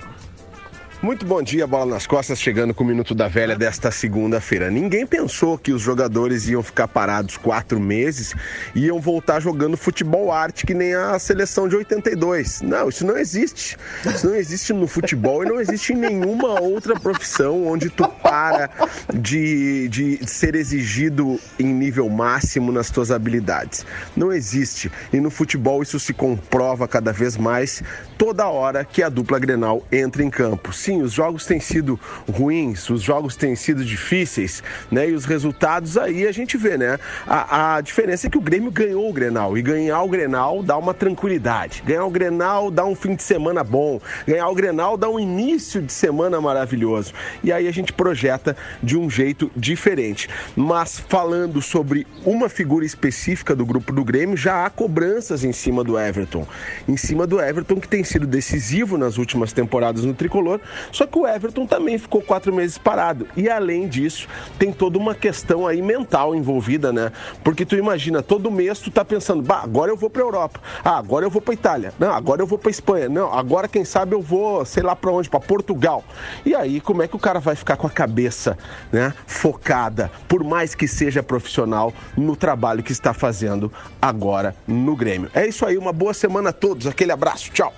Muito 1.05 1.27
bom 1.27 1.43
dia, 1.43 1.67
bola 1.67 1.85
nas 1.85 2.07
costas, 2.07 2.41
chegando 2.41 2.73
com 2.73 2.83
o 2.83 2.87
Minuto 2.87 3.15
da 3.15 3.29
Velha 3.29 3.55
desta 3.55 3.91
segunda-feira. 3.91 4.71
Ninguém 4.71 5.07
pensou 5.07 5.59
que 5.59 5.71
os 5.71 5.83
jogadores 5.83 6.49
iam 6.49 6.63
ficar 6.63 6.89
parados 6.89 7.37
quatro 7.37 7.79
meses 7.79 8.35
e 8.75 8.87
iam 8.87 8.99
voltar 8.99 9.39
jogando 9.39 9.77
futebol 9.77 10.33
arte 10.33 10.65
que 10.65 10.73
nem 10.73 10.95
a 10.95 11.19
seleção 11.19 11.69
de 11.69 11.77
82. 11.77 12.63
Não, 12.63 12.89
isso 12.89 13.05
não 13.05 13.19
existe. 13.19 13.77
Isso 14.07 14.27
não 14.27 14.35
existe 14.35 14.73
no 14.73 14.87
futebol 14.87 15.45
e 15.45 15.47
não 15.47 15.61
existe 15.61 15.93
em 15.93 15.97
nenhuma 15.97 16.59
outra 16.59 16.99
profissão 16.99 17.67
onde 17.67 17.91
tu 17.91 18.09
para 18.09 18.71
de, 19.13 19.89
de 19.89 20.27
ser 20.27 20.55
exigido 20.55 21.39
em 21.59 21.67
nível 21.67 22.09
máximo 22.09 22.73
nas 22.73 22.89
tuas 22.89 23.11
habilidades. 23.11 23.85
Não 24.17 24.33
existe. 24.33 24.91
E 25.13 25.21
no 25.21 25.29
futebol 25.29 25.83
isso 25.83 26.01
se 26.01 26.15
comprova 26.15 26.89
cada 26.89 27.13
vez 27.13 27.37
mais 27.37 27.83
toda 28.17 28.47
hora 28.47 28.87
que 28.87 29.03
a 29.03 29.11
dupla 29.11 29.39
Grenal 29.39 29.87
entra 29.93 30.23
em 30.23 30.31
campo. 30.31 30.73
Sim, 30.73 30.94
os 31.03 31.13
jogos 31.13 31.47
têm 31.47 31.61
sido 31.61 31.99
ruins, 32.31 32.89
os 32.91 33.03
jogos 33.03 33.37
têm 33.37 33.55
sido 33.55 33.85
difíceis, 33.85 34.63
né? 34.91 35.09
E 35.09 35.15
os 35.15 35.25
resultados 35.25 35.97
aí 35.97 36.27
a 36.27 36.33
gente 36.33 36.57
vê, 36.57 36.77
né? 36.77 36.99
A, 37.27 37.77
a 37.77 37.81
diferença 37.81 38.27
é 38.27 38.31
que 38.31 38.39
o 38.39 38.41
Grêmio 38.41 38.71
ganhou 38.71 39.09
o 39.09 39.13
Grenal 39.13 39.57
e 39.57 39.63
ganhar 39.63 40.03
o 40.03 40.09
Grenal 40.09 40.63
dá 40.63 40.77
uma 40.77 40.95
tranquilidade. 40.95 41.83
Ganhar 41.87 42.05
o 42.05 42.11
Grenal 42.11 42.71
dá 42.71 42.85
um 42.85 42.95
fim 42.95 43.15
de 43.15 43.23
semana 43.23 43.65
bom. 43.65 44.01
Ganhar 44.27 44.49
o 44.49 44.55
Grenal 44.55 44.97
dá 44.97 45.09
um 45.09 45.19
início 45.19 45.81
de 45.83 45.93
semana 45.93 46.41
maravilhoso. 46.41 47.13
E 47.43 47.53
aí 47.53 47.69
a 47.69 47.73
gente 47.73 47.93
projeta 47.93 48.57
de 48.83 48.97
um 48.97 49.09
jeito 49.09 49.51
diferente. 49.57 50.29
Mas 50.57 50.99
falando 50.99 51.61
sobre 51.61 52.07
uma 52.25 52.49
figura 52.49 52.85
específica 52.85 53.55
do 53.55 53.65
grupo 53.65 53.93
do 53.93 54.05
Grêmio, 54.05 54.37
já 54.37 54.65
há 54.65 54.71
cobranças 54.71 55.45
em 55.45 55.53
cima 55.53 55.83
do 55.85 55.99
Everton. 55.99 56.47
Em 56.89 56.97
cima 56.97 57.27
do 57.27 57.41
Everton, 57.41 57.81
que 57.81 57.89
tem 57.89 58.05
sido 58.05 58.27
decisivo 58.27 58.99
nas 58.99 59.19
últimas 59.19 59.53
temporadas 59.53 60.05
no 60.05 60.15
tricolor. 60.15 60.61
Só 60.93 61.07
que 61.07 61.19
o 61.19 61.27
Everton 61.27 61.67
também 61.67 61.99
ficou 61.99 62.23
quatro 62.23 62.53
meses 62.53 62.79
parado. 62.79 63.27
E 63.37 63.49
além 63.49 63.89
disso, 63.89 64.29
tem 64.59 64.73
toda 64.73 64.99
uma 64.99 65.15
questão 65.15 65.67
aí 65.67 65.83
mental 65.83 66.35
envolvida, 66.35 66.93
né? 66.93 67.13
Porque 67.43 67.65
tu 67.65 67.77
imagina, 67.77 68.23
todo 68.23 68.51
mês 68.51 68.79
tu 68.79 68.91
tá 68.91 69.05
pensando, 69.05 69.43
bah, 69.43 69.61
agora 69.63 69.91
eu 69.91 69.97
vou 69.97 70.11
pra 70.11 70.23
Europa. 70.23 70.61
Ah, 70.85 70.99
agora 70.99 71.25
eu 71.27 71.31
vou 71.31 71.43
pra 71.43 71.55
Itália. 71.55 71.93
Não, 71.99 72.13
agora 72.13 72.43
eu 72.43 72.47
vou 72.47 72.59
pra 72.59 72.71
Espanha. 72.71 73.09
Não, 73.09 73.33
agora 73.33 73.69
quem 73.69 73.85
sabe 73.85 74.15
eu 74.15 74.23
vou, 74.23 74.65
sei 74.65 74.83
lá 74.83 74.95
pra 74.97 75.11
onde, 75.11 75.29
pra 75.29 75.41
Portugal. 75.41 76.05
E 76.45 76.55
aí, 76.55 76.81
como 76.81 77.03
é 77.03 77.09
que 77.09 77.17
o 77.17 77.19
cara 77.19 77.41
vai 77.41 77.55
ficar 77.55 77.77
com 77.77 77.87
a 77.87 77.91
cabeça, 77.91 78.57
né, 78.93 79.13
focada, 79.27 80.11
por 80.29 80.43
mais 80.45 80.75
que 80.75 80.87
seja 80.89 81.23
profissional, 81.23 81.93
no 82.17 82.37
trabalho 82.37 82.83
que 82.83 82.93
está 82.93 83.13
fazendo 83.13 83.73
agora 84.01 84.55
no 84.67 84.97
Grêmio? 84.97 85.31
É 85.35 85.47
isso 85.47 85.65
aí, 85.67 85.77
uma 85.77 85.93
boa 85.93 86.15
semana 86.15 86.51
a 86.51 86.53
todos. 86.53 86.87
Aquele 86.87 87.13
abraço, 87.13 87.51
tchau. 87.51 87.73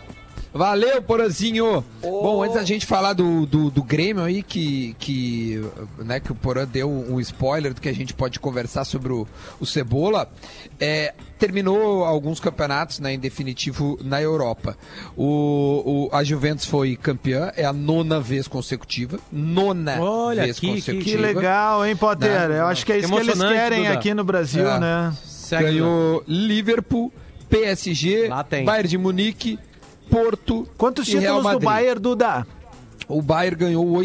Valeu, 0.57 1.03
Porazinho. 1.03 1.85
Bom, 2.03 2.43
antes 2.43 2.57
da 2.57 2.65
gente 2.65 2.87
falar 2.87 3.13
do, 3.13 3.45
do, 3.47 3.71
do 3.71 3.83
Grêmio 3.83 4.23
aí, 4.25 4.43
que, 4.43 4.95
que, 4.99 5.63
né, 5.99 6.19
que 6.21 6.33
o 6.33 6.35
Porã 6.35 6.67
deu 6.67 6.89
um 6.91 7.21
spoiler 7.21 7.75
do 7.75 7.81
que 7.81 7.89
a 7.89 7.95
gente 7.95 8.15
pode 8.15 8.41
conversar 8.41 8.85
sobre 8.85 9.13
o, 9.13 9.27
o 9.61 9.67
Cebola, 9.67 10.31
é, 10.81 11.15
terminou 11.39 12.05
alguns 12.05 12.41
campeonatos, 12.41 13.01
né, 13.01 13.13
em 13.15 13.19
definitivo, 13.19 13.99
na 14.03 14.21
Europa. 14.23 14.77
O, 15.17 16.09
o- 16.11 16.17
a 16.17 16.23
Juventus 16.25 16.65
foi 16.65 16.97
campeã, 16.97 17.53
é 17.57 17.65
a 17.65 17.73
nona 17.73 18.21
vez 18.21 18.49
consecutiva. 18.49 19.19
Nona 19.33 20.01
Olha, 20.01 20.45
vez 20.45 20.59
que- 20.59 20.67
que- 20.69 20.73
consecutiva. 20.75 21.05
Que 21.05 21.17
legal, 21.17 21.85
hein, 21.87 21.97
Potter? 21.97 22.49
Não, 22.49 22.55
Eu 22.57 22.67
acho 22.67 22.85
que 22.87 22.93
é 22.93 22.99
isso 22.99 23.09
que 23.13 23.19
eles 23.21 23.39
querem 23.39 23.83
Duda. 23.83 23.93
aqui 23.95 24.15
no 24.15 24.25
Brasil, 24.25 24.67
É. 24.69 24.81
né? 24.81 25.17
Segue. 25.25 25.65
Ganhou 25.65 26.25
Liverpool, 26.27 27.13
PSG. 27.49 28.29
Bayern 28.65 28.89
de 28.89 28.99
Munique, 28.99 29.59
Porto 30.11 30.67
Quantos 30.77 31.07
títulos 31.07 31.43
do. 31.53 31.61
Bayern, 31.61 32.01
Duda? 32.01 32.47
O 33.09 33.23
Bayern 33.23 33.57
ganhou 33.57 33.87
o 33.87 34.03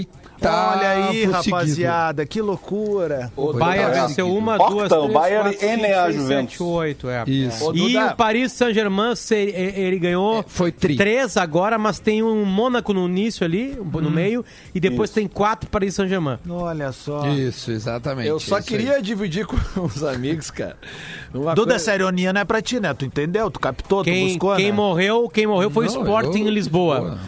oitavo 0.47 0.77
Olha 0.79 0.89
aí, 0.89 1.13
seguido. 1.21 1.31
rapaziada, 1.31 2.25
que 2.25 2.41
loucura. 2.41 3.31
O 3.35 3.53
Bayern 3.53 3.93
venceu 4.07 4.33
uma, 4.35 4.57
duas, 4.57 4.91
o 4.91 4.99
três, 5.01 5.13
Bayern 5.13 5.43
quatro, 5.51 5.65
e 5.65 5.69
cinco, 5.69 5.81
nem 5.81 5.93
a 5.93 6.03
seis, 6.05 6.15
Juventus. 6.15 6.51
sete, 6.51 6.63
oito, 6.63 7.09
é. 7.09 7.23
Isso. 7.27 7.65
Ô, 7.69 7.73
E 7.75 7.97
o 7.97 8.15
Paris 8.15 8.51
Saint-Germain, 8.51 9.13
ele 9.29 9.99
ganhou 9.99 10.39
É, 10.39 10.43
foi 10.47 10.71
tri. 10.71 10.95
três 10.95 11.37
agora, 11.37 11.77
mas 11.77 11.99
tem 11.99 12.23
um 12.23 12.43
Mônaco 12.45 12.93
no 12.93 13.07
início 13.07 13.45
ali, 13.45 13.77
no 13.79 14.09
meio, 14.11 14.43
e 14.73 14.79
depois 14.79 15.09
tem 15.09 15.27
quatro 15.27 15.69
Paris 15.69 15.95
Saint-Germain. 15.95 16.37
Olha 16.49 16.91
só. 16.91 17.27
Isso, 17.27 17.71
exatamente. 17.71 18.27
Eu 18.27 18.39
só 18.39 18.59
isso 18.59 18.67
queria 18.67 19.01
dividir 19.01 19.45
com 19.45 19.57
os 19.85 20.03
amigos, 20.03 20.49
cara. 20.51 20.77
Uma 21.33 21.53
Duda, 21.55 21.71
coisa- 21.73 21.75
essa 21.91 21.95
ironia 21.95 22.33
não 22.33 22.41
é 22.41 22.45
pra 22.45 22.61
ti, 22.61 22.79
né? 22.79 22.93
Tu 22.93 23.05
entendeu? 23.05 23.49
Tu 23.49 23.59
captou, 23.59 24.01
tu 24.03 24.05
Quem, 24.05 24.27
buscou, 24.29 24.55
quem 24.55 24.65
né? 24.67 24.71
morreu, 24.71 25.29
quem 25.29 25.47
morreu 25.47 25.69
foi 25.69 25.85
Não, 25.85 25.93
o 25.93 25.97
Sporting 26.01 26.41
eu- 26.41 26.47
em 26.47 26.49
Lisboa. 26.49 26.99
Lisboa. 26.99 27.19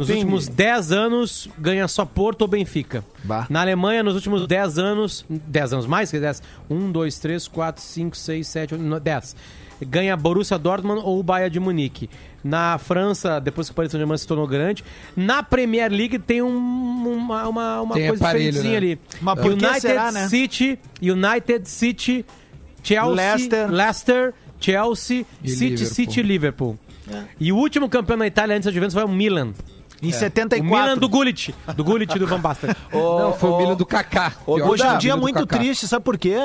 Nos 0.00 0.08
últimos 0.10 0.48
10 0.48 0.92
anos, 0.92 1.48
ganha 1.58 1.86
só 1.88 2.04
Porto 2.04 2.42
ou 2.42 2.48
Benfica. 2.48 3.04
Bah. 3.24 3.46
Na 3.50 3.60
Alemanha, 3.60 4.02
nos 4.02 4.14
últimos 4.14 4.46
10 4.46 4.78
anos, 4.78 5.24
10 5.28 5.72
anos 5.74 5.86
mais 5.86 6.10
que 6.10 6.18
10, 6.18 6.42
1, 6.70 6.90
2, 6.92 7.18
3, 7.18 7.48
4, 7.48 7.82
5, 7.82 8.16
6, 8.16 8.46
7, 8.46 8.74
8, 8.74 9.00
10. 9.00 9.36
Ganha 9.84 10.16
Borussia 10.16 10.56
Dortmund 10.58 11.02
ou 11.04 11.18
o 11.18 11.22
Bayern 11.24 11.50
de 11.52 11.58
Munique. 11.58 12.08
Na 12.44 12.78
França, 12.78 13.40
depois 13.40 13.66
que 13.68 13.72
o 13.72 13.74
Paris 13.74 13.90
Saint-Germain 13.90 14.16
se 14.16 14.26
tornou 14.26 14.46
grande. 14.46 14.84
Na 15.16 15.42
Premier 15.42 15.90
League 15.90 16.18
tem 16.20 16.40
um- 16.40 16.56
uma, 17.08 17.48
uma, 17.48 17.80
uma 17.80 17.94
Tem 17.94 18.06
coisa 18.08 18.22
aparelho, 18.24 18.52
diferentezinha 18.52 18.80
né? 18.80 18.86
ali. 18.92 19.00
Mas 19.20 19.34
por 19.40 19.56
que 19.56 19.64
United 19.64 19.80
será, 19.80 20.12
né? 20.12 20.28
City, 20.28 20.78
United 21.02 21.68
City, 21.68 22.24
Chelsea, 22.82 23.12
Leicester. 23.14 23.70
Leicester, 23.70 24.34
Chelsea, 24.60 25.24
E 25.42 25.48
City, 25.48 25.64
Liverpool. 25.74 25.86
City 25.94 26.22
Liverpool. 26.22 26.78
E 27.40 27.52
o 27.52 27.56
último 27.56 27.88
campeão 27.88 28.16
na 28.16 28.26
Itália 28.28 28.54
antes 28.56 28.66
da 28.66 28.72
Juventus 28.72 28.94
foi 28.94 29.02
o 29.04 29.08
Milan. 29.08 29.52
Em 30.02 30.10
O 30.10 30.12
74. 30.12 30.64
Milan 30.64 30.98
do 30.98 31.08
Gullit. 31.08 31.54
Do 31.76 31.84
Gullit 31.84 32.14
e 32.14 32.18
do 32.18 32.26
Van 32.26 32.40
Basten. 32.40 32.70
Não, 32.92 33.32
foi 33.34 33.50
o 33.50 33.58
Milan 33.58 33.76
do 33.76 33.86
Kaká. 33.86 34.32
Hoje 34.46 34.82
é 34.82 34.90
um 34.90 34.94
o 34.96 34.98
dia 34.98 35.16
muito 35.16 35.46
triste, 35.46 35.86
sabe 35.86 36.04
por 36.04 36.18
quê, 36.18 36.36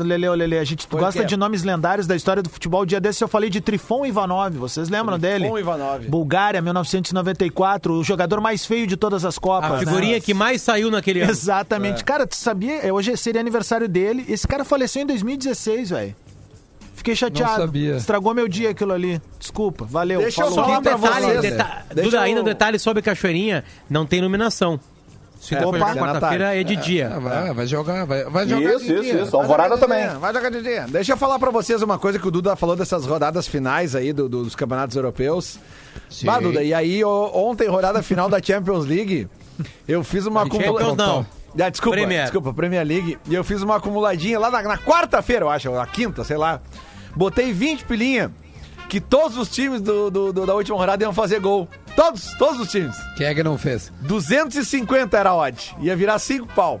Lele, 0.00 0.28
Lele? 0.30 0.58
A 0.58 0.64
gente 0.64 0.88
gosta 0.90 1.20
quê? 1.20 1.26
de 1.26 1.36
nomes 1.36 1.62
lendários 1.62 2.06
da 2.06 2.16
história 2.16 2.42
do 2.42 2.48
futebol. 2.48 2.80
O 2.80 2.86
dia 2.86 3.00
desse 3.00 3.22
eu 3.22 3.28
falei 3.28 3.50
de 3.50 3.60
Trifon 3.60 4.06
Ivanov, 4.06 4.56
vocês 4.56 4.88
lembram 4.88 5.18
dele? 5.18 5.44
Trifon 5.44 5.58
Ivanov. 5.58 6.08
Bulgária, 6.08 6.62
1994, 6.62 7.92
o 7.92 8.02
jogador 8.02 8.40
mais 8.40 8.64
feio 8.64 8.86
de 8.86 8.96
todas 8.96 9.24
as 9.24 9.38
Copas. 9.38 9.72
A 9.72 9.78
figurinha 9.78 10.14
né? 10.14 10.20
que 10.20 10.32
mais 10.32 10.62
saiu 10.62 10.90
naquele 10.90 11.20
ano. 11.20 11.30
Exatamente. 11.30 12.02
Cara, 12.02 12.26
tu 12.26 12.36
sabia? 12.36 12.78
é, 12.78 12.90
Hoje 12.92 13.14
seria 13.16 13.40
aniversário 13.40 13.88
dele. 13.88 14.24
Esse 14.28 14.48
cara 14.48 14.64
faleceu 14.64 15.02
em 15.02 15.06
2016, 15.06 15.90
velho. 15.90 16.16
Fiquei 17.04 17.14
chateado. 17.16 17.52
Não 17.52 17.58
sabia. 17.66 17.96
Estragou 17.96 18.32
meu 18.34 18.48
dia 18.48 18.70
aquilo 18.70 18.92
ali. 18.92 19.20
Desculpa, 19.38 19.84
valeu. 19.84 20.20
Deixa 20.20 20.40
eu 20.42 20.46
falou. 20.50 20.64
falar 20.64 20.78
Um 20.78 20.82
pra 20.82 20.96
detalhe, 20.96 21.26
vocês. 21.26 21.40
deta- 21.42 21.84
Deixa 21.94 22.02
Duda, 22.10 22.16
eu- 22.16 22.22
ainda 22.22 22.40
um 22.40 22.44
detalhe 22.44 22.78
sobre 22.78 23.02
Cachoeirinha, 23.02 23.62
não 23.88 24.06
tem 24.06 24.18
iluminação. 24.18 24.80
Se 25.40 25.54
É, 25.54 25.60
for 25.60 25.68
opa. 25.76 25.78
jogar 25.78 25.96
quarta-feira 25.96 26.58
é 26.58 26.62
de 26.64 26.74
Ah, 26.74 26.80
dia. 26.80 27.08
vai, 27.20 27.52
vai 27.52 27.66
jogar, 27.66 28.06
vai, 28.06 28.24
vai 28.24 28.48
jogar. 28.48 28.62
Isso, 28.76 28.86
de 28.86 28.92
isso, 28.94 29.02
dia. 29.02 29.22
isso. 29.24 29.36
Alvorada 29.36 29.76
também. 29.76 30.08
Vai 30.18 30.32
jogar 30.32 30.48
de 30.50 30.62
dia. 30.62 30.86
Deixa 30.88 31.12
eu 31.12 31.16
falar 31.18 31.38
pra 31.38 31.50
vocês 31.50 31.82
uma 31.82 31.98
coisa 31.98 32.18
que 32.18 32.26
o 32.26 32.30
Duda 32.30 32.56
falou 32.56 32.74
dessas 32.74 33.04
rodadas 33.04 33.46
finais 33.46 33.94
aí 33.94 34.10
do- 34.14 34.26
dos 34.26 34.54
campeonatos 34.56 34.96
europeus. 34.96 35.58
Sim. 36.08 36.24
Bah, 36.24 36.40
Duda, 36.40 36.62
e 36.62 36.72
aí 36.72 37.04
o- 37.04 37.30
ontem, 37.34 37.68
rodada 37.68 38.02
final 38.02 38.26
da 38.30 38.42
Champions 38.42 38.86
League, 38.86 39.28
eu 39.86 40.02
fiz 40.02 40.24
uma 40.24 40.44
Champions 40.46 40.96
não. 40.96 41.26
Ah, 41.60 41.68
desculpa, 41.68 41.96
Premier. 41.98 42.22
desculpa, 42.22 42.52
Premier 42.54 42.84
League. 42.86 43.18
E 43.28 43.34
eu 43.34 43.44
fiz 43.44 43.60
uma 43.62 43.76
acumuladinha 43.76 44.38
lá 44.38 44.50
na, 44.50 44.62
na 44.62 44.78
quarta-feira, 44.78 45.44
eu 45.44 45.50
acho, 45.50 45.68
ou 45.70 45.76
na 45.76 45.86
quinta, 45.86 46.24
sei 46.24 46.38
lá. 46.38 46.58
Botei 47.16 47.52
20 47.52 47.84
pilinha, 47.84 48.32
que 48.88 49.00
todos 49.00 49.36
os 49.38 49.48
times 49.48 49.80
do, 49.80 50.10
do- 50.10 50.32
do- 50.32 50.46
da 50.46 50.54
última 50.54 50.76
rodada 50.76 51.02
iam 51.04 51.12
fazer 51.12 51.40
gol. 51.40 51.68
Todos, 51.96 52.34
todos 52.38 52.60
os 52.60 52.70
times. 52.70 52.96
Quem 53.16 53.26
é 53.26 53.34
que 53.34 53.42
não 53.42 53.56
fez? 53.56 53.92
250 54.00 55.16
era 55.16 55.30
a 55.30 55.36
odd. 55.36 55.76
Ia 55.80 55.94
virar 55.96 56.18
5 56.18 56.46
pau. 56.54 56.80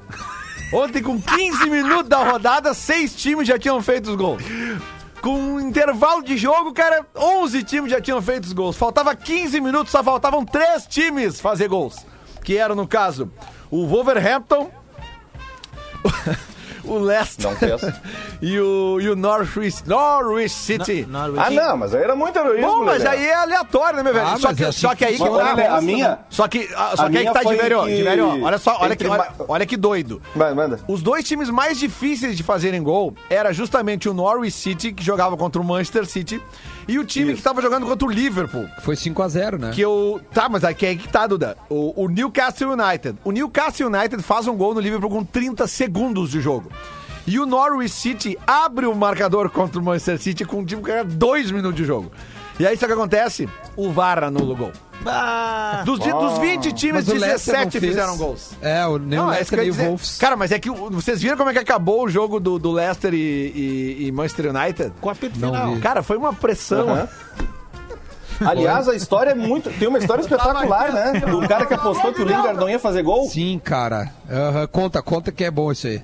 Ontem, 0.72 1.02
com 1.02 1.20
15 1.20 1.70
minutos 1.70 2.08
da 2.08 2.18
rodada, 2.24 2.74
seis 2.74 3.14
times 3.14 3.46
já 3.46 3.58
tinham 3.58 3.80
feito 3.80 4.10
os 4.10 4.16
gols. 4.16 4.42
Com 5.20 5.36
um 5.38 5.60
intervalo 5.60 6.22
de 6.22 6.36
jogo, 6.36 6.72
cara, 6.72 7.06
11 7.16 7.62
times 7.62 7.90
já 7.90 8.00
tinham 8.00 8.20
feito 8.20 8.44
os 8.44 8.52
gols. 8.52 8.76
Faltava 8.76 9.14
15 9.14 9.60
minutos, 9.60 9.92
só 9.92 10.02
faltavam 10.02 10.44
três 10.44 10.84
times 10.86 11.40
fazer 11.40 11.68
gols. 11.68 11.96
Que 12.42 12.56
eram, 12.58 12.74
no 12.74 12.86
caso, 12.88 13.30
o 13.70 13.86
Wolverhampton, 13.86 14.68
o 16.86 16.98
Leicester 16.98 17.50
Não 17.50 17.56
fez. 17.56 17.80
e 18.42 18.58
o, 18.58 19.00
e 19.00 19.08
o 19.10 19.16
Norwich, 19.16 19.82
Norwich 19.86 20.50
City. 20.50 21.06
Norwich. 21.08 21.40
Ah, 21.44 21.50
não, 21.50 21.76
mas 21.76 21.94
aí 21.94 22.02
era 22.02 22.14
muito 22.14 22.38
heroísmo, 22.38 22.66
Bom, 22.66 22.84
mas 22.84 23.04
aí 23.04 23.26
é 23.26 23.34
aleatório, 23.34 23.96
né, 23.98 24.02
meu 24.02 24.12
velho? 24.14 24.26
Ah, 24.26 24.36
só, 24.38 24.54
que, 24.54 24.72
só 24.72 24.94
que 24.94 25.04
aí 25.04 25.16
que 25.18 25.24
tá. 25.28 25.76
A 25.76 25.80
minha- 25.80 26.18
Só 26.28 26.48
que, 26.48 26.68
ah, 26.76 26.92
só 26.96 27.06
a 27.06 27.10
que 27.10 27.18
aí 27.18 27.26
que 27.26 27.32
tá, 27.32 27.42
foi 27.42 27.54
Diverio, 27.56 27.82
que- 27.84 27.96
Diverio, 27.96 28.44
olha 28.44 28.58
só, 28.58 28.78
olha 28.80 28.96
que, 28.96 29.06
olha, 29.06 29.28
olha 29.48 29.66
que 29.66 29.76
doido. 29.76 30.20
Vai, 30.34 30.52
manda. 30.54 30.78
Os 30.88 31.02
dois 31.02 31.24
times 31.24 31.50
mais 31.50 31.78
difíceis 31.78 32.36
de 32.36 32.42
fazerem 32.42 32.82
gol 32.82 33.14
era 33.30 33.52
justamente 33.52 34.08
o 34.08 34.14
Norwich 34.14 34.52
City, 34.56 34.92
que 34.92 35.02
jogava 35.04 35.36
contra 35.36 35.60
o 35.60 35.64
Manchester 35.64 36.06
City, 36.06 36.42
e 36.86 36.98
o 36.98 37.04
time 37.04 37.34
que 37.34 37.42
tava 37.42 37.62
jogando 37.62 37.86
contra 37.86 38.06
o 38.06 38.10
Liverpool. 38.10 38.68
Foi 38.82 38.94
5x0, 38.94 39.58
né? 39.58 39.70
Que 39.74 39.80
eu. 39.80 40.20
Tá, 40.32 40.48
mas 40.48 40.64
aqui 40.64 40.86
é 40.86 40.94
que 40.94 41.08
tá, 41.08 41.26
Duda. 41.26 41.56
O, 41.68 42.04
o 42.04 42.08
Newcastle 42.08 42.72
United. 42.72 43.18
O 43.24 43.32
Newcastle 43.32 43.88
United 43.88 44.22
faz 44.22 44.46
um 44.46 44.56
gol 44.56 44.74
no 44.74 44.80
Liverpool 44.80 45.10
com 45.10 45.24
30 45.24 45.66
segundos 45.66 46.30
de 46.30 46.40
jogo. 46.40 46.70
E 47.26 47.38
o 47.38 47.46
Norwich 47.46 47.90
City 47.90 48.38
abre 48.46 48.86
o 48.86 48.94
marcador 48.94 49.48
contra 49.48 49.80
o 49.80 49.82
Manchester 49.82 50.18
City 50.20 50.44
com 50.44 50.58
um 50.58 50.64
time 50.64 50.82
que 50.82 50.90
era 50.90 51.04
2 51.04 51.50
minutos 51.50 51.76
de 51.76 51.84
jogo. 51.84 52.12
E 52.58 52.66
aí, 52.66 52.76
sabe 52.76 52.92
o 52.92 52.96
que 52.96 53.00
acontece? 53.02 53.48
O 53.76 53.90
VAR 53.90 54.22
anula 54.24 54.52
o 54.52 54.56
gol. 54.56 54.72
Ah, 55.06 55.82
Dos, 55.84 55.98
di- 55.98 56.10
dos 56.12 56.38
20 56.38 56.72
times, 56.72 57.06
Mas 57.06 57.08
o 57.08 57.18
Leicester 57.18 57.54
não 57.54 57.60
17 57.66 57.80
fez. 57.80 57.92
fizeram 57.92 58.16
gols. 58.16 58.50
É, 58.62 58.86
o, 58.86 58.96
nem 58.96 59.18
o 59.18 59.22
é 59.32 59.42
isso 59.42 59.54
Leicester 59.54 59.58
que 59.58 59.64
ia 59.64 59.64
nem 59.64 59.70
o 59.70 59.74
dizer. 59.74 59.86
Wolves. 59.88 60.18
Cara, 60.18 60.36
mas 60.36 60.52
é 60.52 60.58
que 60.58 60.70
o- 60.70 60.90
vocês 60.90 61.20
viram 61.20 61.36
como 61.36 61.50
é 61.50 61.52
que 61.52 61.58
acabou 61.58 62.04
o 62.04 62.08
jogo 62.08 62.38
do, 62.40 62.58
do 62.58 62.70
Leicester 62.72 63.12
e, 63.12 63.16
e- 63.18 64.06
e 64.06 64.12
Manchester 64.12 64.54
United? 64.54 64.92
com 65.00 65.10
a 65.10 65.14
pito 65.14 65.38
Não 65.38 65.52
final. 65.52 65.74
vi. 65.74 65.80
Cara, 65.80 66.02
foi 66.02 66.16
uma 66.16 66.32
pressão. 66.32 66.88
Aham. 66.90 67.08
Aliás, 68.40 68.88
a 68.88 68.94
história 68.96 69.30
é 69.30 69.34
muito. 69.34 69.70
Tem 69.78 69.86
uma 69.86 69.98
história 69.98 70.20
espetacular, 70.22 70.92
né? 70.92 71.20
Do 71.20 71.46
cara 71.48 71.66
que 71.66 71.74
apostou 71.74 72.12
que 72.12 72.22
o 72.22 72.24
Lingard 72.24 72.58
não 72.58 72.68
ia 72.68 72.78
fazer 72.78 73.02
gol. 73.02 73.28
Sim, 73.28 73.60
cara. 73.62 74.10
Aham, 74.30 74.66
Conta, 74.68 75.02
conta 75.02 75.30
que 75.30 75.44
é 75.44 75.50
bom 75.50 75.70
isso 75.70 75.86
aí. 75.86 76.02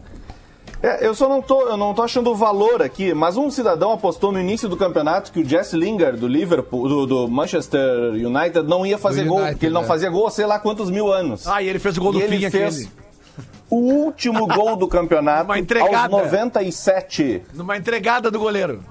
É, 0.82 1.06
eu 1.06 1.14
só 1.14 1.28
não 1.28 1.42
tô, 1.42 1.68
eu 1.68 1.76
não 1.76 1.92
tô 1.92 2.02
achando 2.02 2.30
o 2.30 2.34
valor 2.34 2.82
aqui, 2.82 3.12
mas 3.12 3.36
um 3.36 3.50
cidadão 3.50 3.92
apostou 3.92 4.32
no 4.32 4.40
início 4.40 4.66
do 4.66 4.76
campeonato 4.78 5.30
que 5.30 5.40
o 5.40 5.44
Jesse 5.46 5.76
Lingard 5.76 6.18
do 6.18 6.26
Liverpool, 6.26 6.88
do, 6.88 7.06
do 7.06 7.28
Manchester 7.28 8.12
United, 8.14 8.62
não 8.62 8.86
ia 8.86 8.96
fazer 8.96 9.24
Do 9.24 9.28
gol, 9.28 9.36
United, 9.38 9.54
porque 9.56 9.66
ele 9.66 9.74
não 9.74 9.82
é. 9.82 9.86
fazia 9.86 10.08
gol 10.08 10.26
há 10.26 10.30
sei 10.30 10.46
lá 10.46 10.58
quantos 10.58 10.88
mil 10.90 11.12
anos. 11.12 11.46
Ah, 11.46 11.62
e 11.62 11.68
ele 11.68 11.78
fez 11.78 11.98
o 11.98 12.00
gol 12.00 12.12
e 12.12 12.14
do 12.14 12.22
ele 12.22 12.38
fim 12.38 12.50
fez 12.50 12.76
aquele. 12.76 12.90
o 13.68 13.76
último 13.76 14.46
gol 14.48 14.74
do 14.74 14.88
campeonato 14.88 15.44
Uma 15.50 15.58
entregada. 15.58 16.14
aos 16.16 16.24
97. 16.24 17.42
Numa 17.52 17.76
entregada 17.76 18.30
do 18.30 18.38
goleiro. 18.38 18.82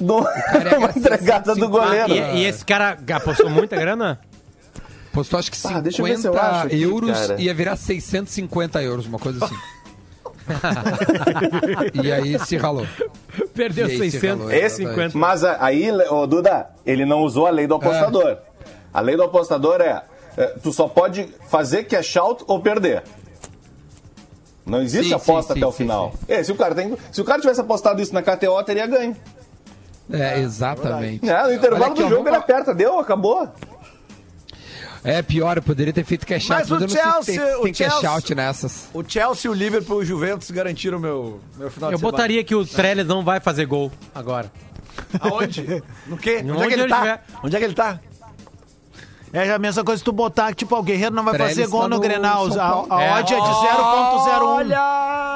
No... 0.00 0.20
uma 0.78 0.90
entregada 0.96 1.54
do 1.54 1.68
goleiro. 1.68 2.10
E, 2.10 2.38
e 2.38 2.44
esse 2.46 2.64
cara 2.64 2.96
apostou 3.14 3.50
muita 3.50 3.76
grana? 3.76 4.18
Postou 5.12 5.38
acho 5.38 5.50
que 5.50 5.58
Ah, 5.58 5.68
50 5.68 5.82
deixa 5.82 6.00
eu 6.00 6.06
ver 6.06 6.18
se 6.18 6.26
eu 6.28 6.38
acho 6.38 6.66
aqui, 6.66 6.82
euros 6.82 7.26
cara. 7.26 7.40
ia 7.40 7.52
virar 7.52 7.76
650 7.76 8.82
euros, 8.82 9.06
uma 9.06 9.18
coisa 9.18 9.44
assim. 9.44 9.56
e 12.02 12.12
aí 12.12 12.38
se 12.38 12.56
ralou. 12.56 12.86
Perdeu 13.54 13.86
aí, 13.86 14.10
se 14.10 14.26
ralou, 14.26 14.48
650. 14.48 15.16
Mas 15.16 15.44
aí, 15.44 15.90
ô, 16.10 16.26
Duda, 16.26 16.70
ele 16.84 17.04
não 17.04 17.22
usou 17.22 17.46
a 17.46 17.50
lei 17.50 17.66
do 17.66 17.74
apostador. 17.74 18.38
A 18.92 19.00
lei 19.00 19.16
do 19.16 19.22
apostador 19.22 19.80
é, 19.80 20.02
é, 20.36 20.46
tu 20.62 20.72
só 20.72 20.88
pode 20.88 21.28
fazer 21.48 21.84
cash 21.84 22.16
out 22.16 22.44
ou 22.46 22.60
perder. 22.60 23.02
Não 24.64 24.82
existe 24.82 25.08
Sim, 25.08 25.14
aposta 25.14 25.54
sim, 25.54 25.60
até 25.60 25.66
o 25.66 25.72
sim, 25.72 25.78
final. 25.78 26.12
É, 26.28 26.42
se, 26.42 26.52
o 26.52 26.54
cara 26.54 26.74
tem, 26.74 26.96
se 27.10 27.20
o 27.20 27.24
cara 27.24 27.40
tivesse 27.40 27.60
apostado 27.60 28.02
isso 28.02 28.12
na 28.12 28.22
KTO, 28.22 28.62
teria 28.64 28.86
ganho. 28.86 29.16
É, 30.10 30.38
exatamente. 30.40 31.28
É, 31.28 31.42
no 31.44 31.52
intervalo 31.52 31.92
aqui, 31.92 32.02
do 32.02 32.08
jogo 32.08 32.24
vamos 32.24 32.28
ele 32.28 32.36
aperta, 32.36 32.74
deu, 32.74 32.98
acabou. 32.98 33.48
É 35.04 35.22
pior, 35.22 35.56
eu 35.56 35.62
poderia 35.62 35.92
ter 35.92 36.04
feito 36.04 36.26
cash 36.26 36.50
out, 36.50 36.62
Mas 36.62 36.70
o 36.70 36.74
mas 36.74 36.82
eu 36.82 36.88
se 36.88 36.96
Chelsea- 36.96 37.40
tem, 37.44 37.54
o 37.56 37.62
tem 37.62 37.72
cash 37.72 37.92
Chelsea- 37.92 38.10
out 38.10 38.34
nessas. 38.34 38.88
O 38.92 39.04
Chelsea, 39.06 39.50
o 39.50 39.54
Liverpool 39.54 40.00
e 40.00 40.04
o 40.04 40.06
Juventus 40.06 40.50
garantiram 40.50 40.98
meu, 40.98 41.40
meu 41.56 41.70
final 41.70 41.90
Eu 41.90 41.96
de 41.96 42.00
semana. 42.00 42.12
botaria 42.12 42.42
que 42.44 42.54
o 42.54 42.64
Trellis 42.66 43.06
não 43.06 43.24
vai 43.24 43.38
fazer 43.40 43.64
gol 43.66 43.92
agora. 44.14 44.50
Aonde? 45.20 45.82
No 46.06 46.16
quê? 46.16 46.38
Onde, 46.40 46.50
é 46.50 46.54
Onde 46.54 46.68
que 46.68 46.74
ele 46.74 46.88
tá? 46.88 46.98
tiver. 46.98 47.24
Onde 47.44 47.56
é 47.56 47.58
que 47.58 47.64
ele 47.64 47.74
tá? 47.74 48.00
É 49.30 49.52
a 49.52 49.58
mesma 49.58 49.84
coisa 49.84 50.00
que 50.00 50.04
tu 50.06 50.12
botar, 50.12 50.54
tipo, 50.54 50.74
o 50.74 50.82
Guerreiro 50.82 51.14
não 51.14 51.22
vai 51.22 51.34
Trellis 51.34 51.54
fazer 51.56 51.68
gol 51.70 51.82
tá 51.82 51.88
no, 51.88 51.96
no 51.96 52.00
Grenal. 52.02 52.46
A, 52.58 52.96
a 52.96 53.02
É. 53.02 53.12
odd 53.20 53.34
é 53.34 53.36
de 53.40 53.46
0.01. 53.46 54.72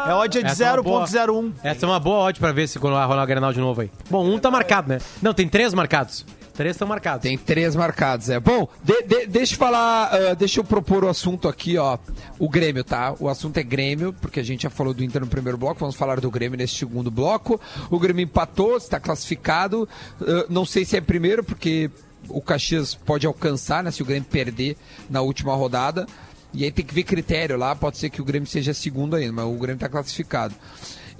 É 0.09 0.15
odd 0.15 0.39
é 0.39 0.43
de 0.43 0.47
Essa 0.49 0.65
é 0.65 0.73
uma 0.73 0.83
boa. 0.83 1.05
0.01. 1.07 1.53
Essa 1.63 1.85
é 1.85 1.89
uma 1.89 2.01
boa 2.01 2.25
odd 2.25 2.41
pra 2.41 2.53
ver 2.53 2.67
se 2.69 2.79
quando 2.79 2.95
vai 2.95 3.07
rolar 3.07 3.23
o 3.23 3.27
Grenal 3.27 3.53
de 3.53 3.61
novo 3.61 3.83
aí. 3.83 3.91
Bom, 4.11 4.25
um 4.27 4.39
tá 4.39 4.51
marcado, 4.51 4.89
né? 4.89 4.99
Não, 5.21 5.35
tem 5.35 5.47
três 5.47 5.75
marcados. 5.75 6.25
Três 6.55 6.75
estão 6.75 6.87
marcados. 6.87 7.23
Tem 7.23 7.39
três 7.39 7.75
marcados, 7.75 8.29
é. 8.29 8.39
Bom, 8.39 8.69
de- 8.85 9.03
de- 9.05 9.27
deixa 9.27 9.55
eu 9.55 9.59
falar, 9.59 10.11
ah, 10.13 10.35
deixa 10.35 10.61
eu 10.61 10.65
propor 10.65 11.03
o 11.05 11.09
assunto 11.09 11.49
aqui, 11.49 11.79
ó. 11.79 11.97
O 12.39 12.49
Grêmio, 12.49 12.85
tá? 12.85 13.15
O 13.19 13.29
assunto 13.29 13.57
é 13.57 13.63
Grêmio, 13.63 14.13
porque 14.21 14.41
a 14.41 14.43
gente 14.43 14.65
já 14.65 14.71
falou 14.71 14.93
do 14.93 15.03
Inter 15.03 15.21
no 15.23 15.27
primeiro 15.27 15.57
bloco, 15.57 15.81
vamos 15.81 15.97
falar 15.97 16.21
do 16.21 16.31
Grêmio 16.31 16.59
nesse 16.59 16.75
segundo 16.75 17.11
bloco. 17.11 17.61
O 17.91 17.99
Grêmio 17.99 18.23
empatou, 18.25 18.77
está 18.77 19.01
classificado. 19.01 19.89
Ah, 20.21 20.47
não 20.49 20.65
sei 20.67 20.85
se 20.85 20.97
é 20.97 21.01
primeiro, 21.01 21.43
porque 21.43 21.91
o 22.29 22.41
Caxias 22.43 22.95
pode 22.95 23.27
alcançar, 23.27 23.83
né? 23.83 23.91
Se 23.91 24.03
o 24.03 24.05
Grêmio 24.07 24.29
perder 24.31 24.77
na 25.09 25.23
última 25.23 25.55
rodada. 25.55 26.07
E 26.55 26.65
aí 26.65 26.71
tem 26.71 26.85
que 26.85 26.93
ver 26.93 27.05
critério 27.05 27.57
lá, 27.57 27.75
pode 27.75 27.97
ser 27.97 28.11
que 28.11 28.21
o 28.21 28.25
Grêmio 28.27 28.47
seja 28.47 28.75
segundo 28.75 29.17
ainda, 29.17 29.33
mas 29.33 29.47
o 29.47 29.53
Grêmio 29.59 29.77
está 29.77 29.89
classificado. 29.89 30.55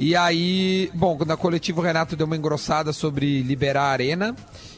E 0.05 0.17
aí, 0.17 0.91
bom, 0.95 1.17
na 1.25 1.37
coletiva 1.37 1.81
o 1.81 1.85
Renato 1.85 2.17
deu 2.17 2.27
uma 2.27 2.37
engrossada 2.37 2.93
sobre 2.93 3.41
liberar 3.43 3.83
a 3.85 3.91
arena 3.91 4.35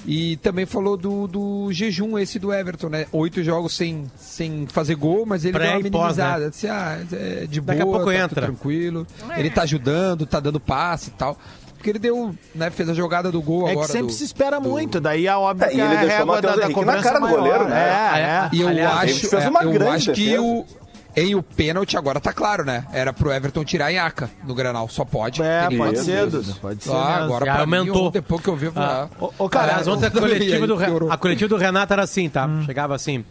e 0.07 0.37
também 0.37 0.67
falou 0.67 0.99
do, 0.99 1.27
do 1.27 1.73
jejum 1.73 2.19
esse 2.19 2.39
do 2.39 2.53
Everton, 2.53 2.91
né? 2.91 3.07
Oito 3.11 3.43
jogos 3.43 3.75
sem, 3.75 4.05
sem 4.19 4.67
fazer 4.67 4.97
gol, 4.97 5.25
mas 5.25 5.47
ele 5.47 5.55
Pré 5.55 5.71
deu 5.71 5.79
uma 5.81 5.89
e 5.89 5.91
pós, 5.91 6.17
né? 6.19 6.25
minimizada. 6.25 6.51
Disse, 6.51 6.69
ah, 6.69 6.99
é 7.11 7.47
de 7.47 7.59
Daqui 7.63 7.81
a 7.81 7.85
boa, 7.87 7.97
pouco 8.01 8.13
tá 8.13 8.19
entra. 8.19 8.43
tranquilo. 8.43 9.07
Ele 9.35 9.49
tá 9.49 9.63
ajudando, 9.63 10.27
tá 10.27 10.41
dando 10.41 10.61
passe 10.61 11.09
e 11.09 11.13
tal. 11.13 11.39
Porque 11.75 11.89
ele 11.89 11.99
deu, 11.99 12.35
né, 12.55 12.69
fez 12.71 12.89
a 12.91 12.95
jogada 12.95 13.33
do 13.33 13.41
gol 13.41 13.67
É 13.67 13.71
agora. 13.73 13.87
que 13.87 13.93
sempre 13.93 14.09
do- 14.09 14.13
se 14.13 14.25
espera 14.25 14.61
muito, 14.61 15.01
daí 15.01 15.27
é 15.27 15.35
óbvio 15.35 15.67
É, 15.67 15.69
que 15.71 15.75
ele 15.75 15.83
a 15.83 16.01
deixou 16.01 16.27
da, 16.27 16.41
da 16.57 16.69
na 16.69 17.03
cara 17.03 17.19
do 17.21 17.27
é 17.27 17.31
maior. 17.31 17.39
goleiro, 17.39 17.69
né? 17.69 17.81
É, 17.81 18.21
é. 18.21 18.51
E 18.53 18.61
eu 18.61 18.69
Aliás, 18.69 19.11
acho, 19.11 19.29
fez 19.29 19.43
é, 19.45 19.49
uma 19.49 19.63
eu 19.63 19.73
grande 19.73 19.91
acho 19.97 20.13
que 20.13 20.25
defesa. 20.27 20.43
o, 20.43 20.67
em 21.17 21.35
o 21.35 21.43
pênalti 21.43 21.97
agora 21.97 22.21
tá 22.21 22.33
claro, 22.33 22.65
né? 22.65 22.87
Era 22.93 23.13
pro 23.13 23.33
Everton 23.33 23.65
tirar 23.65 23.87
a 23.87 23.89
Iaca 23.91 24.31
no 24.45 24.55
Granal, 24.55 24.89
só 24.89 25.05
pode. 25.05 25.43
É, 25.43 25.69
pode 25.77 25.99
ser. 26.01 26.29
Pode 26.61 26.85
ser. 26.85 26.91
Ah, 26.91 26.95
mesmo. 26.95 27.25
agora 27.25 27.47
Já 27.47 27.53
pra 27.53 27.63
aumentou. 27.63 28.05
Mim, 28.07 28.11
depois 28.11 28.41
que 28.43 28.49
eu 28.49 28.57
vi, 28.57 28.73
Ah, 28.75 29.09
ah, 29.21 29.25
Ô, 29.25 29.33
ô, 29.45 29.49
cara, 29.49 29.73
Aliás, 29.73 29.89
ontem 29.89 30.07
a 30.09 30.11
coletiva, 30.11 30.67
do, 30.67 31.11
a 31.13 31.17
coletiva 31.17 31.49
do 31.49 31.57
Renato 31.57 31.93
era 31.93 32.03
assim, 32.03 32.29
tá? 32.29 32.49
Chegava 32.67 32.95
assim. 32.95 33.25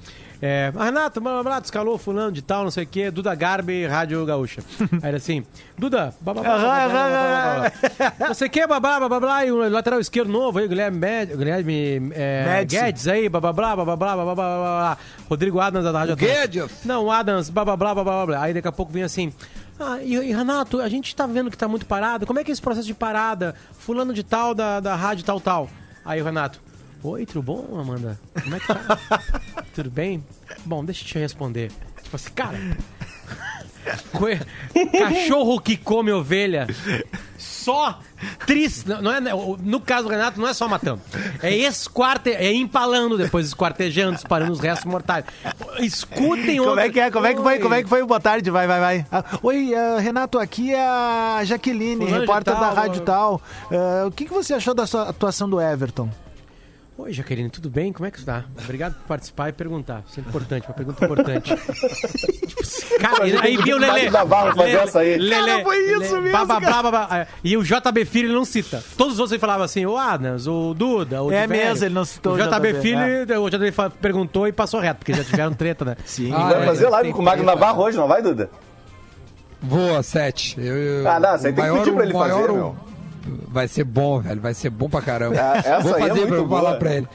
É, 0.45 0.73
Renato, 0.77 1.21
blá, 1.21 1.61
escalou 1.63 1.97
fulano 1.97 2.29
de 2.29 2.41
tal, 2.41 2.65
não 2.65 2.69
sei 2.69 2.83
o 2.83 2.87
quê, 2.87 3.09
Duda 3.09 3.33
Garbi, 3.33 3.85
Rádio 3.85 4.25
Gaúcha. 4.25 4.61
Aí 5.01 5.07
era 5.07 5.15
assim, 5.15 5.45
Duda, 5.77 6.13
você 8.27 8.49
quer 8.49 8.67
babá, 8.67 8.99
babá, 8.99 9.21
blá, 9.21 9.45
e 9.45 9.53
o 9.53 9.69
lateral 9.69 10.01
esquerdo 10.01 10.29
novo 10.29 10.59
aí, 10.59 10.67
Guilherme, 10.67 10.97
Med, 10.97 11.33
Guilherme 11.37 12.11
é, 12.13 12.65
Guedes 12.65 13.07
aí, 13.07 13.29
babá, 13.29 13.53
blá, 13.53 13.73
babá, 13.73 13.95
blá, 13.95 14.17
babá, 14.17 14.35
blá, 14.35 14.97
Rodrigo 15.29 15.61
Adams 15.61 15.85
da 15.85 15.97
Rádio 15.97 16.17
Guedes? 16.17 16.83
Não, 16.83 17.09
Adams, 17.09 17.49
babá, 17.49 17.77
blá, 17.77 17.95
babá, 17.95 18.25
blá. 18.25 18.43
Aí 18.43 18.53
daqui 18.53 18.67
a 18.67 18.71
pouco 18.73 18.91
vem 18.91 19.03
assim, 19.03 19.31
ah, 19.79 19.99
e, 20.03 20.13
e, 20.13 20.33
Renato, 20.33 20.81
a 20.81 20.89
gente 20.89 21.15
tá 21.15 21.25
vendo 21.25 21.49
que 21.49 21.57
tá 21.57 21.69
muito 21.69 21.85
parado, 21.85 22.25
como 22.25 22.39
é 22.39 22.43
que 22.43 22.51
é 22.51 22.53
esse 22.53 22.61
processo 22.61 22.85
de 22.85 22.93
parada? 22.93 23.55
Fulano 23.79 24.13
de 24.13 24.23
tal, 24.23 24.53
da, 24.53 24.81
da 24.81 24.93
rádio 24.93 25.23
tal, 25.23 25.39
tal. 25.39 25.69
Aí 26.03 26.21
o 26.21 26.25
Renato 26.25 26.59
oi, 27.03 27.25
tudo 27.25 27.41
bom, 27.43 27.79
Amanda? 27.79 28.19
Como 28.41 28.55
é 28.55 28.59
que 28.59 28.67
tá? 28.67 28.99
tudo 29.75 29.89
bem? 29.91 30.23
Bom, 30.65 30.83
deixa 30.83 31.03
eu 31.03 31.07
te 31.07 31.19
responder. 31.19 31.71
Tipo 32.01 32.15
assim, 32.15 32.31
cara... 32.33 32.57
Cachorro 34.97 35.59
que 35.59 35.75
come 35.75 36.11
ovelha. 36.11 36.67
Só 37.37 37.99
triste. 38.45 38.87
Não 38.87 39.11
é, 39.11 39.19
no 39.19 39.79
caso 39.81 40.03
do 40.07 40.09
Renato, 40.09 40.39
não 40.39 40.47
é 40.47 40.53
só 40.53 40.69
matando. 40.69 41.01
É 41.41 41.53
esquarte, 41.53 42.29
é 42.29 42.53
empalando 42.53 43.17
depois, 43.17 43.47
esquartejando, 43.47 44.13
disparando 44.15 44.53
os 44.53 44.59
restos 44.61 44.85
mortais. 44.89 45.25
Escutem 45.79 46.57
Como 46.57 46.69
outra- 46.69 46.85
é 46.85 46.89
que 46.89 46.99
é? 46.99 47.11
Como 47.11 47.25
é 47.25 47.33
que 47.33 47.41
foi? 47.41 47.53
Oi. 47.55 47.59
Como 47.59 47.73
é 47.73 47.83
que 47.83 47.89
foi 47.89 48.05
boa 48.05 48.19
tarde? 48.21 48.49
Vai, 48.49 48.67
vai, 48.67 48.79
vai. 48.79 49.05
Ah, 49.11 49.23
Oi, 49.43 49.75
ah, 49.75 49.99
Renato, 49.99 50.39
aqui 50.39 50.73
é 50.73 50.79
a 50.79 51.41
Jaqueline, 51.43 52.05
Fulano 52.05 52.21
repórter 52.21 52.53
tal, 52.53 52.61
da 52.63 52.71
Rádio. 52.71 53.01
Tal. 53.01 53.41
Ah, 53.69 54.05
o 54.07 54.11
que, 54.11 54.25
que 54.25 54.33
você 54.33 54.53
achou 54.53 54.73
da 54.73 54.87
sua 54.87 55.09
atuação 55.09 55.49
do 55.49 55.59
Everton? 55.59 56.09
Oi, 56.95 57.11
Jaqueline, 57.11 57.49
tudo 57.49 57.71
bem? 57.71 57.91
Como 57.91 58.05
é 58.05 58.11
que 58.11 58.19
está? 58.19 58.45
Obrigado 58.63 58.93
por 58.93 59.07
participar 59.07 59.49
e 59.49 59.51
perguntar. 59.51 60.03
Isso 60.07 60.19
é 60.19 60.21
importante, 60.23 60.67
uma 60.67 60.75
pergunta 60.75 61.03
importante. 61.03 61.55
tipo, 62.45 62.99
cara, 62.99 63.27
e 63.27 63.35
aí 63.35 63.57
viu 63.57 63.77
o 63.77 63.79
Lelê. 63.79 64.11
Navarro 64.11 64.55
fazer 64.55 64.75
essa 64.75 64.99
aí. 64.99 65.17
Lelê, 65.17 65.63
foi 65.63 65.77
isso 65.79 66.13
Lelê, 66.13 66.21
mesmo, 66.21 66.31
blá, 66.31 66.45
blá, 66.45 66.59
blá, 66.59 66.81
blá, 66.83 66.91
blá. 67.07 67.27
E 67.43 67.57
o 67.57 67.63
JB 67.63 68.05
Filho 68.05 68.27
ele 68.27 68.35
não 68.35 68.45
cita. 68.45 68.83
Todos 68.95 69.13
os 69.13 69.19
outros 69.19 69.31
ele 69.31 69.39
falava 69.39 69.63
assim, 69.63 69.87
o 69.87 69.97
Adams, 69.97 70.45
o 70.45 70.75
Duda, 70.75 71.23
o 71.23 71.31
É 71.31 71.47
mesmo, 71.47 71.83
ele 71.83 71.95
não 71.95 72.05
citou 72.05 72.33
o 72.33 72.35
o 72.35 72.37
JB, 72.37 72.73
JB, 72.73 72.81
Filho, 72.81 73.41
o 73.43 73.49
JB 73.49 73.71
perguntou 73.99 74.47
e 74.47 74.51
passou 74.51 74.79
reto, 74.79 74.99
porque 74.99 75.13
já 75.15 75.23
tiveram 75.23 75.51
treta, 75.53 75.83
né? 75.83 75.97
Sim. 76.05 76.31
Ah, 76.31 76.49
Vai 76.49 76.61
é, 76.61 76.65
fazer 76.67 76.89
live 76.89 77.07
tem 77.07 77.13
com 77.15 77.21
o 77.23 77.25
Magno. 77.25 77.43
Navarro 77.43 77.81
hoje, 77.83 77.97
não 77.97 78.07
vai, 78.07 78.21
Duda? 78.21 78.51
Voa, 79.59 80.03
sete. 80.03 80.55
Eu, 80.59 80.77
eu- 80.77 81.09
Ah, 81.09 81.19
não, 81.19 81.33
o 81.35 81.39
tem 81.39 81.53
que 81.55 81.61
pedir 81.61 81.91
pra 81.93 82.03
ele 82.03 82.13
maior- 82.13 82.41
fazer, 82.41 82.53
meu. 82.53 82.92
Vai 83.47 83.67
ser 83.67 83.83
bom, 83.83 84.19
velho. 84.19 84.41
Vai 84.41 84.53
ser 84.53 84.69
bom 84.69 84.89
pra 84.89 85.01
caramba. 85.01 85.35
Ah, 85.39 85.79
Vou 85.79 85.95
é 85.95 85.99
fazer 85.99 86.13
muito 86.13 86.27
pra 86.27 86.37
eu 86.37 86.49
falar 86.49 86.75
pra 86.75 86.95
ele. 86.95 87.07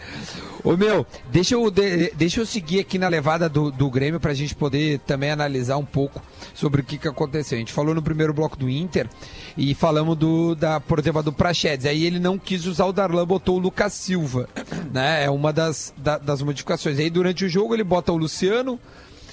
Ô, 0.64 0.76
meu, 0.76 1.06
deixa 1.30 1.54
eu, 1.54 1.70
de- 1.70 2.10
deixa 2.16 2.40
eu 2.40 2.46
seguir 2.46 2.80
aqui 2.80 2.98
na 2.98 3.08
levada 3.08 3.48
do, 3.48 3.70
do 3.70 3.88
Grêmio 3.90 4.18
pra 4.18 4.34
gente 4.34 4.54
poder 4.54 4.98
também 5.00 5.30
analisar 5.30 5.76
um 5.76 5.84
pouco 5.84 6.20
sobre 6.54 6.80
o 6.80 6.84
que, 6.84 6.98
que 6.98 7.06
aconteceu. 7.06 7.56
A 7.56 7.58
gente 7.60 7.72
falou 7.72 7.94
no 7.94 8.02
primeiro 8.02 8.34
bloco 8.34 8.56
do 8.56 8.68
Inter 8.68 9.08
e 9.56 9.72
falamos 9.74 10.16
do, 10.16 10.54
da, 10.54 10.80
por 10.80 10.98
exemplo, 10.98 11.22
do 11.22 11.32
Prachedes. 11.32 11.86
Aí 11.86 12.04
ele 12.04 12.18
não 12.18 12.36
quis 12.38 12.66
usar 12.66 12.86
o 12.86 12.92
Darlan, 12.92 13.24
botou 13.26 13.56
o 13.56 13.58
Lucas 13.60 13.92
Silva. 13.92 14.48
Né? 14.92 15.24
É 15.24 15.30
uma 15.30 15.52
das, 15.52 15.92
da- 15.96 16.16
das 16.18 16.40
modificações. 16.42 16.98
Aí 16.98 17.10
durante 17.10 17.44
o 17.44 17.48
jogo 17.48 17.74
ele 17.74 17.84
bota 17.84 18.10
o 18.10 18.16
Luciano, 18.16 18.80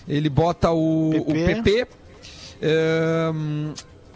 ele 0.07 0.29
bota 0.29 0.69
o 0.71 1.11
o 1.17 1.25
PP. 1.33 1.53
PP. 1.63 1.87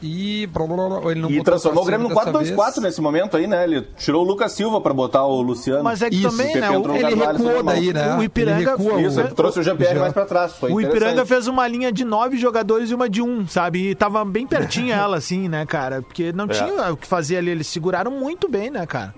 E 0.02 0.48
blá, 0.48 0.66
blá, 0.66 0.76
blá, 1.00 1.12
ele 1.12 1.20
não 1.22 1.30
E 1.30 1.44
transformou 1.44 1.84
o 1.84 1.86
Grêmio 1.86 2.08
no 2.10 2.16
Cassiano 2.16 2.40
dessa 2.40 2.54
4-2-4 2.56 2.66
vez. 2.74 2.78
nesse 2.84 3.02
momento 3.02 3.36
aí, 3.38 3.48
né? 3.48 3.64
Ele 3.64 3.82
tirou 3.98 4.24
o 4.24 4.28
Lucas 4.28 4.52
Silva 4.54 4.80
pra 4.80 4.94
botar 4.94 5.26
o 5.26 5.42
Luciano. 5.42 5.84
Mas 5.84 6.02
é 6.02 6.10
que 6.10 6.16
Isso, 6.16 6.30
também, 6.30 6.56
né? 6.56 6.70
O, 6.72 6.96
Ele 6.96 7.16
recuou 7.16 7.64
daí, 7.64 7.92
né? 7.94 8.16
O 8.18 8.24
Ipiranga- 8.24 8.60
Ele 8.62 8.70
recua 8.70 9.02
Isso, 9.02 9.20
ele 9.20 9.30
trouxe 9.30 9.60
o 9.60 9.64
Jean-Pierre 9.64 10.00
mais 10.00 10.14
pra 10.14 10.26
trás. 10.26 10.54
Foi 10.54 10.72
o 10.72 10.80
Ipiranga 10.80 11.26
fez 11.26 11.48
uma 11.48 11.68
linha 11.68 11.92
de 11.92 12.06
nove 12.06 12.38
jogadores 12.38 12.90
e 12.92 12.96
uma 12.96 13.10
de 13.10 13.22
um, 13.22 13.48
sabe? 13.48 13.90
E 13.90 13.96
tava 13.96 14.24
bem 14.24 14.48
pertinho 14.48 14.94
ela, 14.94 15.18
assim, 15.18 15.50
né, 15.50 15.66
cara? 15.66 16.02
Porque 16.02 16.32
não 16.32 16.46
É. 16.46 16.48
tinha 16.50 16.94
o 16.94 16.98
que 16.98 17.06
fazer 17.08 17.38
ali. 17.38 17.52
Eles 17.52 17.68
seguraram 17.68 18.12
muito 18.12 18.48
bem, 18.50 18.70
né, 18.70 18.86
cara? 18.86 19.14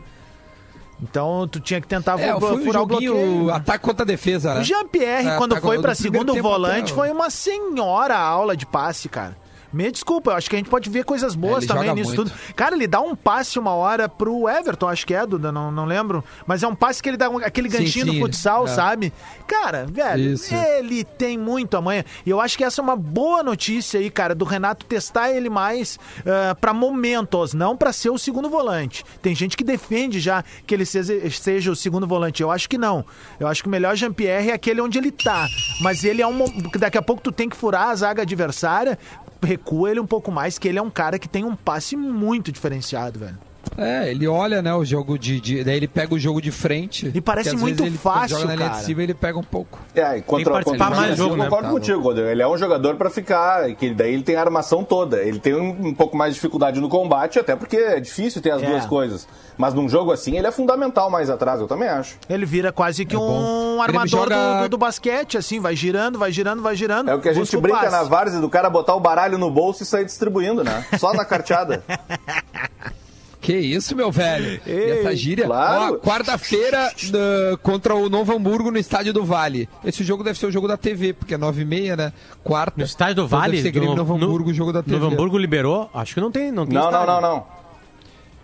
Então 1.04 1.48
tu 1.48 1.60
tinha 1.60 1.82
que 1.82 1.88
tentar 1.88 2.20
É, 2.20 2.36
um 2.36 2.40
furar 2.40 2.84
o 2.84 2.86
bloqueio. 2.86 3.46
né? 3.48 3.54
ataque 3.54 3.84
contra 3.84 4.04
a 4.04 4.06
defesa, 4.06 4.54
né? 4.54 4.62
O 4.62 4.64
Jean-Pierre, 4.64 5.30
É, 5.30 5.36
quando 5.38 5.54
foi 5.60 5.78
primeiro 5.78 5.96
segundo 5.96 6.36
volante, 6.42 6.92
até, 6.92 6.94
foi 6.94 7.10
uma 7.12 7.30
senhora 7.32 8.16
aula 8.18 8.56
de 8.56 8.68
passe, 8.68 9.10
cara. 9.10 9.36
Me 9.74 9.90
desculpa, 9.92 10.32
eu 10.32 10.36
acho 10.36 10.50
que 10.50 10.56
a 10.56 10.60
gente 10.60 10.70
pode 10.70 10.90
ver 10.90 11.06
coisas 11.06 11.34
boas 11.36 11.64
ele 11.64 11.68
também 11.74 11.94
nisso 11.94 12.16
muito. 12.16 12.30
tudo. 12.32 12.54
Cara, 12.56 12.76
ele 12.76 12.88
dá 12.88 13.00
um 13.02 13.16
passe 13.16 13.58
uma 13.58 13.74
hora 13.74 14.10
pro 14.10 14.50
Everton, 14.50 14.88
acho 14.90 15.06
que 15.08 15.14
é, 15.14 15.26
Duda, 15.26 15.52
não, 15.52 15.72
não 15.72 15.86
lembro. 15.86 16.24
Mas 16.46 16.62
é 16.64 16.68
um 16.68 16.76
passe 16.76 17.02
que 17.02 17.10
ele 17.10 17.18
dá 17.18 17.30
um- 17.30 17.38
aquele 17.38 17.70
Sim, 17.70 17.78
ganchinho 17.80 18.06
sim, 18.08 18.12
do 18.14 18.20
futsal, 18.20 18.66
é. 18.66 18.68
sabe? 18.68 19.14
Cara, 19.48 19.86
velho, 19.90 20.34
Isso. 20.34 20.54
ele 20.54 21.04
tem 21.04 21.38
muito 21.38 21.78
amanhã. 21.78 22.04
E 22.26 22.30
eu 22.30 22.40
acho 22.42 22.58
que 22.58 22.64
essa 22.64 22.82
é 22.82 22.84
uma 22.84 22.96
boa 22.96 23.42
notícia 23.44 24.00
aí, 24.00 24.10
cara, 24.10 24.36
do 24.36 24.46
Renato 24.46 24.86
testar 24.86 25.32
ele 25.32 25.50
mais 25.50 25.98
ah, 26.26 26.56
pra 26.56 26.74
momentos, 26.74 27.54
não 27.54 27.76
pra 27.78 27.94
ser 27.94 28.10
o 28.10 28.18
segundo 28.18 28.50
volante. 28.50 29.04
Tem 29.22 29.34
gente 29.36 29.56
que 29.56 29.64
defende 29.64 30.20
já 30.20 30.44
que 30.68 30.74
ele 30.74 30.86
seja, 30.86 31.14
seja 31.32 31.72
o 31.72 31.76
segundo 31.76 32.06
volante. 32.08 32.42
Eu 32.44 32.52
acho 32.52 32.68
que 32.70 32.78
não. 32.78 33.06
Eu 33.40 33.48
acho 33.48 33.62
que 33.64 33.68
o 33.68 33.72
melhor 33.72 33.96
Jean-Pierre 33.96 34.50
é 34.50 34.54
aquele 34.54 34.82
onde 34.82 34.98
ele 34.98 35.12
tá. 35.12 35.48
Mas 35.82 36.04
ele 36.04 36.22
é 36.22 36.28
um. 36.28 36.44
Daqui 36.78 36.98
a 36.98 37.02
pouco 37.02 37.22
tu 37.22 37.32
tem 37.32 37.48
que 37.50 37.56
furar 37.56 37.90
a 37.90 37.96
zaga 37.96 38.22
adversária. 38.22 38.98
Recua 39.44 39.92
ele 39.92 40.00
um 40.00 40.06
pouco 40.06 40.32
mais, 40.32 40.58
que 40.58 40.68
ele 40.68 40.78
é 40.78 40.82
um 40.82 40.90
cara 40.90 41.18
que 41.18 41.28
tem 41.28 41.44
um 41.44 41.56
passe 41.56 41.96
muito 41.96 42.52
diferenciado, 42.52 43.20
velho. 43.20 43.38
É, 43.78 44.10
ele 44.12 44.28
olha, 44.28 44.62
né, 44.62 44.74
o 44.74 44.84
jogo 44.84 45.18
de, 45.18 45.40
de- 45.40 45.64
Daí 45.64 45.78
ele 45.78 45.88
pega 45.88 46.14
o 46.14 46.20
jogo 46.20 46.42
de 46.42 46.52
frente. 46.52 47.10
E 47.14 47.22
parece 47.22 47.56
muito 47.56 47.84
ele, 47.86 47.98
fácil, 47.98 48.36
joga 48.38 48.48
na 48.50 48.56
linha 48.56 48.68
cara. 48.70 48.80
de 48.80 48.86
cima, 48.86 49.02
ele 49.04 49.14
pega 49.14 49.40
um 49.40 49.44
pouco. 49.44 49.80
É, 49.96 50.18
e 50.18 50.22
contra, 50.22 50.36
Tem 50.36 50.44
que 50.46 50.50
participar 50.52 50.86
contra 50.88 50.98
o 50.98 51.02
mais 51.08 51.18
jogo, 51.18 51.34
eu 51.34 51.38
né? 51.38 51.44
concordo 51.46 51.68
Tá 51.68 51.74
contigo, 51.74 52.00
Rodrigo. 52.02 52.28
Ele 52.30 52.42
é 52.42 52.48
um 52.48 52.58
jogador 52.58 52.96
pra 52.96 53.10
ficar, 53.10 53.74
que 53.76 53.94
daí 53.94 54.14
ele 54.14 54.24
tem 54.24 54.36
a 54.36 54.42
armação 54.42 54.84
toda. 54.84 55.22
Ele 55.24 55.40
tem 55.40 55.56
um, 55.56 55.88
um 55.88 55.94
pouco 55.94 56.18
mais 56.18 56.34
de 56.34 56.36
dificuldade 56.36 56.80
no 56.82 56.90
combate, 56.90 57.40
até 57.40 57.56
porque 57.56 57.78
é 57.78 58.00
difícil 58.00 58.42
ter 58.42 58.52
as 58.52 58.62
É. 58.62 58.66
duas 58.66 58.86
coisas. 58.86 59.28
Mas 59.58 59.74
num 59.74 59.88
jogo 59.88 60.12
assim, 60.12 60.38
ele 60.38 60.48
é 60.48 60.52
fundamental 60.52 61.10
mais 61.10 61.30
atrás, 61.30 61.60
eu 61.62 61.68
também 61.68 61.88
acho. 61.88 62.16
Ele 62.30 62.46
vira 62.46 62.72
quase 62.72 63.06
que 63.06 63.16
É 63.16 63.20
um 63.20 63.82
armador 63.82 64.08
joga- 64.30 64.36
do, 64.58 64.64
do- 64.64 64.70
do 64.70 64.78
basquete, 64.78 65.38
assim, 65.38 65.60
vai 65.60 65.76
girando, 65.76 66.18
vai 66.20 66.32
girando, 66.32 66.62
vai 66.62 66.76
girando. 66.76 67.10
É 67.10 67.16
o 67.16 67.22
que 67.22 67.30
a 67.30 67.34
gente 67.34 67.56
brinca 67.58 67.80
passe. 67.80 67.92
na 67.92 68.04
várzea 68.04 68.40
do 68.42 68.50
cara 68.50 68.70
botar 68.70 68.96
o 68.96 69.00
baralho 69.00 69.38
no 69.38 69.50
bolso 69.52 69.84
e 69.84 69.86
sair 69.86 70.06
distribuindo, 70.06 70.64
né? 70.64 70.86
Só 71.00 71.14
na 71.14 71.24
carteada. 71.26 71.84
Que 73.42 73.58
isso, 73.58 73.96
meu 73.96 74.12
velho? 74.12 74.62
E 74.68 75.00
essa 75.00 75.16
gíria? 75.16 75.46
claro. 75.48 75.96
Ó, 75.96 75.98
Quarta-feira 75.98 76.92
ah, 76.94 77.58
contra 77.64 77.96
o 77.96 78.08
Novo 78.08 78.32
Hamburgo 78.36 78.70
no 78.70 78.78
Estádio 78.78 79.12
do 79.12 79.26
Vale. 79.26 79.68
Esse 79.84 80.04
jogo 80.04 80.24
deve 80.24 80.38
ser 80.38 80.46
o 80.46 80.52
jogo 80.52 80.68
da 80.68 80.78
TV, 80.78 81.12
porque 81.14 81.34
é 81.34 81.38
9h30, 81.40 81.98
né? 81.98 82.14
Quarta. 82.44 82.74
No 82.78 82.84
estádio 82.86 83.16
do 83.16 83.26
Então 83.26 83.40
Vale, 83.40 83.54
Deve 83.54 83.64
ser 83.64 83.72
Grêmio 83.72 83.90
do- 83.92 83.98
Novo 83.98 84.16
no- 84.18 84.26
Hamburgo, 84.28 84.52
o 84.52 84.54
jogo 84.54 84.72
da 84.72 84.84
TV. 84.84 84.96
Novo 85.00 85.12
Hamburgo 85.14 85.38
liberou? 85.40 85.90
Acho 85.92 86.14
que 86.14 86.22
não 86.22 86.32
tem, 86.32 86.52
não 86.52 86.66
tem 86.68 86.76
Não, 86.76 86.84
não, 86.84 86.90
estádio. 87.02 87.14
não, 87.14 87.22
não. 87.22 87.46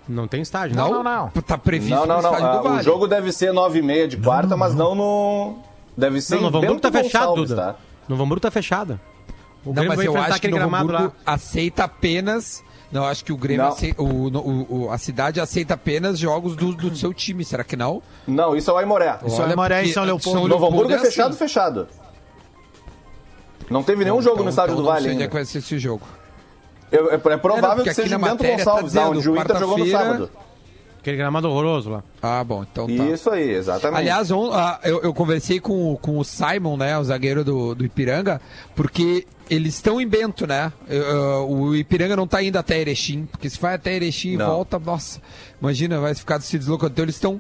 Não 0.10 0.28
tem 0.28 0.42
estádio. 0.42 0.76
Não, 0.76 0.90
Não, 0.90 1.04
não, 1.04 1.30
Tá 1.46 1.58
previsto 1.60 1.94
Não, 1.94 2.08
não, 2.08 2.16
no 2.18 2.22
não. 2.24 2.32
Estádio 2.32 2.48
Ah, 2.48 2.58
do 2.58 2.64
Vale. 2.64 2.80
O 2.80 2.84
jogo 2.84 3.08
deve 3.08 3.32
ser 3.32 3.52
9h30 3.54 4.08
de 4.08 4.18
quarta, 4.18 4.58
mas 4.58 4.74
não 4.74 4.96
no. 4.96 5.60
Deve 5.96 6.22
ser 6.22 6.36
Não, 6.36 6.44
Novo 6.44 6.58
Hamburgo 6.58 6.80
tá 6.82 6.92
fechado, 6.92 7.36
Duda. 7.36 7.56
tá? 7.56 7.76
Novo 8.10 8.24
Hamburgo 8.24 8.42
tá 8.42 8.50
fechado. 8.50 9.00
O 9.64 9.68
Não, 9.70 9.74
Grêmio 9.74 9.90
mas 9.90 9.98
vai 9.98 10.08
eu 10.08 10.18
acho 10.18 10.42
que 10.42 10.48
Novo 10.48 10.76
Hamburgo 10.76 11.04
lá. 11.04 11.12
aceita 11.26 11.84
apenas... 11.84 12.64
Não, 12.92 13.04
eu 13.04 13.10
acho 13.10 13.26
que 13.26 13.34
o 13.34 13.38
Grêmio 13.38 13.64
Não. 13.64 13.72
aceita, 13.74 14.02
o, 14.02 14.28
o- 14.30 14.86
o- 14.86 14.92
a 14.92 14.98
cidade 14.98 15.42
aceita 15.42 15.74
apenas 15.74 16.18
jogos 16.18 16.56
do, 16.56 16.74
do 16.74 16.96
seu 16.96 17.14
time, 17.14 17.44
será 17.44 17.64
que 17.64 17.76
não? 17.76 18.02
Não, 18.26 18.56
isso 18.56 18.70
é 18.72 18.74
o 18.74 18.78
Aimoré. 18.78 19.20
Isso 19.26 19.36
é 19.42 19.44
Olha, 19.44 19.52
Aimoré 19.52 19.76
e 19.76 19.80
porque 19.82 19.94
São 19.94 20.04
Leopoldo. 20.06 20.48
Novo 20.48 20.66
Hamburgo 20.68 20.92
é 20.94 20.96
assim. 20.96 21.06
fechado, 21.08 21.36
fechado. 21.36 21.88
Não 23.70 23.84
teve 23.84 24.04
nenhum 24.06 24.22
jogo 24.22 24.36
Então- 24.36 24.44
no 24.46 24.50
estádio 24.50 24.72
então 24.74 24.84
do 24.84 24.86
não 24.86 24.92
Vale 24.94 25.04
sei 25.04 25.12
onde 25.12 25.20
é 25.20 25.24
ainda. 25.24 25.30
que 25.30 25.34
vai 25.36 25.46
ser 25.46 25.58
esse 25.58 25.78
jogo. 25.78 26.08
É, 26.90 26.96
é- 26.96 27.00
é 27.00 27.14
É, 27.16 27.18
provável 27.18 27.62
não, 27.62 27.76
porque 27.76 27.90
que 27.90 27.96
seja 27.96 28.16
em 28.16 28.20
Bento 28.20 28.38
tá 28.44 28.50
Gonçalves, 28.50 28.66
tá, 28.66 28.82
dizendo 29.02 29.10
onde 29.18 29.30
o 29.30 29.38
Inter 29.38 29.60
jogou 29.60 29.78
no 29.78 29.88
sábado. 29.92 30.32
Aquele 31.08 31.18
gramado 31.20 31.50
horroroso 31.50 31.90
lá. 31.90 32.04
Ah, 32.22 32.44
bom, 32.44 32.66
então 32.70 32.86
tá. 32.86 33.06
Isso 33.06 33.30
aí, 33.30 33.52
exatamente. 33.52 33.98
Aliás, 33.98 34.30
on- 34.30 34.52
ah, 34.52 34.78
eu, 34.84 35.02
eu 35.02 35.14
conversei 35.14 35.58
com, 35.58 35.94
o- 35.94 35.98
com 35.98 36.20
o 36.20 36.24
Simon, 36.26 36.76
né, 36.76 36.98
o 36.98 37.04
zagueiro 37.06 37.46
do, 37.46 37.74
do 37.74 37.86
Ipiranga, 37.86 38.42
porque 38.76 39.26
eles 39.50 39.76
estão 39.76 40.02
em 40.02 40.06
Bento, 40.08 40.46
né? 40.46 40.74
Eu- 40.90 41.50
o 41.50 41.74
Ipiranga 41.74 42.14
não 42.18 42.28
tá 42.28 42.44
indo 42.44 42.58
até 42.58 42.82
Erechim, 42.82 43.26
porque 43.26 43.50
se 43.50 43.58
vai 43.58 43.76
até 43.76 43.94
Erechim 43.94 44.34
e 44.34 44.38
Não. 44.38 44.48
volta, 44.48 44.78
nossa, 44.78 45.22
imagina, 45.62 45.98
vai 46.02 46.14
ficar 46.14 46.42
se 46.42 46.58
deslocando. 46.60 46.92
Então 46.92 47.06
eles 47.06 47.16
estão 47.16 47.40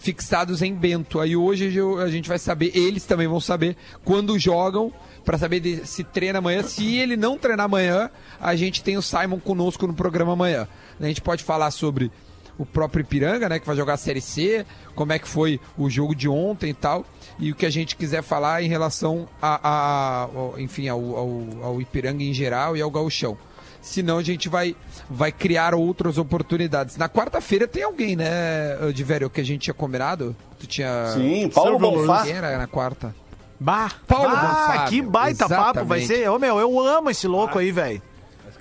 fixados 0.00 0.60
em 0.60 0.74
Bento. 0.74 1.20
Aí 1.20 1.36
hoje 1.36 1.72
eu- 1.76 1.98
a 2.00 2.08
gente 2.10 2.28
vai 2.28 2.40
saber, 2.40 2.72
eles 2.76 3.04
também 3.04 3.28
vão 3.28 3.38
saber 3.40 3.76
quando 4.04 4.36
jogam, 4.36 4.92
para 5.24 5.38
saber 5.38 5.60
de- 5.60 5.86
se 5.86 6.02
treina 6.02 6.38
amanhã. 6.40 6.62
Se 6.64 6.96
ele 6.96 7.16
não 7.16 7.38
treinar 7.38 7.66
amanhã, 7.66 8.10
a 8.40 8.56
gente 8.56 8.82
tem 8.82 8.96
o 8.96 9.02
Simon 9.02 9.38
conosco 9.38 9.86
no 9.86 9.94
programa 9.94 10.32
amanhã. 10.32 10.66
A 11.00 11.06
gente 11.06 11.20
pode 11.20 11.42
falar 11.44 11.70
sobre 11.70 12.10
o 12.58 12.64
próprio 12.64 13.02
Ipiranga, 13.02 13.48
né, 13.48 13.58
que 13.58 13.66
vai 13.66 13.76
jogar 13.76 13.94
a 13.94 13.96
Série 13.98 14.20
C, 14.20 14.64
como 14.94 15.12
é 15.12 15.18
que 15.18 15.28
foi 15.28 15.60
o 15.76 15.90
jogo 15.90 16.14
de 16.14 16.28
ontem 16.28 16.70
e 16.70 16.74
tal, 16.74 17.04
e 17.38 17.52
o 17.52 17.54
que 17.54 17.66
a 17.66 17.70
gente 17.70 17.96
quiser 17.96 18.22
falar 18.22 18.62
em 18.62 18.68
relação 18.68 19.28
a, 19.42 19.60
a- 19.62 20.22
ao- 20.34 20.54
enfim, 20.58 20.88
ao, 20.88 21.00
ao, 21.16 21.42
ao 21.62 21.80
Ipiranga 21.80 22.22
em 22.22 22.32
geral 22.32 22.76
e 22.76 22.80
ao 22.80 22.90
Gauchão. 22.90 23.36
Senão 23.82 24.18
a 24.18 24.22
gente 24.22 24.48
vai, 24.48 24.74
vai 25.08 25.30
criar 25.30 25.72
outras 25.74 26.18
oportunidades. 26.18 26.96
Na 26.96 27.08
quarta-feira 27.08 27.68
tem 27.68 27.82
alguém, 27.84 28.16
né, 28.16 28.76
de 28.92 29.04
velho, 29.04 29.30
que 29.30 29.40
a 29.40 29.44
gente 29.44 29.60
tinha 29.62 29.74
combinado? 29.74 30.34
Tu 30.58 30.66
tinha. 30.66 31.06
Sim, 31.14 31.48
Paulo 31.54 31.78
Bonfá. 31.78 32.24
Quem 32.24 32.32
era 32.32 32.58
na 32.58 32.66
quarta? 32.66 33.14
Bah! 33.60 33.90
Paulo 34.06 34.30
Ah, 34.34 34.36
Bonfá, 34.70 34.84
que 34.88 35.00
baita 35.02 35.48
papo 35.48 35.84
vai 35.84 36.00
exatamente. 36.00 36.06
ser. 36.06 36.28
Ô, 36.30 36.38
meu, 36.38 36.58
eu 36.58 36.80
amo 36.80 37.10
esse 37.10 37.28
louco 37.28 37.58
aí, 37.58 37.70
velho. 37.70 38.02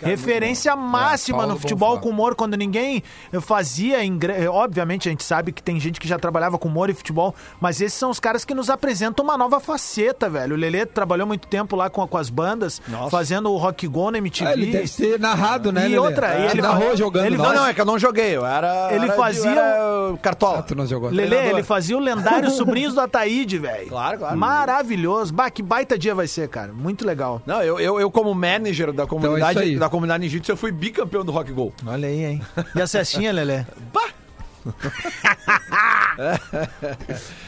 Referência 0.02 0.76
máxima 0.76 1.40
Paulo 1.40 1.54
no 1.54 1.60
futebol 1.60 1.90
Bonfá. 1.92 2.02
com 2.02 2.10
humor, 2.10 2.36
quando 2.36 2.56
ninguém 2.58 3.02
fazia. 3.42 4.04
ingre- 4.04 4.48
Obviamente, 4.48 5.08
a 5.08 5.12
gente 5.12 5.24
sabe 5.24 5.52
que 5.52 5.62
tem 5.62 5.80
gente 5.80 6.00
que 6.00 6.08
já 6.08 6.18
trabalhava 6.20 6.58
com 6.58 6.68
humor 6.68 6.90
e 6.90 6.94
futebol, 6.94 7.34
mas 7.60 7.82
esses 7.82 7.98
são 7.98 8.10
os 8.10 8.20
caras 8.20 8.46
que 8.46 8.54
nos 8.54 8.70
apresentam 8.70 9.24
uma 9.24 9.38
nova 9.38 9.60
faceta, 9.60 10.30
velho. 10.30 10.56
O 10.56 10.58
Lelê 10.58 10.86
trabalhou 10.86 11.26
muito 11.28 11.48
tempo 11.48 11.76
lá 11.76 11.90
com, 11.90 12.06
com 12.08 12.18
as 12.18 12.30
bandas, 12.30 12.82
fazendo 13.10 13.52
o 13.52 13.58
Rock 13.58 13.88
Go 13.88 14.12
na 14.12 14.18
MTV. 14.20 14.50
Ah, 14.50 14.54
ele 14.54 14.72
deve 14.72 14.88
ser 14.88 15.20
narrado, 15.20 15.72
né, 15.72 15.82
E 15.82 15.90
Lelê? 15.90 15.98
outra, 16.00 16.28
Ah, 16.32 16.52
ele 16.52 16.62
narrou 16.62 16.90
fa- 16.92 16.96
jogando. 16.96 17.26
ele 17.26 17.38
Não, 17.38 17.54
não, 17.54 17.66
é 17.68 17.74
que 17.74 17.82
eu 17.82 17.86
não 17.86 17.98
joguei. 18.00 18.36
Eu 18.36 18.46
era. 18.46 18.90
Ele 18.94 19.06
era 19.06 19.14
fazia 19.14 19.50
era 19.52 20.18
cartola. 20.22 20.60
Ah, 20.60 20.64
tu 20.64 20.76
não 20.76 20.86
jogou. 20.86 21.10
Lelê, 21.10 21.28
treinador. 21.28 21.54
ele 21.60 21.64
fazia 21.64 21.98
o 21.98 22.00
lendário 22.00 22.50
Sobrinhos 22.52 22.94
do 22.94 23.02
Ataíde, 23.02 23.58
velho. 23.58 23.88
Claro, 23.90 24.20
claro. 24.20 24.38
Maravilhoso. 24.38 25.34
Bah, 25.34 25.50
que 25.50 25.62
baita 25.62 25.98
dia 25.98 26.14
vai 26.16 26.28
ser, 26.28 26.48
cara. 26.50 26.72
Muito 26.74 27.06
legal. 27.06 27.42
Não, 27.46 27.62
eu, 27.62 27.80
eu, 27.80 28.00
eu 28.00 28.12
como 28.12 28.34
manager 28.34 28.92
da 28.92 29.06
comunidade, 29.06 29.52
Então 29.52 29.62
é 29.62 29.66
isso 29.66 29.74
aí. 29.74 29.80
Da 29.86 29.90
comunidade 29.90 30.24
ninjitsu, 30.24 30.52
eu 30.52 30.58
fui 30.58 30.72
bicampeão 30.72 31.24
do 31.24 31.32
Rock 31.32 31.52
Go. 31.52 31.74
Olha 31.86 32.08
aí, 32.08 32.26
hein? 32.26 32.42
E 32.76 32.82
a 32.82 32.88
cestinha, 32.88 33.32
Lelê? 33.32 33.64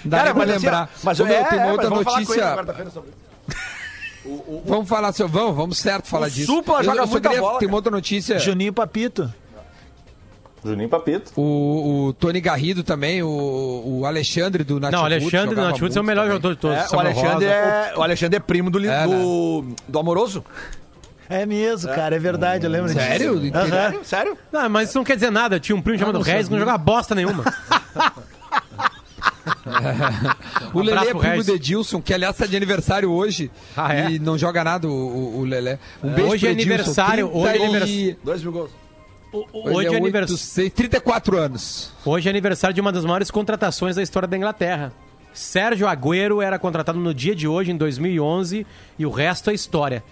Dá 0.06 0.18
Cara, 0.18 0.34
pra 0.34 0.46
mas 0.46 0.50
assim, 0.50 0.66
lembrar. 0.66 0.90
mas 1.04 1.20
Ô, 1.20 1.26
meu, 1.26 1.36
é, 1.36 1.44
tem 1.46 1.58
uma 1.60 1.68
é, 1.68 1.72
outra 1.72 1.90
notícia. 1.90 2.44
quarta-feira 2.56 2.92
sobre 2.92 3.10
isso. 3.12 3.18
Vamos 4.66 4.90
falar 4.90 5.14
sobre. 5.14 5.32
Vamos, 5.32 5.56
vamos 5.56 5.78
certo 5.78 6.08
falar 6.08 6.28
O 6.28 6.30
disso. 6.32 6.48
Supla 6.54 6.84
joga 6.84 7.02
só 7.04 7.08
muita 7.08 7.30
queria- 7.30 7.42
bola, 7.42 7.60
Tem 7.60 7.68
uma 7.68 7.78
outra 7.78 7.92
notícia. 7.92 8.38
Juninho 8.40 8.74
Papito. 8.74 9.34
Juninho 10.66 10.90
Papito. 10.90 11.32
O, 11.40 12.08
o 12.08 12.14
Tony 12.14 12.42
Garrido 12.42 12.84
também, 12.84 13.24
o, 13.24 13.84
o 14.02 14.06
Alexandre 14.06 14.66
do 14.66 14.80
Nath 14.82 14.92
Não, 14.92 15.04
o 15.04 15.06
Alexandre 15.06 15.56
do 15.56 15.62
Nativuts 15.62 15.96
é 15.96 16.02
o 16.02 16.04
melhor 16.04 16.28
jogador 16.28 16.56
de 16.56 16.60
todos. 16.60 16.78
É, 16.78 16.96
o, 16.96 17.00
Alexandre 17.00 17.32
Rosa. 17.34 17.46
é, 17.46 17.94
o 17.96 18.04
Alexandre 18.04 18.36
é 18.38 18.40
primo 18.42 18.70
do, 18.70 18.86
É, 18.86 19.08
do, 19.08 19.66
do 19.88 19.98
Amoroso. 20.00 20.44
É 21.30 21.46
mesmo, 21.46 21.92
cara, 21.94 22.16
é 22.16 22.20
verdade, 22.20 22.66
eu 22.66 22.72
lembro 22.72 22.92
Sério? 22.92 23.40
disso. 23.40 23.54
Sério? 23.70 24.06
Sério? 24.06 24.38
Não, 24.52 24.70
mas 24.70 24.90
isso 24.90 24.98
não 24.98 25.04
quer 25.06 25.16
dizer 25.16 25.30
nada. 25.32 25.56
Eu 25.58 25.60
tinha 25.60 25.76
um 25.76 25.82
primo 25.82 26.00
chamado 26.00 26.16
não 26.16 26.22
Regis 26.22 26.48
que 26.48 26.52
não 26.54 26.60
jogava 26.60 26.78
bosta 26.78 27.14
nenhuma. 27.14 27.44
O 30.74 30.80
Um 30.80 30.84
Lelê 30.84 31.02
é 31.02 31.06
primo 31.06 31.22
Regis. 31.22 31.46
de 31.46 31.52
Edilson, 31.54 32.02
que 32.02 32.14
aliás 32.14 32.36
está 32.36 32.46
de 32.46 32.56
aniversário 32.56 33.12
hoje. 33.12 33.52
Ah, 33.76 33.94
é? 33.96 34.12
E 34.12 34.20
não 34.20 34.38
joga 34.38 34.64
nada 34.64 34.88
o, 34.88 34.92
o, 34.92 35.40
o 35.40 35.46
Lelé. 35.46 35.80
Um 36.04 36.10
beijo 36.10 36.32
Hoje 36.32 36.48
é 36.48 36.52
pro 36.54 36.62
Edilson, 36.62 36.72
aniversário, 36.72 37.30
hoje 37.36 37.48
é 37.48 37.52
30 37.54 37.66
aniversário. 37.66 38.18
Dois 38.24 38.44
mil 38.44 38.52
gols. 38.52 38.72
Hoje 39.34 39.48
é, 39.54 39.72
oito, 39.72 39.96
aniversário. 39.96 40.38
seis, 40.38 40.72
34 40.74 41.38
anos. 41.38 41.92
Hoje 42.06 42.28
é 42.28 42.30
aniversário 42.30 42.74
de 42.74 42.82
uma 42.82 42.92
das 42.92 43.04
maiores 43.06 43.30
contratações 43.30 43.96
da 43.96 44.02
história 44.04 44.28
da 44.28 44.38
Inglaterra. 44.38 44.92
Sérgio 45.34 45.88
Agüero 45.88 46.42
era 46.42 46.58
contratado 46.58 46.98
no 47.00 47.14
dia 47.14 47.36
de 47.36 47.48
hoje, 47.48 47.72
em 47.72 47.78
2011, 47.78 48.66
e 48.98 49.06
o 49.06 49.10
resto 49.12 49.50
é 49.50 49.54
história. 49.54 50.04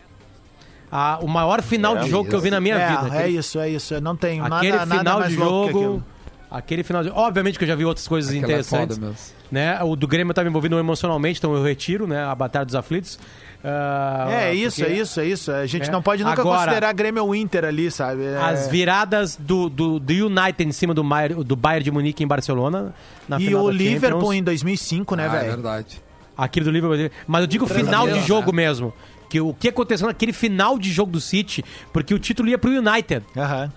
Ah, 0.92 1.20
o 1.22 1.28
maior 1.28 1.62
final 1.62 1.98
de 1.98 2.10
jogo 2.10 2.30
que 2.30 2.36
eu 2.36 2.40
vi 2.40 2.50
na 2.52 2.60
minha 2.62 2.76
é, 2.76 2.88
vida. 2.88 3.08
é 3.16 3.20
Aquele, 3.20 3.38
isso, 3.38 3.60
é 3.60 3.70
isso. 3.70 3.94
Eu 3.94 4.02
não 4.02 4.16
tenho 4.16 4.44
aquele 4.46 4.72
nada, 4.72 4.86
nada 4.86 5.00
final 5.00 5.20
mais 5.20 5.32
de 5.32 5.36
jogo. 5.38 6.04
Aquele 6.50 6.84
final 6.84 7.04
de 7.04 7.10
Obviamente 7.10 7.58
que 7.58 7.64
eu 7.66 7.68
já 7.68 7.76
vi 7.76 7.84
outras 7.84 8.08
coisas 8.08 8.30
Aquela 8.32 8.44
é 8.44 8.46
interessantes. 8.46 8.96
foda 8.98 9.08
mesmo. 9.08 9.26
né? 9.52 9.84
O 9.84 9.96
do 9.96 10.08
Grêmio 10.08 10.32
estava 10.32 10.48
envolvido 10.48 10.78
emocionalmente, 10.80 11.40
então 11.40 11.54
eu 11.54 11.62
retiro, 11.64 12.08
né? 12.08 12.24
A 12.24 12.34
Batalha 12.36 12.66
dos 12.66 12.76
Aflitos. 12.76 13.20
Ah, 13.64 14.28
É 14.30 14.54
isso, 14.54 14.78
porque 14.78 14.92
é 14.92 14.96
isso, 14.96 15.20
é 15.20 15.26
isso. 15.26 15.52
A 15.52 15.66
gente 15.66 15.90
É. 15.90 15.92
não 15.92 16.02
pode 16.02 16.24
nunca 16.24 16.40
Agora- 16.40 16.60
considerar 16.60 16.94
Grêmio 16.94 17.24
ou 17.26 17.36
Inter 17.36 17.66
ali, 17.66 17.90
sabe? 17.90 18.24
É- 18.24 18.38
As 18.38 18.68
viradas 18.68 19.36
do, 19.36 19.68
do, 19.70 20.00
do 20.00 20.14
United 20.14 20.64
em 20.70 20.72
cima 20.72 20.94
do 20.94 21.04
Bayern, 21.04 21.44
do 21.44 21.56
Bayern 21.56 21.84
de 21.84 21.92
Munique 21.92 22.24
em 22.24 22.28
Barcelona. 22.28 22.94
Na 23.28 23.38
E 23.38 23.46
final 23.48 23.64
o 23.64 23.68
da 23.68 23.74
Liverpool 23.74 24.20
Champions. 24.22 24.36
em 24.36 24.44
2005, 24.44 25.16
né, 25.16 25.24
ah, 25.24 25.26
é 25.26 25.40
velho? 25.40 25.52
verdade. 25.54 26.02
Aquele 26.38 26.66
do 26.66 26.72
Liverpool. 26.72 27.10
Mas 27.28 27.42
eu 27.42 27.48
digo 27.48 27.66
final 27.68 28.06
de 28.08 28.14
mesmo, 28.14 28.28
jogo 28.28 28.52
né? 28.52 28.58
mesmo. 28.68 28.94
Que 29.30 29.40
o 29.42 29.54
que 29.54 29.70
aconteceu 29.70 30.08
naquele 30.08 30.34
final 30.34 30.78
de 30.78 30.92
jogo 30.92 31.12
do 31.12 31.20
City, 31.22 31.64
porque 31.92 32.14
o 32.14 32.20
título 32.20 32.48
ia 32.50 32.58
pro 32.58 32.70
United. 32.72 33.26
Aham. 33.36 33.72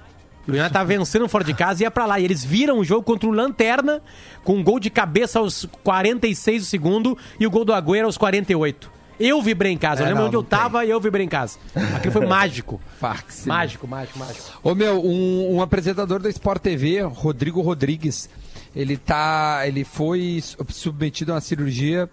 O 0.46 0.50
United 0.50 0.72
tava 0.72 0.86
vencendo 0.86 1.28
fora 1.28 1.44
de 1.44 1.52
casa 1.52 1.82
e 1.82 1.84
ia 1.84 1.90
pra 1.90 2.06
lá. 2.06 2.18
E 2.18 2.24
eles 2.24 2.42
viram 2.44 2.78
o 2.78 2.84
jogo 2.84 3.02
contra 3.02 3.28
o 3.28 3.32
Lanterna, 3.32 4.00
com 4.44 4.54
um 4.56 4.64
gol 4.64 4.80
de 4.80 4.88
cabeça 4.90 5.38
aos 5.38 5.66
46 5.84 6.62
do 6.62 6.66
segundo 6.66 7.18
e 7.38 7.46
o 7.46 7.50
gol 7.50 7.64
do 7.64 7.72
Agüero 7.74 8.06
aos 8.06 8.16
48. 8.16 8.90
Eu 9.20 9.42
vibrei 9.42 9.72
em 9.72 9.76
casa. 9.76 10.02
eu 10.02 10.06
É, 10.06 10.09
lembro 10.09 10.22
não, 10.22 10.28
onde 10.28 10.36
eu 10.36 10.42
não 10.42 10.48
tem. 10.48 10.59
tava 10.59 10.84
e 10.86 10.90
eu 10.90 11.00
vibrei 11.00 11.26
em 11.26 11.28
casa. 11.28 11.59
Aquilo 11.96 12.12
foi 12.12 12.24
mágico. 12.26 12.80
Fax. 13.00 13.44
Mágico, 13.46 13.86
mágico, 13.86 14.18
mágico. 14.18 14.61
Ô 14.62 14.74
meu, 14.74 15.04
um, 15.04 15.56
um 15.56 15.62
apresentador 15.62 16.20
da 16.20 16.30
Sport 16.30 16.62
TV, 16.62 17.02
Rodrigo 17.02 17.61
Rodrigues, 17.61 18.30
ele 18.76 18.96
tá. 18.96 19.62
Ele 19.66 19.82
foi 19.84 20.40
su- 20.42 20.56
submetido 20.70 21.32
a 21.32 21.34
uma 21.34 21.40
cirurgia 21.40 22.09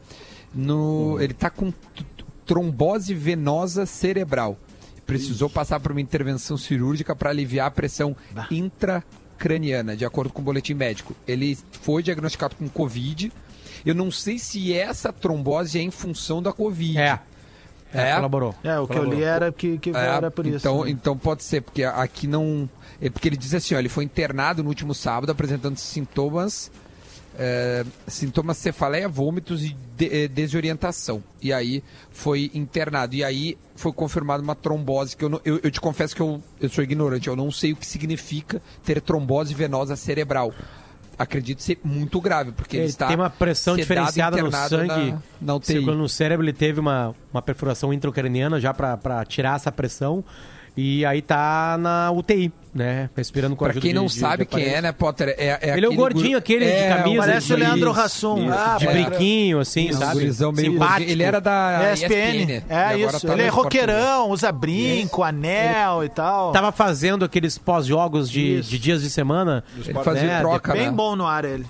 no. 0.56 1.20
Ele 1.20 1.34
tá 1.34 1.50
com 1.50 1.72
trombose 2.46 3.14
venosa 3.14 3.86
cerebral. 3.86 4.58
Precisou 5.06 5.50
passar 5.50 5.80
por 5.80 5.92
uma 5.92 6.02
intervenção 6.02 6.58
cirúrgica 6.58 7.16
para 7.16 7.30
aliviar 7.30 7.68
a 7.68 7.72
pressão 7.72 8.16
intracraniana, 8.50 9.96
de 9.96 10.04
acordo 10.04 10.34
com 10.34 10.42
o 10.42 10.46
boletim 10.46 10.74
médico. 10.74 11.16
Ele 11.28 11.58
foi 11.82 12.02
diagnosticado 12.02 12.56
com 12.56 12.68
Covid. 12.68 13.32
Eu 13.86 13.94
não 13.94 14.10
sei 14.10 14.40
se 14.40 14.74
essa 14.74 15.14
trombose 15.14 15.78
é 15.78 15.82
em 15.82 15.92
função 15.92 16.42
da 16.42 16.52
Covid. 16.52 16.98
É. 16.98 17.20
É, 17.94 18.10
É? 18.10 18.16
colaborou. 18.16 18.56
É, 18.64 18.80
o 18.80 18.88
que 18.88 18.98
eu 18.98 19.04
li 19.04 19.24
era 19.24 19.52
que, 19.52 19.78
que 19.78 19.92
É, 19.92 19.94
era 19.94 20.32
por 20.32 20.46
isso. 20.46 20.58
Então, 20.58 20.84
né? 20.84 20.90
então 20.90 21.18
pode 21.18 21.44
ser, 21.44 21.62
porque 21.62 21.84
aqui 21.84 22.28
não. 22.28 22.68
É 23.00 23.10
porque 23.10 23.30
ele 23.30 23.38
diz 23.38 23.54
assim, 23.54 23.76
ó, 23.76 23.80
ele 23.80 23.90
foi 23.90 24.04
internado 24.04 24.64
no 24.64 24.70
último 24.70 24.94
sábado 24.94 25.32
apresentando 25.32 25.78
sintomas. 25.78 26.72
É, 27.38 27.86
sintomas 28.08 28.58
cefaleia, 28.58 29.08
vômitos 29.10 29.64
e 29.64 29.76
de- 29.98 30.24
eh, 30.24 30.28
desorientação. 30.28 31.24
E 31.42 31.52
aí 31.54 31.84
foi 32.12 32.50
internado. 32.54 33.16
E 33.16 33.24
aí 33.24 33.58
foi 33.76 33.92
confirmada 33.92 34.42
uma 34.44 34.56
trombose, 34.56 35.16
que 35.18 35.24
eu, 35.26 35.30
não- 35.30 35.42
eu, 35.46 35.60
eu 35.64 35.72
te 35.72 35.80
confesso 35.82 36.16
que 36.16 36.22
eu, 36.22 36.42
eu 36.62 36.70
sou 36.70 36.84
ignorante, 36.84 37.28
eu 37.28 37.36
não 37.36 37.52
sei 37.52 37.74
o 37.74 37.76
que 37.76 37.86
significa 37.86 38.62
ter 38.84 39.02
trombose 39.02 39.54
venosa 39.54 39.96
cerebral. 39.96 40.54
Acredito 41.18 41.62
ser 41.62 41.80
muito 41.82 42.20
grave, 42.20 42.52
porque 42.52 42.76
ele, 42.76 42.84
Ele 42.84 42.90
está 42.90 43.08
tem 43.08 43.16
uma 43.16 43.30
pressão 43.30 43.76
sedado, 43.76 43.88
diferenciada 44.12 44.42
no 44.42 44.52
sangue. 44.52 45.12
Na, 45.12 45.22
na 45.42 45.56
UTI. 45.56 45.66
Circulando 45.68 46.02
no 46.02 46.10
cérebro, 46.10 46.46
ele 46.46 46.52
teve 46.52 46.80
uma, 46.82 47.16
uma 47.32 47.42
perfuração 47.42 47.94
intracraniana 47.94 48.60
já 48.60 48.74
pra 48.74 49.24
tirar 49.24 49.56
essa 49.56 49.72
pressão. 49.72 50.26
E 50.78 51.06
aí 51.06 51.22
tá 51.22 51.78
na 51.80 52.12
UTI, 52.12 52.52
né? 52.74 53.10
Respirando 53.16 53.56
com 53.56 53.64
a 53.64 53.68
Pra 53.68 53.72
ajuda 53.72 53.82
quem 53.82 53.92
de- 53.94 53.96
não 53.98 54.08
de- 54.08 54.14
sabe 54.14 54.44
de 54.44 54.46
quem 54.46 54.66
é, 54.66 54.82
né, 54.82 54.92
Potter? 54.92 55.34
É, 55.38 55.58
é 55.70 55.78
Ele 55.78 55.86
é 55.86 55.90
o 55.90 55.94
gordinho, 55.96 56.38
aquele 56.38 56.66
de 56.66 56.72
É, 56.72 56.90
camisa. 56.98 57.22
Parece 57.22 57.54
o 57.54 57.56
Leandro 57.56 57.92
isso. 57.92 58.28
Ah, 58.52 58.76
de 58.78 58.86
brinquinho, 58.88 59.60
assim, 59.62 59.88
Isso, 59.88 60.00
sabe? 60.00 60.14
gurizão 60.16 60.52
meio 60.52 60.74
Simpático. 60.74 61.10
Ele 61.10 61.24
era 61.24 61.40
da 61.40 61.94
ESPN. 61.94 62.42
ESPN. 62.42 62.64
É 62.68 62.76
e 62.98 63.04
agora 63.04 63.18
isso. 63.18 63.26
tá 63.28 63.34
Ele 63.34 63.42
é 63.44 63.48
roqueirão, 63.48 64.30
usa 64.32 64.52
brinco, 64.52 65.24
anel 65.24 66.04
e 66.04 66.10
tal. 66.10 66.52
Tava 66.52 66.74
fazendo 66.74 67.24
aqueles 67.24 67.58
pós-jogos 67.58 68.30
de, 68.30 68.60
de 68.60 68.78
dias 68.78 69.02
de 69.02 69.10
semana. 69.10 69.64
Ele 69.78 69.94
fazia 70.04 70.24
né? 70.28 70.40
troca, 70.42 70.74
Bem 70.74 70.88
né? 70.88 70.92
bom 70.92 71.16
no 71.16 71.26
ar 71.26 71.46
ele. 71.46 71.66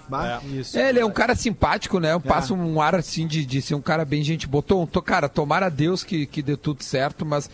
Isso. 0.52 0.80
É, 0.80 0.90
ele 0.90 1.00
é 1.00 1.06
um 1.06 1.12
cara 1.12 1.36
simpático, 1.36 2.00
né? 2.00 2.18
Passa 2.18 2.56
um 2.56 2.82
ar 2.82 2.96
assim 2.96 3.28
de, 3.28 3.46
de 3.46 3.62
ser 3.62 3.76
um 3.76 3.82
cara 3.82 4.04
bem 4.04 4.24
gente 4.24 4.48
botou. 4.48 4.88
Tô, 4.88 5.00
cara, 5.00 5.30
tomara 5.30 5.68
a 5.68 5.70
Deus 5.70 6.04
que, 6.04 6.26
que 6.26 6.42
dê 6.42 6.58
tudo 6.58 6.84
certo, 6.84 7.24
mas 7.24 7.48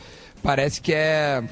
parece 0.43 0.81
que 0.81 0.93
é. 0.93 1.43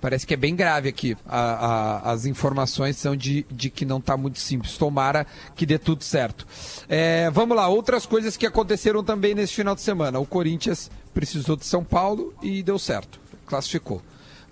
Parece 0.00 0.26
que 0.26 0.34
é 0.34 0.36
bem 0.36 0.54
grave 0.54 0.88
aqui. 0.88 1.16
A- 1.26 2.00
a- 2.04 2.12
as 2.12 2.26
informações 2.26 2.96
são 2.96 3.16
de, 3.16 3.44
de 3.50 3.70
que 3.70 3.84
não 3.84 4.00
tá 4.00 4.16
muito 4.16 4.38
simples. 4.38 4.76
Tomara 4.76 5.26
que 5.56 5.64
dê 5.66 5.78
tudo 5.78 6.04
certo. 6.04 6.46
É, 6.88 7.28
vamos 7.30 7.56
lá, 7.56 7.66
outras 7.66 8.04
coisas 8.06 8.36
que 8.36 8.46
aconteceram 8.46 9.02
também 9.02 9.34
nesse 9.34 9.54
final 9.54 9.74
de 9.74 9.80
semana. 9.80 10.18
O 10.20 10.26
Corinthians 10.26 10.90
precisou 11.14 11.56
de 11.56 11.64
São 11.64 11.82
Paulo 11.82 12.32
e 12.42 12.62
deu 12.62 12.78
certo. 12.78 13.18
Classificou. 13.46 14.02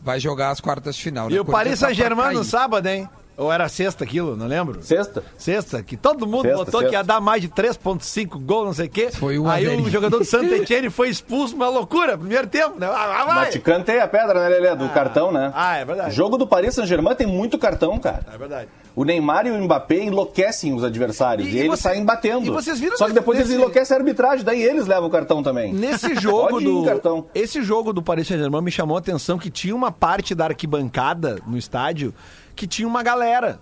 Vai 0.02 0.18
jogar 0.18 0.50
as 0.50 0.60
quartas 0.60 0.96
de 0.96 1.02
final. 1.02 1.28
né? 1.28 1.36
E 1.36 1.40
o 1.40 1.44
Paris 1.44 1.78
tá 1.78 1.86
Saint-Germain 1.86 2.34
no 2.34 2.42
sábado, 2.44 2.86
hein? 2.88 3.08
Ou 3.36 3.52
era 3.52 3.68
sexta 3.68 4.04
aquilo, 4.04 4.36
não 4.36 4.46
lembro? 4.46 4.80
Sexta? 4.82 5.24
Sexta, 5.36 5.82
que 5.82 5.96
todo 5.96 6.24
mundo 6.26 6.42
Sexta, 6.42 6.56
botou 6.64 6.80
sexta. 6.80 6.88
que 6.88 6.94
ia 6.94 7.02
dar 7.02 7.20
mais 7.20 7.42
de 7.42 7.48
3.5 7.48 8.38
gols, 8.40 8.66
não 8.66 8.72
sei 8.74 8.86
o 8.86 8.90
quê. 8.90 9.10
Foi 9.12 9.38
um 9.38 9.48
Aí 9.48 9.66
o 9.80 9.90
jogador 9.90 10.18
do 10.18 10.24
Santa 10.24 10.54
Etienne 10.54 10.88
foi 10.88 11.08
expulso, 11.08 11.56
uma 11.56 11.68
loucura, 11.68 12.16
primeiro 12.16 12.46
tempo, 12.46 12.78
né? 12.78 12.86
Ah, 12.86 13.22
ah, 13.22 13.24
vai. 13.24 13.34
Mas 13.34 13.52
te 13.54 13.58
cantei 13.58 13.98
a 13.98 14.06
pedra, 14.06 14.34
né, 14.34 14.48
Lelê? 14.48 14.76
Do 14.76 14.88
cartão, 14.90 15.32
né? 15.32 15.50
Ah, 15.54 15.76
é 15.78 15.84
verdade. 15.84 16.14
Jogo 16.14 16.36
do 16.38 16.46
Paris 16.46 16.74
Saint-Germain 16.74 17.14
tem 17.16 17.26
muito 17.26 17.58
cartão, 17.58 17.98
cara. 17.98 18.24
É 18.32 18.38
verdade. 18.38 18.68
O 18.94 19.04
Neymar 19.04 19.44
e 19.48 19.50
o 19.50 19.58
Mbappé 19.64 20.04
enlouquecem 20.04 20.72
os 20.72 20.84
adversários. 20.84 21.48
E- 21.48 21.50
E, 21.50 21.58
eles 21.58 21.70
você- 21.70 21.82
saem 21.82 22.04
batendo. 22.04 22.46
e 22.46 22.50
vocês 22.50 22.78
viram 22.78 22.96
Só 22.96 23.06
que 23.06 23.10
nesse- 23.10 23.20
depois 23.20 23.38
eles 23.38 23.48
nesse- 23.50 23.60
enlouquecem 23.60 23.96
a 23.96 23.98
arbitragem, 23.98 24.44
daí 24.44 24.62
eles 24.62 24.86
levam 24.86 25.08
o 25.08 25.10
cartão 25.10 25.42
também. 25.42 25.72
Nesse 25.72 26.14
jogo 26.20 26.60
do 26.60 26.84
cartão. 26.84 27.26
esse 27.34 27.60
jogo 27.64 27.92
do 27.92 28.00
Paris 28.00 28.28
Saint-Germain 28.28 28.62
me 28.62 28.70
chamou 28.70 28.96
a 28.96 29.00
atenção 29.00 29.36
que 29.36 29.50
tinha 29.50 29.74
uma 29.74 29.90
parte 29.90 30.32
da 30.36 30.44
arquibancada 30.44 31.38
no 31.44 31.58
estádio 31.58 32.14
que 32.54 32.66
tinha 32.66 32.86
uma 32.88 33.02
galera. 33.02 33.58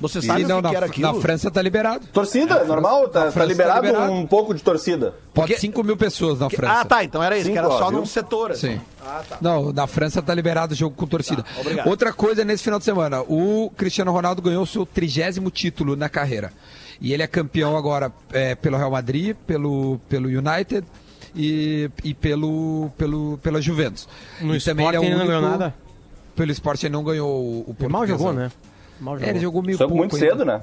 Você 0.00 0.22
sabe 0.22 0.42
E 0.42 0.44
o 0.44 0.48
não, 0.48 0.56
que, 0.58 0.62
na, 0.62 0.68
que 0.70 0.76
era 0.76 0.86
aquilo? 0.86 1.12
na 1.12 1.20
França 1.20 1.50
tá 1.50 1.60
liberado. 1.60 2.06
Torcida, 2.12 2.62
normal, 2.64 3.08
tá, 3.08 3.24
tá 3.26 3.32
tá 3.32 3.44
liberado, 3.44 3.84
liberado. 3.84 4.12
um 4.12 4.26
pouco 4.28 4.54
de 4.54 4.62
torcida. 4.62 5.12
Pode 5.34 5.48
Porque- 5.54 5.58
5 5.60 5.82
mil 5.82 5.96
pessoas 5.96 6.38
na 6.38 6.48
Que- 6.48 6.54
França. 6.54 6.80
Ah, 6.80 6.84
tá, 6.84 7.02
então 7.02 7.20
era 7.20 7.36
isso, 7.36 7.48
que 7.50 7.56
Cinco, 7.56 7.66
era 7.66 7.74
ó, 7.74 7.78
só 7.80 7.88
viu? 7.90 7.98
num 7.98 8.06
setor. 8.06 8.52
assim. 8.52 8.74
Sim. 8.76 8.80
Ah, 9.04 9.22
tá. 9.28 9.38
Não, 9.40 9.72
na 9.72 9.88
França 9.88 10.22
tá 10.22 10.32
liberado 10.32 10.72
o 10.72 10.76
jogo 10.76 10.94
com 10.94 11.04
torcida. 11.04 11.42
Tá, 11.42 11.48
obrigado. 11.60 11.88
Outra 11.88 12.12
coisa 12.12 12.44
nesse 12.44 12.62
final 12.62 12.78
de 12.78 12.84
semana, 12.84 13.22
o 13.22 13.72
Cristiano 13.76 14.12
Ronaldo 14.12 14.40
ganhou 14.40 14.64
seu 14.66 14.86
trigésimo 14.86 15.50
título 15.50 15.96
na 15.96 16.08
carreira. 16.08 16.52
E 17.00 17.12
ele 17.12 17.24
é 17.24 17.26
campeão 17.26 17.76
agora 17.76 18.12
é, 18.32 18.54
pelo 18.54 18.76
Real 18.76 18.92
Madrid, 18.92 19.34
pelo, 19.48 19.98
pelo 20.08 20.28
United 20.28 20.86
e, 21.34 21.90
e 22.04 22.14
pelo, 22.14 22.88
pelo, 22.96 23.36
pela 23.38 23.60
Juventus. 23.60 24.08
No 24.40 24.54
e 24.54 24.60
também 24.60 24.86
ele 24.86 24.96
é 24.96 25.00
o 25.00 25.02
ele 25.02 25.10
não 25.10 25.22
único... 25.22 25.32
ganhou 25.40 25.50
nada? 25.50 25.74
Pelo 26.38 26.52
esporte 26.52 26.86
ele 26.86 26.92
não 26.92 27.02
ganhou 27.04 27.28
o, 27.28 27.60
o 27.70 27.76
Ele 27.78 27.88
mal 27.88 28.06
jogou, 28.06 28.26
portuguesão. 28.26 28.32
né? 28.34 28.52
Mal 29.00 29.16
É, 29.16 29.18
jogou. 29.18 29.30
ele 29.30 29.40
jogou 29.40 29.62
meio 29.62 29.78
pouco 29.78 29.94
muito 29.96 30.14
ainda. 30.16 30.26
cedo, 30.28 30.44
né? 30.44 30.62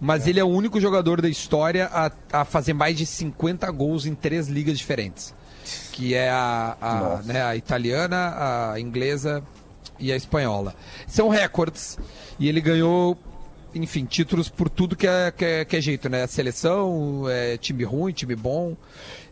Mas 0.00 0.26
ele 0.26 0.40
é 0.40 0.44
o 0.44 0.48
único 0.48 0.80
jogador 0.80 1.20
da 1.20 1.28
história 1.28 1.88
a, 1.92 2.10
a 2.32 2.44
fazer 2.44 2.72
mais 2.72 2.96
de 2.96 3.04
50 3.04 3.70
gols 3.70 4.06
em 4.06 4.14
três 4.14 4.48
ligas 4.48 4.78
diferentes. 4.78 5.34
Que 5.92 6.14
é 6.14 6.30
a, 6.30 6.76
a, 6.80 7.20
né, 7.24 7.42
a 7.42 7.54
italiana, 7.54 8.72
a 8.72 8.80
inglesa 8.80 9.42
e 9.98 10.10
a 10.10 10.16
espanhola. 10.16 10.74
São 11.06 11.28
recordes. 11.28 11.98
E 12.38 12.48
ele 12.48 12.60
ganhou, 12.62 13.16
enfim, 13.74 14.04
títulos 14.04 14.48
por 14.48 14.68
tudo 14.68 14.96
que 14.96 15.06
é, 15.06 15.30
que 15.36 15.44
é, 15.44 15.64
que 15.64 15.76
é 15.76 15.80
jeito, 15.80 16.08
né? 16.08 16.26
Seleção, 16.26 17.24
é, 17.28 17.56
time 17.56 17.84
ruim, 17.84 18.12
time 18.12 18.34
bom. 18.34 18.76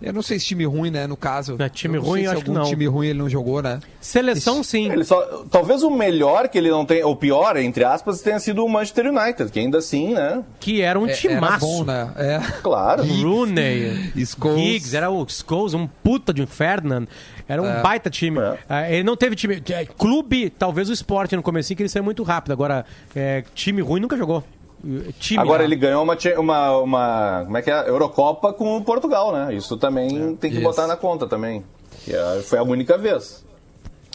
Eu 0.00 0.12
não 0.12 0.22
sei 0.22 0.38
se 0.38 0.46
time 0.46 0.64
ruim, 0.64 0.90
né, 0.92 1.08
no 1.08 1.16
caso. 1.16 1.56
É, 1.58 1.68
time 1.68 1.96
Eu 1.96 2.02
não 2.02 2.08
ruim, 2.08 2.20
sei 2.20 2.28
se 2.28 2.34
acho 2.34 2.44
que 2.44 2.50
algum 2.50 2.60
não. 2.62 2.68
time 2.70 2.86
ruim 2.86 3.06
ele 3.08 3.18
não 3.18 3.28
jogou, 3.28 3.60
né? 3.60 3.80
Seleção, 4.00 4.62
sim. 4.62 4.90
Ele 4.92 5.02
só, 5.04 5.20
talvez 5.50 5.82
o 5.82 5.90
melhor 5.90 6.48
que 6.48 6.56
ele 6.56 6.70
não 6.70 6.86
tem, 6.86 7.02
ou 7.02 7.16
pior, 7.16 7.56
entre 7.56 7.82
aspas, 7.84 8.20
tenha 8.22 8.38
sido 8.38 8.64
o 8.64 8.68
Manchester 8.68 9.06
United, 9.12 9.50
que 9.50 9.58
ainda 9.58 9.78
assim, 9.78 10.14
né? 10.14 10.44
Que 10.60 10.82
era 10.82 10.98
um 10.98 11.08
É, 11.08 11.12
timaço. 11.14 11.46
Era 11.46 11.58
bom, 11.58 11.84
né? 11.84 12.12
É. 12.16 12.38
Claro. 12.62 13.02
Rooney, 13.04 14.12
Scholes. 14.24 14.60
Giggs, 14.60 14.96
era 14.96 15.10
o 15.10 15.26
Scholes, 15.28 15.74
um 15.74 15.86
puta 15.86 16.32
de 16.32 16.42
um 16.42 16.46
Ferdinand. 16.46 17.06
Era 17.48 17.62
um 17.62 17.66
É. 17.66 17.80
baita 17.80 18.10
time. 18.10 18.38
É. 18.38 18.58
Ah, 18.68 18.90
ele 18.90 19.02
não 19.02 19.16
teve 19.16 19.34
time. 19.34 19.62
é, 19.70 19.86
Clube, 19.86 20.50
talvez 20.50 20.88
o 20.90 20.92
Sport 20.92 21.32
no 21.32 21.42
começo, 21.42 21.74
que 21.74 21.82
ele 21.82 21.88
saiu 21.88 22.04
muito 22.04 22.22
rápido. 22.22 22.52
Agora, 22.52 22.84
é, 23.16 23.42
time 23.54 23.80
ruim 23.80 24.00
nunca 24.00 24.16
jogou. 24.16 24.44
Time 25.18 25.40
Agora 25.42 25.64
ele 25.64 25.74
ganhou 25.74 26.04
uma, 26.04 26.16
uma, 26.38 26.78
uma. 26.78 27.42
Como 27.46 27.56
é 27.56 27.62
que 27.62 27.70
é? 27.70 27.88
Eurocopa 27.88 28.52
com 28.52 28.76
o 28.76 28.84
Portugal, 28.84 29.32
né? 29.32 29.52
Isso 29.54 29.76
também 29.76 30.36
tem 30.36 30.50
que 30.50 30.56
Isso. 30.58 30.62
botar 30.62 30.86
na 30.86 30.96
conta 30.96 31.26
também. 31.26 31.64
É- 32.06 32.42
foi 32.44 32.58
a 32.58 32.62
única 32.62 32.96
vez. 32.96 33.44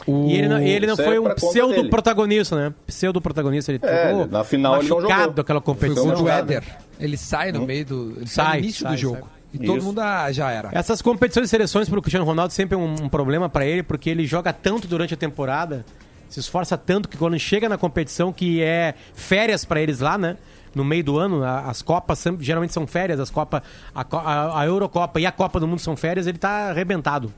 E 0.08 0.36
ele 0.36 0.48
não, 0.48 0.58
ele 0.58 0.86
não 0.86 0.94
é 0.94 0.96
foi 0.96 1.18
um 1.18 1.34
pseudo-protagonista, 1.34 2.56
né? 2.56 2.74
Pseudo-protagonista. 2.86 3.72
Ele 3.72 3.80
É, 3.82 4.10
jogou 4.10 4.26
na 4.26 4.44
final 4.44 4.78
ele 4.80 4.88
não 4.88 5.00
jogou. 5.02 5.12
aquela 5.40 5.60
Foi 5.60 5.74
competição. 5.74 6.04
gol 6.06 6.16
do 6.16 6.24
Machucado. 6.24 6.52
Éder. 6.52 6.64
Ele 6.98 7.16
sai 7.16 7.52
no 7.52 7.66
meio 7.66 7.84
do. 7.84 8.14
Ele 8.16 8.26
sai, 8.26 8.44
Sai, 8.46 8.52
no 8.58 8.64
início 8.64 8.82
sai, 8.82 8.92
do 8.92 8.98
jogo. 8.98 9.16
sai. 9.20 9.33
E 9.54 9.58
todo 9.66 9.78
Isso. 9.78 9.86
mundo 9.86 10.00
ah, 10.00 10.30
já 10.32 10.50
era. 10.50 10.68
Essas 10.72 11.00
competições 11.00 11.44
de 11.44 11.48
seleções 11.50 11.88
pro 11.88 12.02
Cristiano 12.02 12.26
Ronaldo 12.26 12.52
sempre 12.52 12.74
é 12.74 12.78
um, 12.78 12.92
um 13.04 13.08
problema 13.08 13.48
pra 13.48 13.64
ele, 13.64 13.82
porque 13.82 14.10
ele 14.10 14.26
joga 14.26 14.52
tanto 14.52 14.86
durante 14.88 15.14
a 15.14 15.16
temporada, 15.16 15.84
se 16.28 16.40
esforça 16.40 16.76
tanto 16.76 17.08
que 17.08 17.16
quando 17.16 17.38
chega 17.38 17.68
na 17.68 17.78
competição, 17.78 18.32
que 18.32 18.60
é 18.62 18.94
férias 19.14 19.64
pra 19.64 19.80
eles 19.80 20.00
lá, 20.00 20.18
né? 20.18 20.36
No 20.74 20.84
meio 20.84 21.04
do 21.04 21.16
ano, 21.18 21.44
as 21.44 21.82
Copas 21.82 22.18
sempre- 22.18 22.44
geralmente 22.44 22.72
são 22.72 22.84
férias, 22.84 23.20
as 23.20 23.30
Copas, 23.30 23.62
a, 23.94 24.00
a- 24.10 24.60
a 24.60 24.66
Eurocopa 24.66 25.20
e 25.20 25.26
a 25.26 25.30
Copa 25.30 25.60
do 25.60 25.68
Mundo 25.68 25.78
são 25.78 25.96
férias, 25.96 26.26
ele 26.26 26.36
tá 26.38 26.70
arrebentado. 26.70 27.32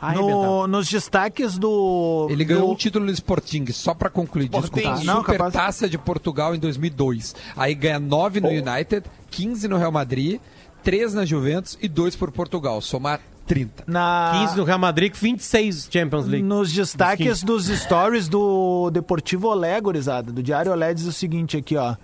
Arrebentado. 0.00 0.32
No- 0.42 0.66
nos 0.68 0.88
destaques 0.88 1.58
do. 1.58 2.28
Ele 2.30 2.44
ganhou 2.44 2.68
do- 2.68 2.72
um 2.72 2.76
título 2.76 3.04
no 3.04 3.10
Sporting, 3.10 3.66
só 3.72 3.92
pra 3.92 4.08
concluir, 4.08 4.44
Sporting. 4.44 4.70
desculpa. 4.74 5.04
Não, 5.04 5.16
Super 5.20 5.32
capaz- 5.36 5.52
Taça 5.52 5.88
de 5.88 5.98
Portugal 5.98 6.54
em 6.54 6.58
2002. 6.58 7.34
Aí 7.56 7.74
ganha 7.74 7.98
9 7.98 8.40
no 8.40 8.48
United, 8.48 9.02
15 9.30 9.66
no 9.68 9.76
Real 9.76 9.90
Madrid, 9.92 10.40
3 10.88 11.12
na 11.12 11.26
Juventus 11.26 11.76
e 11.82 11.86
2 11.86 12.16
por 12.16 12.32
Portugal. 12.32 12.80
Somar 12.80 13.20
30. 13.46 13.84
Na... 13.86 14.30
15 14.40 14.56
no 14.56 14.64
Real 14.64 14.78
Madrid, 14.78 15.14
26 15.14 15.86
Champions 15.92 16.26
League. 16.26 16.42
Nos 16.42 16.72
destaques 16.72 17.42
dos 17.42 17.66
stories 17.66 18.26
do 18.26 18.88
Deportivo 18.90 19.48
Olé, 19.48 19.78
gurizada, 19.82 20.32
do 20.32 20.42
Diário 20.42 20.72
Olé, 20.72 20.94
diz 20.94 21.04
o 21.04 21.12
seguinte 21.12 21.58
aqui, 21.58 21.76
ó. 21.76 21.94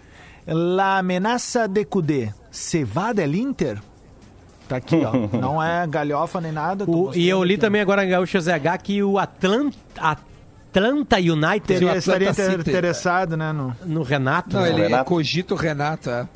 La 0.47 0.99
amenaça 0.99 1.66
de 1.66 1.82
Cudê, 1.87 2.28
se 2.51 2.85
va 2.85 3.14
del 3.14 3.35
Inter? 3.35 3.80
Tá 4.68 4.76
aqui, 4.76 4.97
ó. 4.97 5.12
Não 5.35 5.62
é 5.62 5.87
galhofa 5.87 6.39
nem 6.39 6.53
nada. 6.53 6.85
O- 6.87 7.11
e 7.14 7.26
eu 7.26 7.43
li 7.43 7.55
aqui, 7.55 7.62
ó. 7.62 7.66
também 7.66 7.80
agora 7.80 8.05
em 8.05 8.11
Gaúcho 8.11 8.39
ZH 8.39 8.82
que 8.82 9.03
o 9.03 9.18
Atlanta, 9.18 9.78
Atlanta 9.97 11.16
United 11.16 11.61
Teria, 11.62 11.89
Atlanta 11.93 11.99
estaria 11.99 12.35
City. 12.35 12.68
interessado, 12.68 13.35
né? 13.35 13.51
No... 13.51 13.74
no 13.87 14.03
Renato. 14.03 14.57
Não, 14.57 14.61
né? 14.61 14.68
ele 14.68 14.82
é 14.82 14.89
Renato? 14.89 15.09
cogito 15.09 15.55
Renato, 15.55 16.11
é. 16.11 16.28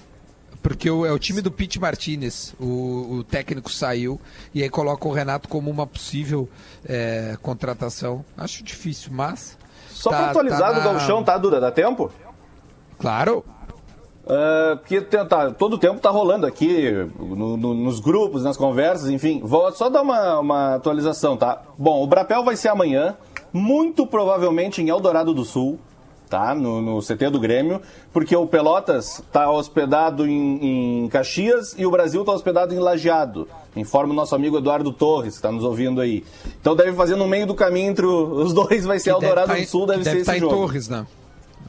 Porque 0.62 0.90
o- 0.90 1.06
é 1.06 1.12
o 1.12 1.18
time 1.18 1.40
do 1.40 1.50
Pete 1.50 1.78
Martinez. 1.80 2.54
O, 2.60 3.18
o 3.18 3.24
técnico 3.24 3.70
saiu 3.70 4.20
e 4.54 4.62
aí 4.62 4.68
coloca 4.68 5.06
o 5.08 5.12
Renato 5.12 5.48
como 5.48 5.70
uma 5.70 5.86
possível 5.86 6.48
é, 6.86 7.36
contratação. 7.42 8.24
Acho 8.36 8.62
difícil, 8.62 9.10
mas. 9.12 9.56
Só 9.88 10.10
Tá- 10.10 10.16
pra 10.18 10.30
atualizar 10.30 10.72
tá 10.72 10.78
do 10.78 10.84
Galchão, 10.84 11.24
tá, 11.24 11.38
Duda? 11.38 11.60
Dá 11.60 11.70
tempo? 11.70 12.10
Claro. 12.98 13.44
Ah, 14.26 14.76
porque 14.78 15.00
tem- 15.00 15.24
tá- 15.26 15.50
todo 15.52 15.74
o 15.74 15.78
tempo 15.78 16.00
tá 16.00 16.10
rolando 16.10 16.46
aqui, 16.46 16.90
no- 17.18 17.56
no- 17.56 17.74
nos 17.74 17.98
grupos, 17.98 18.42
nas 18.44 18.56
conversas, 18.56 19.08
enfim. 19.08 19.40
Vou 19.42 19.72
só 19.72 19.88
dar 19.88 20.02
uma, 20.02 20.38
uma 20.38 20.74
atualização, 20.74 21.36
tá? 21.36 21.62
Bom, 21.78 22.02
o 22.02 22.06
Brapel 22.06 22.44
vai 22.44 22.54
ser 22.54 22.68
amanhã, 22.68 23.16
muito 23.52 24.06
provavelmente 24.06 24.82
em 24.82 24.88
Eldorado 24.90 25.32
do 25.32 25.44
Sul, 25.44 25.78
tá? 26.28 26.54
No, 26.54 26.80
no 26.80 27.00
CT 27.00 27.30
do 27.30 27.40
Grêmio, 27.40 27.80
porque 28.12 28.36
o 28.36 28.46
Pelotas 28.46 29.22
tá 29.32 29.50
hospedado 29.50 30.26
em, 30.26 31.04
em 31.04 31.08
Caxias 31.08 31.74
e 31.78 31.84
o 31.86 31.90
Brasil 31.90 32.24
tá 32.24 32.32
hospedado 32.32 32.74
em 32.74 32.78
Lajeado. 32.78 33.48
Informa 33.74 34.12
o 34.12 34.16
nosso 34.16 34.34
amigo 34.34 34.58
Eduardo 34.58 34.92
Torres, 34.92 35.36
que 35.36 35.42
tá 35.42 35.50
nos 35.52 35.64
ouvindo 35.64 36.00
aí. 36.00 36.24
Então 36.60 36.74
deve 36.76 36.92
fazer 36.92 37.16
no 37.16 37.26
meio 37.26 37.46
do 37.46 37.54
caminho 37.54 37.90
entre 37.90 38.06
os 38.06 38.52
dois, 38.52 38.84
vai 38.84 38.98
ser 38.98 39.14
Que 39.14 39.20
deve 39.20 39.26
Eldorado 39.26 39.48
tá 39.48 39.54
do 39.54 39.60
em- 39.60 39.66
Sul, 39.66 39.86
deve 39.86 39.98
que 39.98 40.04
ser 40.04 40.10
deve 40.10 40.20
esse 40.22 40.30
tá 40.30 40.36
em 40.36 40.40
jogo. 40.40 40.54
Torres, 40.54 40.88
né? 40.88 41.06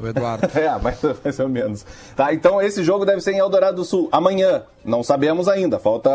O 0.02 0.08
Eduardo. 0.08 0.48
É, 0.58 0.80
mais, 0.80 0.98
mais 1.24 1.40
ou 1.40 1.50
menos. 1.50 1.86
Tá, 2.16 2.34
então 2.34 2.62
esse 2.62 2.84
jogo 2.84 3.06
deve 3.06 3.20
ser 3.22 3.34
em 3.34 3.38
Eldorado 3.38 3.76
do 3.78 3.84
Sul. 3.86 4.08
Amanhã, 4.12 4.64
não 4.84 5.04
sabemos 5.04 5.48
ainda. 5.50 5.78
Falta, 5.78 6.10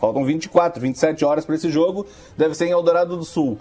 faltam 0.00 0.24
24, 0.24 0.80
27 0.80 1.24
horas 1.24 1.44
para 1.44 1.54
esse 1.54 1.70
jogo. 1.70 2.06
Deve 2.36 2.54
ser 2.54 2.66
em 2.66 2.70
Eldorado 2.70 3.16
do 3.16 3.24
Sul. 3.24 3.58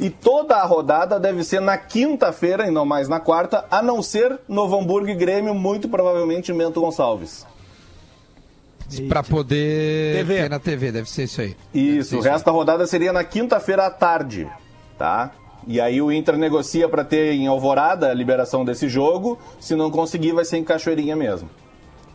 E 0.00 0.08
toda 0.10 0.56
a 0.56 0.64
rodada 0.64 1.18
deve 1.18 1.42
ser 1.42 1.60
na 1.60 1.76
quinta-feira 1.76 2.66
e 2.66 2.70
não 2.70 2.84
mais 2.86 3.08
na 3.08 3.18
quarta, 3.18 3.64
a 3.70 3.82
não 3.82 4.00
ser 4.02 4.38
Novo 4.48 4.78
Hamburgo 4.78 5.08
e 5.08 5.14
Grêmio, 5.14 5.54
muito 5.54 5.88
provavelmente 5.88 6.52
em 6.52 6.56
Bento 6.56 6.80
Gonçalves. 6.80 7.44
pra 9.08 9.22
poder 9.22 10.16
TV. 10.18 10.36
ter 10.36 10.50
na 10.50 10.58
TV, 10.58 10.92
deve 10.92 11.10
ser 11.10 11.24
isso 11.24 11.40
aí. 11.40 11.56
Isso, 11.74 12.16
o 12.16 12.20
resto 12.20 12.44
da 12.46 12.52
rodada 12.52 12.86
seria 12.86 13.12
na 13.12 13.24
quinta-feira 13.24 13.86
à 13.86 13.90
tarde, 13.90 14.48
tá? 14.96 15.32
E 15.66 15.80
aí 15.80 16.00
o 16.00 16.10
Inter 16.10 16.36
negocia 16.38 16.88
para 16.88 17.04
ter 17.04 17.32
em 17.32 17.46
Alvorada 17.46 18.08
a 18.10 18.14
liberação 18.14 18.64
desse 18.64 18.88
jogo. 18.88 19.38
Se 19.60 19.74
não 19.74 19.90
conseguir, 19.90 20.32
vai 20.32 20.44
ser 20.44 20.56
em 20.56 20.64
Cachoeirinha 20.64 21.14
mesmo. 21.16 21.50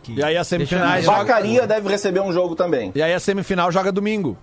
E 0.08 0.22
aí 0.24 0.36
a 0.36 0.42
semifinal 0.42 0.84
Deixa 0.94 0.98
eu- 0.98 1.04
joga... 1.04 1.18
Vacaria 1.18 1.66
deve 1.66 1.88
receber 1.88 2.20
um 2.20 2.32
jogo 2.32 2.56
também. 2.56 2.90
E 2.94 3.02
aí 3.02 3.12
a 3.12 3.20
semifinal 3.20 3.70
joga 3.70 3.92
domingo. 3.92 4.36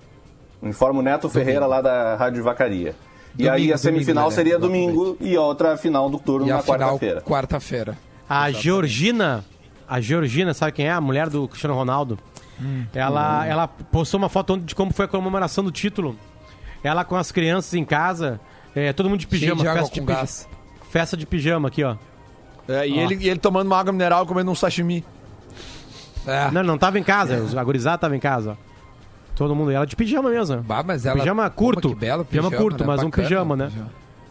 Informa 0.64 1.00
o 1.00 1.04
Neto 1.04 1.28
Ferreira 1.28 1.66
lá 1.66 1.82
da 1.82 2.16
Rádio 2.16 2.44
Vacaria. 2.44 2.96
E 3.34 3.44
Domingo, 3.44 3.54
aí 3.56 3.74
a 3.74 3.78
semifinal 3.78 4.26
domingo, 4.26 4.36
seria 4.36 4.54
né? 4.56 4.60
domingo 4.60 5.18
e 5.22 5.36
a 5.36 5.42
outra 5.42 5.78
final 5.78 6.10
do 6.10 6.20
turno 6.20 6.48
E 6.48 6.50
na 6.50 6.62
quarta-feira. 6.62 7.22
quarta-feira. 7.22 7.98
A 8.30 8.52
Georgina, 8.52 9.44
a 9.88 10.02
Georgina, 10.02 10.54
sabe 10.54 10.72
quem 10.74 10.88
é? 10.88 10.92
A 10.92 11.00
mulher 11.02 11.30
do 11.30 11.48
Cristiano 11.48 11.74
Ronaldo. 11.76 12.18
Ela, 12.94 13.46
ela 13.48 13.68
postou 13.68 14.18
uma 14.20 14.30
foto 14.30 14.54
ontem 14.54 14.66
de 14.66 14.76
como 14.76 14.94
foi 14.94 15.06
a 15.06 15.08
comemoração 15.08 15.64
do 15.64 15.72
título. 15.72 16.16
Ela 16.84 17.04
com 17.04 17.16
as 17.16 17.32
crianças 17.32 17.74
em 17.74 17.84
casa, 17.86 18.40
é, 18.76 18.92
todo 18.94 19.10
mundo 19.10 19.20
de 19.20 19.28
pijama, 19.28 19.62
de 19.62 19.68
água 19.68 19.82
festa 19.82 19.94
de, 19.96 20.00
com 20.02 20.06
pijama, 20.06 20.22
gás. 20.22 20.48
festa 20.92 21.18
de 21.18 21.26
pijama 21.26 21.68
aqui, 21.70 21.84
ó. 21.84 21.96
É, 22.68 22.88
e, 22.88 22.94
Ó. 22.94 23.02
ele, 23.02 23.16
e 23.26 23.30
ele 23.30 23.40
tomando 23.40 23.68
uma 23.68 23.80
água 23.80 23.92
mineral 23.92 24.26
comendo 24.26 24.52
um 24.52 24.56
sashimi. 24.56 25.04
É. 26.28 26.52
Não, 26.52 26.62
não 26.64 26.78
tava 26.78 27.00
em 27.00 27.04
casa, 27.04 27.38
os- 27.42 27.56
a 27.58 27.64
gurizada 27.64 27.98
tava 27.98 28.16
em 28.16 28.20
casa. 28.20 28.52
ó. 28.60 28.71
Todo 29.42 29.56
mundo, 29.56 29.72
ela 29.72 29.88
de 29.88 29.96
pijama 29.96 30.30
mesmo. 30.30 30.58
Bah, 30.62 30.84
mas 30.86 31.04
ela... 31.04 31.18
Pijama 31.18 31.50
curto. 31.50 31.88
Opa, 31.88 31.96
que 31.96 32.06
belo 32.06 32.24
Pijama 32.24 32.50
pijama, 32.50 32.64
curto, 32.64 32.82
né? 32.82 32.88
mas 32.88 33.02
um 33.02 33.06
Bacana, 33.06 33.28
pijama, 33.28 33.56
né? 33.56 33.66
pijama. 33.72 33.90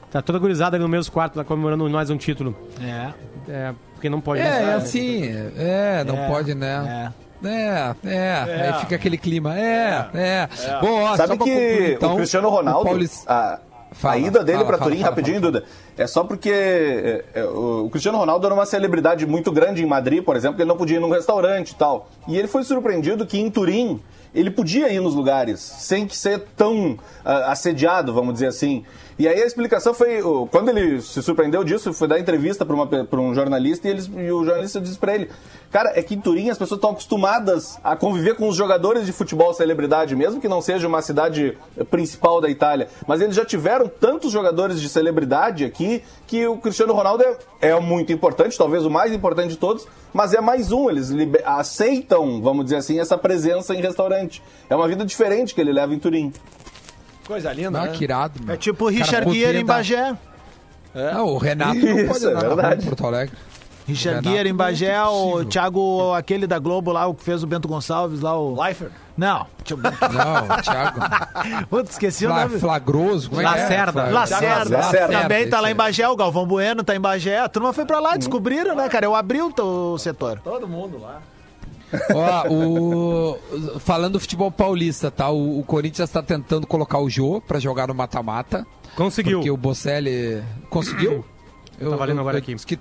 Tá 0.09 0.23
toda 0.23 0.39
gurizada 0.39 0.77
ali 0.77 0.85
no 0.85 0.89
mesmo 0.89 1.13
quarto, 1.13 1.35
lá 1.37 1.43
comemorando 1.43 1.91
mais 1.91 2.11
um 2.11 2.17
título. 2.17 2.55
É. 2.81 3.09
É, 3.49 3.75
porque 3.93 4.09
não 4.09 4.21
pode 4.21 4.41
É, 4.41 4.45
é 4.47 4.67
né? 4.67 4.75
assim, 4.77 5.25
é, 5.57 6.05
não 6.05 6.17
É, 6.17 6.29
pode, 6.29 6.55
né? 6.55 7.13
É. 7.45 7.49
É, 7.49 7.95
é, 8.05 8.69
aí 8.69 8.81
fica 8.81 8.95
aquele 8.95 9.19
clima. 9.19 9.59
É, 9.59 10.11
é. 10.15 10.49
Bom, 10.81 11.03
ó, 11.03 11.17
Sabe 11.17 11.33
que 11.33 11.39
concluir, 11.39 11.93
então, 11.95 12.13
o 12.13 12.17
Cristiano 12.17 12.49
Ronaldo, 12.49 12.83
o 12.83 12.85
Paulis- 12.85 13.25
a, 13.27 13.59
Fala, 13.93 14.15
a 14.15 14.19
ida 14.19 14.45
dele 14.45 14.65
fala, 14.65 14.79
Turim, 14.79 14.99
fala, 14.99 15.09
rapidinho, 15.11 15.41
fala. 15.41 15.53
Duda, 15.53 15.65
é 15.99 16.07
só 16.07 16.23
porque 16.23 16.51
é, 16.51 17.25
é, 17.35 17.45
o 17.45 17.87
o 17.87 17.91
Cristiano 17.91 18.17
Ronaldo 18.19 18.47
era 18.47 18.55
uma 18.55 18.65
celebridade 18.67 19.27
muito 19.27 19.51
grande 19.51 19.83
em 19.83 19.87
Madrid, 19.87 20.23
por 20.23 20.37
exemplo, 20.37 20.55
que 20.55 20.63
ele 20.63 20.69
não 20.69 20.77
podia 20.77 20.99
ir 20.99 21.01
num 21.01 21.11
restaurante 21.11 21.71
e 21.71 21.75
tal. 21.75 22.09
E 22.29 22.37
ele 22.39 22.47
foi 22.47 22.63
surpreendido 22.63 23.27
que 23.27 23.37
em 23.41 23.51
Turim 23.51 24.01
ele 24.35 24.51
podia 24.51 24.93
ir 24.93 25.01
nos 25.01 25.15
lugares 25.15 25.61
sem 25.61 26.07
que 26.07 26.17
ser 26.17 26.41
tão 26.57 26.99
ah, 27.25 27.53
assediado, 27.53 28.13
vamos 28.13 28.35
dizer 28.35 28.47
assim. 28.47 28.85
E 29.21 29.29
aí 29.29 29.43
a 29.43 29.45
explicação 29.45 29.93
foi, 29.93 30.23
quando 30.51 30.71
ele 30.71 31.03
se 31.03 31.23
surpreendeu 31.23 31.63
disso, 31.63 31.93
foi 31.93 32.09
dar 32.09 32.19
entrevista 32.19 32.65
para 32.65 33.21
um 33.21 33.35
jornalista 33.35 33.87
e, 33.87 33.91
eles, 33.91 34.07
e 34.07 34.33
o 34.33 34.43
jornalista 34.47 34.81
disse 34.81 34.99
para 34.99 35.15
ele, 35.15 35.29
cara, 35.71 35.93
é 35.95 36.03
que 36.03 36.15
em 36.15 36.19
Turim 36.19 36.49
as 36.49 36.57
pessoas 36.57 36.79
estão 36.79 36.93
acostumadas 36.93 37.79
a 37.85 37.95
conviver 37.95 38.35
com 38.35 38.49
os 38.49 38.57
jogadores 38.57 39.05
de 39.05 39.13
futebol 39.13 39.53
celebridade, 39.53 40.17
mesmo 40.17 40.41
que 40.41 40.49
não 40.49 40.63
seja 40.63 40.89
uma 40.89 41.03
cidade 41.03 41.55
principal 41.91 42.41
da 42.41 42.49
Itália, 42.49 42.89
mas 43.07 43.21
eles 43.21 43.37
já 43.37 43.45
tiveram 43.45 43.89
tantos 43.89 44.33
jogadores 44.33 44.81
de 44.81 44.89
celebridade 44.89 45.67
aqui 45.67 46.03
que 46.27 46.47
o 46.47 46.57
Cristiano 46.57 46.95
Ronaldo 46.95 47.23
é, 47.23 47.37
é 47.61 47.79
muito 47.79 48.15
importante, 48.15 48.57
talvez 48.57 48.87
o 48.87 48.91
mais 48.91 49.13
importante 49.13 49.51
de 49.51 49.59
todos, 49.59 49.87
mas 50.15 50.33
é 50.33 50.41
mais 50.41 50.73
um, 50.73 50.89
eles 50.89 51.11
aceitam, 51.45 52.41
vamos 52.41 52.65
dizer 52.65 52.77
assim, 52.77 52.99
essa 52.99 53.19
presença 53.19 53.75
em 53.75 53.83
restaurante. 53.83 54.43
É 54.71 54.75
uma 54.75 54.89
vida 54.89 55.05
diferente 55.05 55.55
que 55.55 55.61
ele 55.61 55.75
leva 55.75 55.93
em 55.93 55.99
Turim. 55.99 56.33
Coisa 57.31 57.53
linda, 57.53 57.79
Ah, 57.81 57.87
né? 57.87 57.93
que 57.93 58.03
irado, 58.03 58.41
meu. 58.43 58.55
É 58.55 58.59
tipo 58.59 58.87
o 58.87 58.89
Richard 58.89 59.33
Gere 59.33 59.61
em 59.61 59.65
Bagé. 59.65 60.17
Não, 60.93 61.27
o 61.27 61.39
Renato 61.39 61.75
não 61.79 61.99
Isso, 61.99 62.09
pode 62.13 62.27
é 62.27 62.29
andar 62.51 62.77
na 62.77 62.83
Porto 62.83 63.07
Alegre. 63.07 63.37
Richard 63.87 64.21
Guerra 64.29 64.49
em 64.49 64.55
Bagé, 64.55 65.01
o 65.03 65.13
possível. 65.31 65.45
Thiago, 65.47 66.15
aquele 66.15 66.47
da 66.47 66.59
Globo 66.59 66.91
lá, 66.93 67.07
o 67.07 67.15
que 67.15 67.23
fez 67.25 67.43
o 67.43 67.47
Bento 67.47 67.67
Gonçalves 67.69 68.21
lá, 68.21 68.37
o... 68.39 68.61
Leifert. 68.61 68.91
Não. 69.17 69.47
Não, 69.69 70.63
Thiago. 70.63 71.01
Putz, 71.69 71.91
esqueci 71.93 72.27
o 72.27 72.31
Fla- 72.31 72.45
nome. 72.47 72.59
Flagroso, 72.59 73.29
como 73.31 73.41
é 73.43 73.45
é? 73.45 73.49
Lacerda. 73.49 73.93
Fla- 73.93 74.11
Lacerda. 74.11 74.77
Lacerda. 74.79 75.21
Também 75.23 75.49
tá 75.49 75.61
lá 75.61 75.71
em. 75.71 75.75
Bagé, 75.75 76.09
o 76.09 76.17
Galvão 76.17 76.47
Bueno 76.47 76.83
tá 76.83 76.97
em 76.97 77.01
Bagé. 77.01 77.39
A 77.39 77.49
turma 77.49 77.73
foi 77.73 77.85
pra 77.85 78.01
lá, 78.01 78.17
descobriram, 78.17 78.75
né, 78.75 78.89
cara? 78.89 79.07
Eu 79.07 79.15
abri 79.15 79.41
o, 79.43 79.53
o 79.57 79.99
setor. 79.99 80.41
Todo 80.43 80.67
mundo 80.67 80.99
lá. 81.01 81.21
Ó, 82.15 82.49
o... 82.49 83.79
Falando 83.81 84.13
do 84.15 84.21
futebol 84.21 84.51
paulista, 84.51 85.11
tá? 85.11 85.29
O, 85.31 85.59
o 85.61 85.65
Corinthians 85.65 86.09
está 86.09 86.23
tentando 86.23 86.67
colocar 86.67 86.99
o 86.99 87.09
Jô 87.11 87.41
pra 87.41 87.59
jogar 87.59 87.89
no 87.89 87.95
mata-mata. 87.95 88.67
Conseguiu. 88.97 89.39
Porque 89.39 89.51
o 89.51 89.57
Bocelli... 89.57 90.43
Conseguiu? 90.69 91.25
Eu, 91.81 91.91
Tá 91.91 91.97
valendo 91.97 92.21
agora 92.21 92.39
aqui. 92.39 92.55
que- 92.57 92.79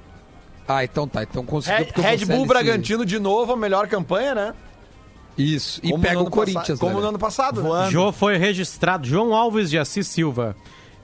Ah, 0.67 0.83
então 0.83 1.07
tá. 1.07 1.23
Então 1.23 1.45
conseguiu 1.45 1.85
Red, 1.95 2.01
Red 2.17 2.25
Bull 2.25 2.41
se- 2.41 2.47
Bragantino 2.47 3.05
de 3.05 3.17
novo, 3.19 3.53
a 3.53 3.57
melhor 3.57 3.87
campanha, 3.87 4.35
né? 4.35 4.53
Isso. 5.37 5.79
E 5.81 5.91
Como 5.91 6.03
pega 6.03 6.19
o 6.19 6.29
Corinthians, 6.29 6.67
passa- 6.67 6.79
Como 6.79 6.95
né? 6.95 7.01
no 7.01 7.07
ano 7.09 7.19
passado. 7.19 7.61
né? 7.63 7.67
Voando. 7.69 7.91
Jô 7.91 8.11
foi 8.11 8.37
registrado. 8.37 9.07
João 9.07 9.33
Alves 9.33 9.69
de 9.69 9.77
Assis 9.79 10.05
Silva. 10.07 10.55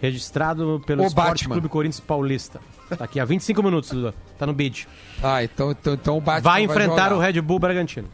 Registrado 0.01 0.82
pelo 0.86 1.03
O 1.03 1.08
Esporte 1.08 1.30
Batman. 1.45 1.53
Clube 1.56 1.70
Corinthians 1.70 2.01
Paulista. 2.01 2.60
Tá 2.98 3.06
aqui 3.06 3.20
há 3.20 3.26
25 3.26 3.64
minutos, 3.64 3.90
Duda. 3.90 4.14
Tá 4.38 4.46
no 4.46 4.54
bid. 4.54 4.88
Ah, 5.24 5.44
então, 5.44 5.72
então, 5.72 5.94
então 5.94 6.18
o 6.18 6.22
Batman 6.22 6.42
Vai 6.52 6.64
enfrentar 6.64 7.10
jogar. 7.10 7.14
o 7.16 7.20
Red 7.20 7.42
Bull 7.42 7.60
Bragantino. 7.60 8.08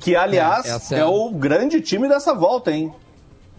Que, 0.00 0.14
aliás, 0.14 0.90
É, 0.90 0.96
é, 0.96 0.98
é 1.00 1.04
o 1.06 1.30
grande 1.30 1.80
time 1.80 2.06
dessa 2.08 2.34
volta, 2.34 2.70
hein? 2.70 2.92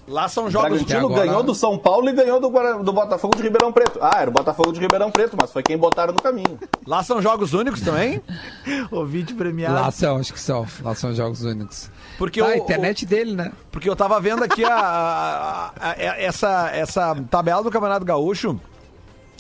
Lá 0.08 0.28
são 0.28 0.46
O 0.46 0.50
jogos. 0.52 0.70
Bragantino 0.70 1.06
agora- 1.08 1.26
ganhou 1.26 1.44
do 1.44 1.54
São 1.54 1.78
Paulo 1.78 2.10
e 2.10 2.14
ganhou 2.14 2.40
do, 2.40 2.50
Guara- 2.50 2.80
do 2.84 2.92
Botafogo 2.92 3.36
de 3.36 3.44
Ribeirão 3.44 3.72
Preto. 3.72 4.00
Ah, 4.02 4.22
era 4.22 4.30
o 4.30 4.34
Botafogo 4.34 4.72
de 4.72 4.80
Ribeirão 4.80 5.12
Preto, 5.12 5.38
mas 5.40 5.52
foi 5.52 5.62
quem 5.62 5.78
botaram 5.78 6.14
no 6.14 6.20
caminho. 6.22 6.60
Lá 6.86 7.04
são 7.04 7.22
jogos 7.22 7.54
únicos 7.54 7.82
também. 7.82 8.20
Ouvinte 8.92 9.34
premiado. 9.36 9.76
Lá 9.76 9.92
são, 9.92 10.18
acho 10.18 10.34
que 10.34 10.40
são. 10.40 10.66
Lá 10.84 10.96
são 10.96 11.14
jogos 11.14 11.44
únicos. 11.44 11.90
Porque 12.18 12.40
ah, 12.42 12.46
o- 12.46 12.48
a 12.48 12.58
internet 12.58 13.06
dele, 13.06 13.34
né? 13.36 13.52
Porque 13.72 13.88
eu 13.90 13.96
tava 13.96 14.20
vendo 14.20 14.44
aqui 14.44 14.64
a, 14.64 14.74
a- 14.76 15.72
a- 15.80 15.92
a- 15.92 15.96
essa, 16.22 16.70
essa 16.74 17.16
tabela 17.30 17.62
do 17.64 17.70
Campeonato 17.72 18.04
Gaúcho. 18.06 18.60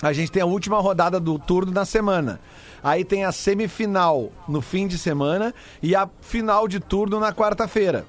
A 0.02 0.14
gente 0.14 0.32
tem 0.32 0.42
a 0.42 0.46
última 0.46 0.80
rodada 0.80 1.20
do 1.20 1.38
turno 1.38 1.72
na 1.72 1.86
semana. 1.86 2.40
Aí 2.82 3.04
tem 3.04 3.26
a 3.26 3.32
semifinal 3.32 4.32
no 4.48 4.62
fim 4.62 4.88
de 4.88 4.98
semana 4.98 5.54
e 5.84 5.96
a 5.96 6.08
final 6.22 6.68
de 6.68 6.80
turno 6.80 7.20
na 7.20 7.34
quarta-feira. 7.34 8.06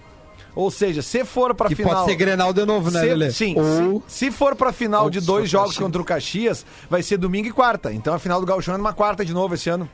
Ou 0.54 0.70
seja, 0.70 1.00
se 1.02 1.24
for 1.24 1.54
pra 1.54 1.68
Que 1.68 1.76
final. 1.76 1.94
pode 1.94 2.06
ser 2.06 2.16
Grenal 2.16 2.52
de 2.52 2.64
novo, 2.64 2.90
né, 2.90 3.00
se, 3.00 3.06
Lelê? 3.06 3.30
Sim, 3.30 3.54
Ou... 3.56 4.02
se, 4.06 4.26
se 4.26 4.30
for 4.30 4.56
pra 4.56 4.72
final 4.72 5.08
de 5.08 5.20
dois 5.20 5.48
jogos 5.48 5.70
Caxias. 5.70 5.84
contra 5.84 6.02
o 6.02 6.04
Caxias, 6.04 6.66
vai 6.88 7.02
ser 7.02 7.16
domingo 7.18 7.48
e 7.48 7.52
quarta. 7.52 7.92
Então 7.92 8.14
a 8.14 8.18
final 8.18 8.40
do 8.40 8.46
Gauchão 8.46 8.74
é 8.74 8.78
numa 8.78 8.92
quarta 8.92 9.24
de 9.24 9.32
novo 9.32 9.54
esse 9.54 9.70
ano. 9.70 9.88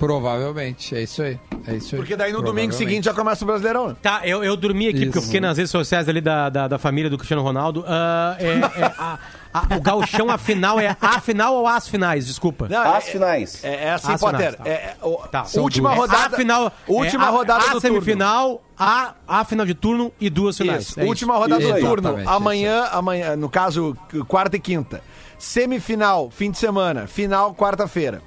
Provavelmente, 0.00 0.96
é 0.96 1.02
isso 1.02 1.22
aí. 1.22 1.38
É 1.66 1.74
isso 1.74 1.94
aí. 1.94 2.00
Porque 2.00 2.16
daí 2.16 2.32
no 2.32 2.42
domingo 2.42 2.72
seguinte 2.72 3.04
já 3.04 3.14
começa 3.14 3.44
o 3.44 3.46
Brasileirão. 3.46 3.94
Tá, 3.94 4.22
eu, 4.24 4.42
eu 4.42 4.56
dormi 4.56 4.88
aqui 4.88 5.04
porque 5.04 5.18
eu 5.18 5.20
Isso. 5.20 5.26
fiquei 5.28 5.40
nas 5.40 5.56
redes 5.58 5.70
sociais 5.70 6.08
ali 6.08 6.20
da, 6.20 6.48
da, 6.48 6.66
da 6.66 6.78
família 6.78 7.08
do 7.10 7.16
Cristiano 7.18 7.42
Ronaldo. 7.42 7.84
Ah, 7.86 8.34
é, 8.38 8.46
é, 8.80 8.84
a- 8.98 9.18
a- 9.52 9.76
o 9.76 9.80
gauchão, 9.80 10.30
a 10.30 10.38
final, 10.38 10.80
é 10.80 10.96
a 11.00 11.20
final 11.20 11.54
ou 11.54 11.66
as 11.68 11.86
finais? 11.86 12.26
Desculpa. 12.26 12.66
Não, 12.68 12.80
As 12.94 13.06
é- 13.08 13.10
finais. 13.12 13.62
É, 13.64 13.84
é 13.86 13.90
assim, 13.92 14.12
As 14.12 14.20
Potter. 14.20 14.38
finais, 14.52 14.56
tá. 14.56 14.62
É, 14.68 14.72
é, 14.72 14.96
o- 15.02 15.16
Tá. 15.28 15.44
última 15.56 15.92
É 15.92 15.96
rodada. 15.96 16.34
A 16.34 16.38
final, 16.38 16.72
última 16.88 17.24
é 17.24 17.28
a- 17.28 17.30
rodada 17.30 17.64
a 17.64 17.72
do 17.74 17.80
semifinal, 17.80 18.62
a, 18.78 19.12
a 19.28 19.44
final 19.44 19.66
de 19.66 19.74
turno 19.74 20.10
e 20.18 20.30
duas 20.30 20.56
turno. 20.56 20.72
finais. 20.72 20.88
Isso, 20.88 20.98
É 21.00 21.04
última 21.04 21.36
rodada 21.36 21.60
Isso 21.62 21.70
do 21.72 21.76
aí. 21.76 21.82
turno. 21.84 22.16
Amanhã, 22.26 22.84
amanhã, 22.90 23.36
no 23.36 23.48
caso, 23.50 23.96
quarta 24.26 24.56
e 24.56 24.60
quinta. 24.60 25.02
Semifinal, 25.38 26.30
fim 26.30 26.50
de 26.50 26.58
semana. 26.58 27.06
Final, 27.06 27.54
quarta-feira. 27.54 28.22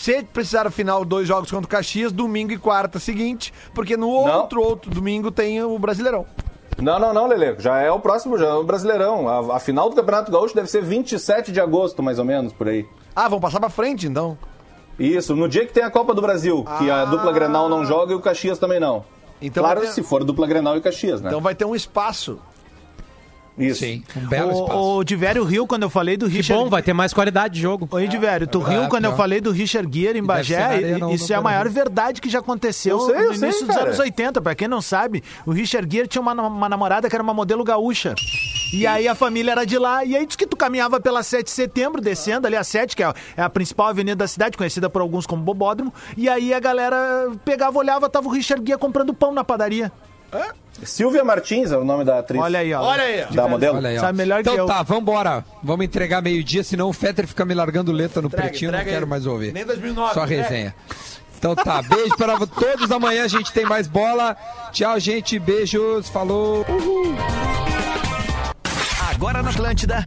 Se 0.00 0.22
precisar 0.22 0.70
final, 0.70 1.04
dois 1.04 1.26
jogos 1.26 1.50
contra 1.50 1.66
o 1.66 1.68
Caxias, 1.68 2.12
domingo 2.12 2.52
e 2.52 2.56
quarta 2.56 3.00
seguinte, 3.00 3.52
porque 3.74 3.96
no 3.96 4.08
outro 4.08 4.62
outro 4.62 4.90
domingo 4.92 5.32
tem 5.32 5.60
o 5.60 5.76
Brasileirão. 5.76 6.24
Não, 6.80 7.00
não, 7.00 7.12
não, 7.12 7.26
Lele. 7.26 7.56
Já 7.58 7.80
é 7.80 7.90
o 7.90 7.98
próximo, 7.98 8.38
já 8.38 8.46
é 8.46 8.52
o 8.52 8.62
Brasileirão. 8.62 9.28
A, 9.28 9.56
a 9.56 9.58
final 9.58 9.90
do 9.90 9.96
Campeonato 9.96 10.30
Gaúcho 10.30 10.54
deve 10.54 10.70
ser 10.70 10.84
27 10.84 11.50
de 11.50 11.60
agosto, 11.60 12.00
mais 12.00 12.20
ou 12.20 12.24
menos, 12.24 12.52
por 12.52 12.68
aí. 12.68 12.86
Ah, 13.16 13.28
vão 13.28 13.40
passar 13.40 13.58
pra 13.58 13.68
frente, 13.68 14.06
então. 14.06 14.38
Isso, 14.96 15.34
no 15.34 15.48
dia 15.48 15.66
que 15.66 15.72
tem 15.72 15.82
a 15.82 15.90
Copa 15.90 16.14
do 16.14 16.22
Brasil, 16.22 16.64
que 16.78 16.88
a 16.88 17.02
Ah. 17.02 17.04
dupla 17.04 17.32
Grenal 17.32 17.68
não 17.68 17.84
joga 17.84 18.12
e 18.12 18.14
o 18.14 18.20
Caxias 18.20 18.56
também 18.60 18.78
não. 18.78 19.04
Então 19.42 19.64
claro, 19.64 19.80
ter- 19.80 19.88
se 19.88 20.02
for 20.04 20.22
dupla 20.22 20.46
Grenal 20.46 20.76
e 20.76 20.80
Caxias, 20.80 21.20
né? 21.20 21.28
Então 21.28 21.40
vai 21.40 21.56
ter 21.56 21.64
um 21.64 21.74
espaço. 21.74 22.38
Isso. 23.58 23.80
Sim, 23.80 24.02
um 24.16 24.26
belo 24.26 24.52
espaço. 24.52 24.72
O, 24.78 24.96
o 24.98 25.04
Divério 25.04 25.42
Rio, 25.44 25.66
quando 25.66 25.82
eu 25.84 25.90
falei 25.90 26.16
do 26.16 26.28
Que 26.28 26.36
Richard... 26.38 26.62
bom, 26.64 26.70
vai 26.70 26.82
ter 26.82 26.92
mais 26.92 27.12
qualidade 27.12 27.54
de 27.54 27.60
jogo. 27.60 27.88
Oi, 27.90 28.06
Divério, 28.08 28.46
tu 28.46 28.62
É, 28.66 28.70
riu 28.70 28.88
quando 28.88 29.04
eu 29.06 29.16
falei 29.16 29.40
do 29.40 29.50
Richard 29.50 29.88
Gere 29.98 30.18
em 30.18 30.22
Bagé? 30.22 30.80
e- 30.80 31.14
Isso 31.14 31.28
não 31.28 31.36
é 31.36 31.38
a 31.38 31.42
maior 31.42 31.68
verdade 31.68 32.20
que 32.20 32.28
já 32.28 32.38
aconteceu 32.38 32.98
Eu 32.98 33.06
sei, 33.06 33.14
no 33.14 33.20
eu 33.22 33.34
sei, 33.34 33.48
início 33.48 33.66
dos 33.66 33.76
anos 33.76 33.98
80. 33.98 34.40
Pra 34.40 34.54
quem 34.54 34.68
não 34.68 34.80
sabe, 34.80 35.22
o 35.46 35.50
Richard 35.50 35.88
Gere 35.94 36.06
tinha 36.08 36.22
uma, 36.22 36.32
uma 36.34 36.68
namorada 36.68 37.08
que 37.08 37.14
era 37.16 37.22
uma 37.22 37.34
modelo 37.34 37.64
gaúcha. 37.64 38.14
E 38.72 38.86
aí 38.86 39.08
a 39.08 39.14
família 39.14 39.52
era 39.52 39.64
de 39.64 39.78
lá. 39.78 40.04
E 40.04 40.14
aí 40.16 40.26
diz 40.26 40.36
que 40.36 40.46
tu 40.46 40.56
caminhava 40.56 41.00
pela 41.00 41.22
7 41.22 41.44
de 41.44 41.50
setembro, 41.50 42.00
descendo 42.00 42.46
ali 42.46 42.54
a 42.56 42.62
7, 42.62 42.94
que 42.94 43.02
é 43.02 43.06
a- 43.06 43.14
é 43.36 43.42
a 43.42 43.48
principal 43.50 43.88
avenida 43.88 44.16
da 44.16 44.28
cidade, 44.28 44.56
conhecida 44.56 44.88
por 44.90 45.00
alguns 45.02 45.26
como 45.26 45.42
Bobódromo. 45.42 45.92
E 46.16 46.28
aí 46.28 46.52
a 46.52 46.60
galera 46.60 47.30
pegava, 47.44 47.78
olhava, 47.78 48.08
tava 48.08 48.28
o 48.28 48.30
Richard 48.30 48.62
Gere 48.66 48.78
comprando 48.78 49.12
pão 49.14 49.32
na 49.32 49.42
padaria. 49.42 49.90
Silvia 50.84 51.24
Martins 51.24 51.72
é 51.72 51.76
o 51.76 51.84
nome 51.84 52.04
da 52.04 52.20
atriz. 52.20 52.40
Olha 52.40 52.60
aí, 52.60 52.72
ó. 52.72 52.82
Olha 52.82 53.02
aí. 53.02 53.24
Da 53.34 53.48
modelo? 53.48 53.78
Olha 53.78 53.88
aí, 53.90 53.98
ó. 53.98 54.00
Sabe 54.00 54.18
melhor 54.18 54.42
que 54.42 54.48
então 54.48 54.56
eu. 54.56 54.66
tá, 54.66 54.82
vambora. 54.82 55.44
Vamos 55.62 55.84
entregar 55.84 56.22
meio-dia, 56.22 56.62
senão 56.62 56.88
o 56.88 56.92
Fetter 56.92 57.26
fica 57.26 57.44
me 57.44 57.54
largando 57.54 57.90
letra 57.92 58.22
no 58.22 58.28
Entrega, 58.28 58.48
pretinho, 58.48 58.70
não 58.70 58.78
entrega 58.78 58.94
quero 58.96 59.06
aí. 59.06 59.10
mais 59.10 59.26
ouvir. 59.26 59.52
Nem 59.52 59.64
2009, 59.64 60.14
Só 60.14 60.24
resenha. 60.24 60.74
Então 61.38 61.54
tá, 61.54 61.82
beijo 61.82 62.16
para 62.16 62.36
todos. 62.46 62.90
Amanhã 62.90 63.24
a 63.24 63.28
gente 63.28 63.52
tem 63.52 63.64
mais 63.64 63.86
bola. 63.86 64.36
Tchau, 64.72 64.98
gente. 64.98 65.38
Beijos. 65.38 66.08
Falou. 66.08 66.64
Agora 69.10 69.42
na 69.42 69.50
Atlântida. 69.50 70.06